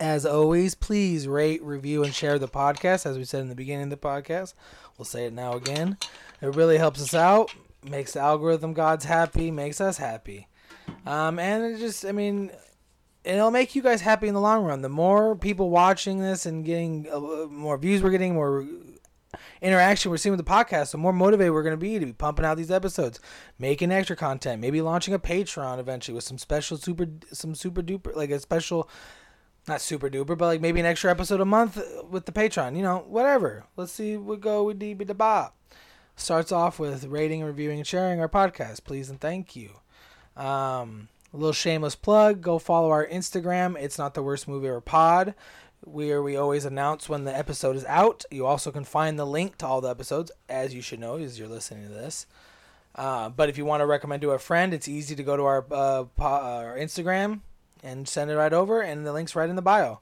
As 0.00 0.24
always, 0.24 0.76
please 0.76 1.26
rate, 1.26 1.60
review, 1.62 2.04
and 2.04 2.14
share 2.14 2.38
the 2.38 2.46
podcast. 2.46 3.04
As 3.04 3.18
we 3.18 3.24
said 3.24 3.40
in 3.40 3.48
the 3.48 3.56
beginning 3.56 3.84
of 3.84 3.90
the 3.90 3.96
podcast, 3.96 4.54
we'll 4.96 5.04
say 5.04 5.26
it 5.26 5.32
now 5.32 5.54
again. 5.54 5.98
It 6.40 6.54
really 6.54 6.78
helps 6.78 7.02
us 7.02 7.14
out, 7.14 7.52
makes 7.82 8.12
the 8.12 8.20
algorithm 8.20 8.74
gods 8.74 9.06
happy, 9.06 9.50
makes 9.50 9.80
us 9.80 9.98
happy. 9.98 10.46
Um, 11.04 11.40
and 11.40 11.64
it 11.64 11.78
just, 11.78 12.04
I 12.04 12.12
mean, 12.12 12.52
it'll 13.24 13.50
make 13.50 13.74
you 13.74 13.82
guys 13.82 14.00
happy 14.00 14.28
in 14.28 14.34
the 14.34 14.40
long 14.40 14.64
run. 14.64 14.82
The 14.82 14.88
more 14.88 15.34
people 15.34 15.68
watching 15.68 16.20
this 16.20 16.46
and 16.46 16.64
getting 16.64 17.08
uh, 17.12 17.46
more 17.50 17.76
views 17.76 18.00
we're 18.00 18.10
getting, 18.10 18.34
more 18.34 18.64
interaction 19.60 20.12
we're 20.12 20.16
seeing 20.16 20.36
with 20.36 20.44
the 20.44 20.50
podcast, 20.50 20.92
the 20.92 20.98
more 20.98 21.12
motivated 21.12 21.52
we're 21.52 21.64
going 21.64 21.72
to 21.72 21.76
be 21.76 21.98
to 21.98 22.06
be 22.06 22.12
pumping 22.12 22.44
out 22.44 22.56
these 22.56 22.70
episodes, 22.70 23.18
making 23.58 23.90
extra 23.90 24.14
content, 24.14 24.60
maybe 24.60 24.80
launching 24.80 25.12
a 25.12 25.18
Patreon 25.18 25.80
eventually 25.80 26.14
with 26.14 26.24
some 26.24 26.38
special 26.38 26.76
super, 26.76 27.06
some 27.32 27.56
super 27.56 27.82
duper, 27.82 28.14
like 28.14 28.30
a 28.30 28.38
special, 28.38 28.88
not 29.68 29.80
super 29.80 30.08
duper, 30.08 30.38
but 30.38 30.46
like 30.46 30.60
maybe 30.60 30.80
an 30.80 30.86
extra 30.86 31.10
episode 31.10 31.40
a 31.40 31.44
month 31.44 31.80
with 32.10 32.26
the 32.26 32.32
Patreon. 32.32 32.76
You 32.76 32.82
know, 32.82 33.04
whatever. 33.08 33.64
Let's 33.76 33.92
see 33.92 34.16
what 34.16 34.40
go 34.40 34.64
with 34.64 34.78
the 34.78 34.94
the 34.94 35.14
bob. 35.14 35.52
Starts 36.16 36.50
off 36.50 36.78
with 36.78 37.04
rating, 37.04 37.44
reviewing, 37.44 37.78
and 37.78 37.86
sharing 37.86 38.20
our 38.20 38.28
podcast, 38.28 38.82
please 38.84 39.08
and 39.08 39.20
thank 39.20 39.54
you. 39.54 39.70
Um, 40.36 41.08
a 41.32 41.36
little 41.36 41.52
shameless 41.52 41.94
plug. 41.94 42.40
Go 42.40 42.58
follow 42.58 42.90
our 42.90 43.06
Instagram. 43.06 43.80
It's 43.80 43.98
not 43.98 44.14
the 44.14 44.22
worst 44.22 44.48
movie 44.48 44.68
or 44.68 44.80
pod 44.80 45.34
where 45.82 46.22
we 46.22 46.36
always 46.36 46.64
announce 46.64 47.08
when 47.08 47.24
the 47.24 47.36
episode 47.36 47.76
is 47.76 47.84
out. 47.84 48.24
You 48.30 48.46
also 48.46 48.70
can 48.70 48.84
find 48.84 49.18
the 49.18 49.24
link 49.24 49.58
to 49.58 49.66
all 49.66 49.80
the 49.80 49.90
episodes, 49.90 50.32
as 50.48 50.74
you 50.74 50.82
should 50.82 51.00
know, 51.00 51.16
as 51.16 51.38
you're 51.38 51.48
listening 51.48 51.86
to 51.86 51.92
this. 51.92 52.26
Uh, 52.94 53.28
but 53.28 53.48
if 53.48 53.56
you 53.56 53.64
want 53.64 53.80
to 53.80 53.86
recommend 53.86 54.22
to 54.22 54.32
a 54.32 54.38
friend, 54.38 54.74
it's 54.74 54.88
easy 54.88 55.14
to 55.14 55.22
go 55.22 55.36
to 55.36 55.44
our 55.44 55.64
uh, 55.70 56.04
po- 56.16 56.24
uh, 56.24 56.62
our 56.64 56.76
Instagram 56.76 57.40
and 57.82 58.08
send 58.08 58.30
it 58.30 58.36
right 58.36 58.52
over, 58.52 58.80
and 58.80 59.06
the 59.06 59.12
link's 59.12 59.36
right 59.36 59.48
in 59.48 59.56
the 59.56 59.62
bio. 59.62 60.00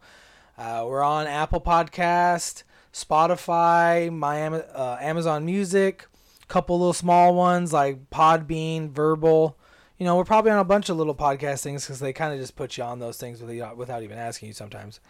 Uh, 0.58 0.84
we're 0.86 1.02
on 1.02 1.26
Apple 1.26 1.60
Podcast, 1.60 2.62
Spotify, 2.92 4.10
my 4.12 4.46
uh, 4.46 4.98
Amazon 5.00 5.44
Music, 5.44 6.06
couple 6.48 6.78
little 6.78 6.92
small 6.92 7.34
ones 7.34 7.72
like 7.72 8.10
Podbean, 8.10 8.90
Verbal. 8.90 9.58
You 9.98 10.06
know, 10.06 10.16
we're 10.16 10.24
probably 10.24 10.50
on 10.50 10.58
a 10.58 10.64
bunch 10.64 10.88
of 10.88 10.96
little 10.96 11.14
podcast 11.14 11.62
things 11.62 11.84
because 11.84 12.00
they 12.00 12.12
kind 12.12 12.32
of 12.32 12.38
just 12.38 12.56
put 12.56 12.76
you 12.76 12.84
on 12.84 12.98
those 12.98 13.16
things 13.16 13.40
without, 13.40 13.76
without 13.76 14.02
even 14.02 14.18
asking 14.18 14.48
you 14.48 14.54
sometimes. 14.54 15.00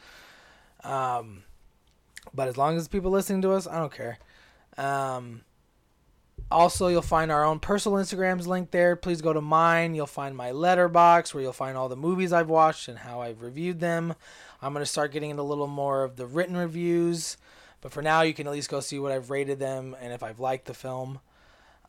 Um, 0.85 1.43
but 2.33 2.49
as 2.49 2.57
long 2.57 2.77
as 2.77 2.89
people 2.89 3.11
listening 3.11 3.43
to 3.43 3.53
us, 3.53 3.67
I 3.67 3.79
don't 3.79 3.93
care. 3.93 4.19
Um, 4.79 5.43
Also, 6.51 6.87
you'll 6.87 7.03
find 7.03 7.33
our 7.33 7.45
own 7.45 7.59
personal 7.59 7.99
Instagrams 7.99 8.47
linked 8.47 8.71
there. 8.71 8.95
Please 8.95 9.21
go 9.21 9.33
to 9.33 9.41
mine. 9.41 9.95
You'll 9.95 10.07
find 10.07 10.37
my 10.37 10.51
Letterboxd 10.51 11.35
where 11.35 11.43
you'll 11.43 11.53
find 11.53 11.77
all 11.77 11.89
the 11.89 11.97
movies 11.97 12.33
I've 12.33 12.49
watched 12.49 12.87
and 12.89 12.99
how 12.99 13.21
I've 13.21 13.43
reviewed 13.43 13.81
them. 13.81 14.15
I'm 14.63 14.73
going 14.73 14.85
to 14.85 14.91
start 14.91 15.13
getting 15.13 15.31
into 15.31 15.43
a 15.43 15.45
little 15.45 15.67
more 15.67 16.05
of 16.05 16.17
the 16.17 16.27
written 16.27 16.57
reviews. 16.57 17.37
But 17.81 17.93
for 17.93 18.01
now, 18.01 18.23
you 18.23 18.33
can 18.33 18.47
at 18.47 18.53
least 18.53 18.71
go 18.71 18.81
see 18.81 18.99
what 18.99 19.13
I've 19.13 19.31
rated 19.31 19.59
them 19.59 19.97
and 20.01 20.13
if 20.13 20.23
I've 20.23 20.41
liked 20.41 20.67
the 20.67 20.75
film. 20.75 21.21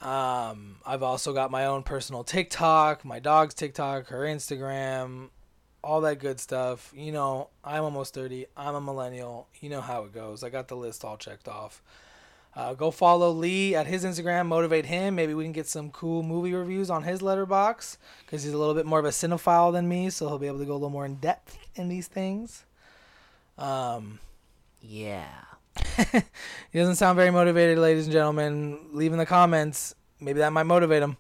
Um, 0.02 0.78
I've 0.86 1.04
also 1.04 1.34
got 1.34 1.52
my 1.52 1.66
own 1.66 1.84
personal 1.84 2.24
TikTok, 2.24 3.04
my 3.04 3.20
dog's 3.20 3.54
TikTok, 3.54 4.08
her 4.08 4.22
Instagram, 4.22 5.30
all 5.84 6.02
that 6.02 6.20
good 6.20 6.40
stuff. 6.40 6.92
You 6.96 7.12
know, 7.12 7.50
I'm 7.64 7.84
almost 7.84 8.14
30. 8.14 8.48
I'm 8.56 8.76
a 8.76 8.82
millennial. 8.82 9.48
You 9.60 9.70
know 9.70 9.82
how 9.82 10.04
it 10.04 10.14
goes. 10.14 10.44
I 10.44 10.50
got 10.50 10.68
the 10.68 10.76
list 10.76 11.04
all 11.06 11.18
checked 11.18 11.48
off. 11.48 11.82
Uh, 12.58 12.74
go 12.74 12.90
follow 12.90 13.30
Lee 13.30 13.76
at 13.76 13.86
his 13.86 14.04
Instagram. 14.04 14.48
Motivate 14.48 14.88
him. 14.88 15.14
Maybe 15.14 15.36
we 15.36 15.44
can 15.44 15.52
get 15.52 15.68
some 15.68 15.92
cool 15.92 16.24
movie 16.24 16.56
reviews 16.56 16.90
on 16.90 17.04
his 17.04 17.22
Letterboxd 17.22 17.98
because 18.26 18.42
he's 18.42 18.54
a 18.54 18.58
little 18.58 18.74
bit 18.74 18.88
more 18.88 18.98
of 18.98 19.06
a 19.06 19.10
cinephile 19.10 19.72
than 19.72 19.88
me, 19.88 20.10
so 20.10 20.28
he'll 20.28 20.40
be 20.40 20.48
able 20.48 20.58
to 20.58 20.66
go 20.66 20.72
a 20.72 20.74
little 20.74 20.90
more 20.90 21.06
in 21.06 21.18
depth 21.18 21.60
in 21.76 21.88
these 21.88 22.08
things. 22.08 22.66
Um, 23.60 24.18
Yeah. 24.82 25.28
he 26.12 26.80
doesn't 26.80 26.96
sound 26.96 27.16
very 27.16 27.30
motivated, 27.30 27.78
ladies 27.78 28.06
and 28.06 28.14
gentlemen. 28.14 28.80
Leave 28.92 29.14
in 29.14 29.20
the 29.20 29.26
comments. 29.28 29.94
Maybe 30.20 30.40
that 30.40 30.52
might 30.52 30.64
motivate 30.64 31.04
him. 31.04 31.18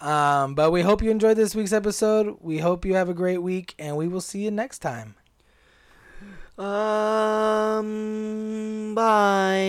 Um, 0.00 0.56
but 0.56 0.72
we 0.72 0.82
hope 0.82 1.02
you 1.02 1.12
enjoyed 1.12 1.36
this 1.36 1.54
week's 1.54 1.72
episode. 1.72 2.36
We 2.40 2.58
hope 2.58 2.84
you 2.84 2.94
have 2.94 3.08
a 3.08 3.14
great 3.14 3.42
week, 3.42 3.76
and 3.78 3.96
we 3.96 4.08
will 4.08 4.20
see 4.20 4.40
you 4.40 4.50
next 4.50 4.80
time. 4.80 5.14
Um. 6.58 7.84
Bye. 8.96 9.68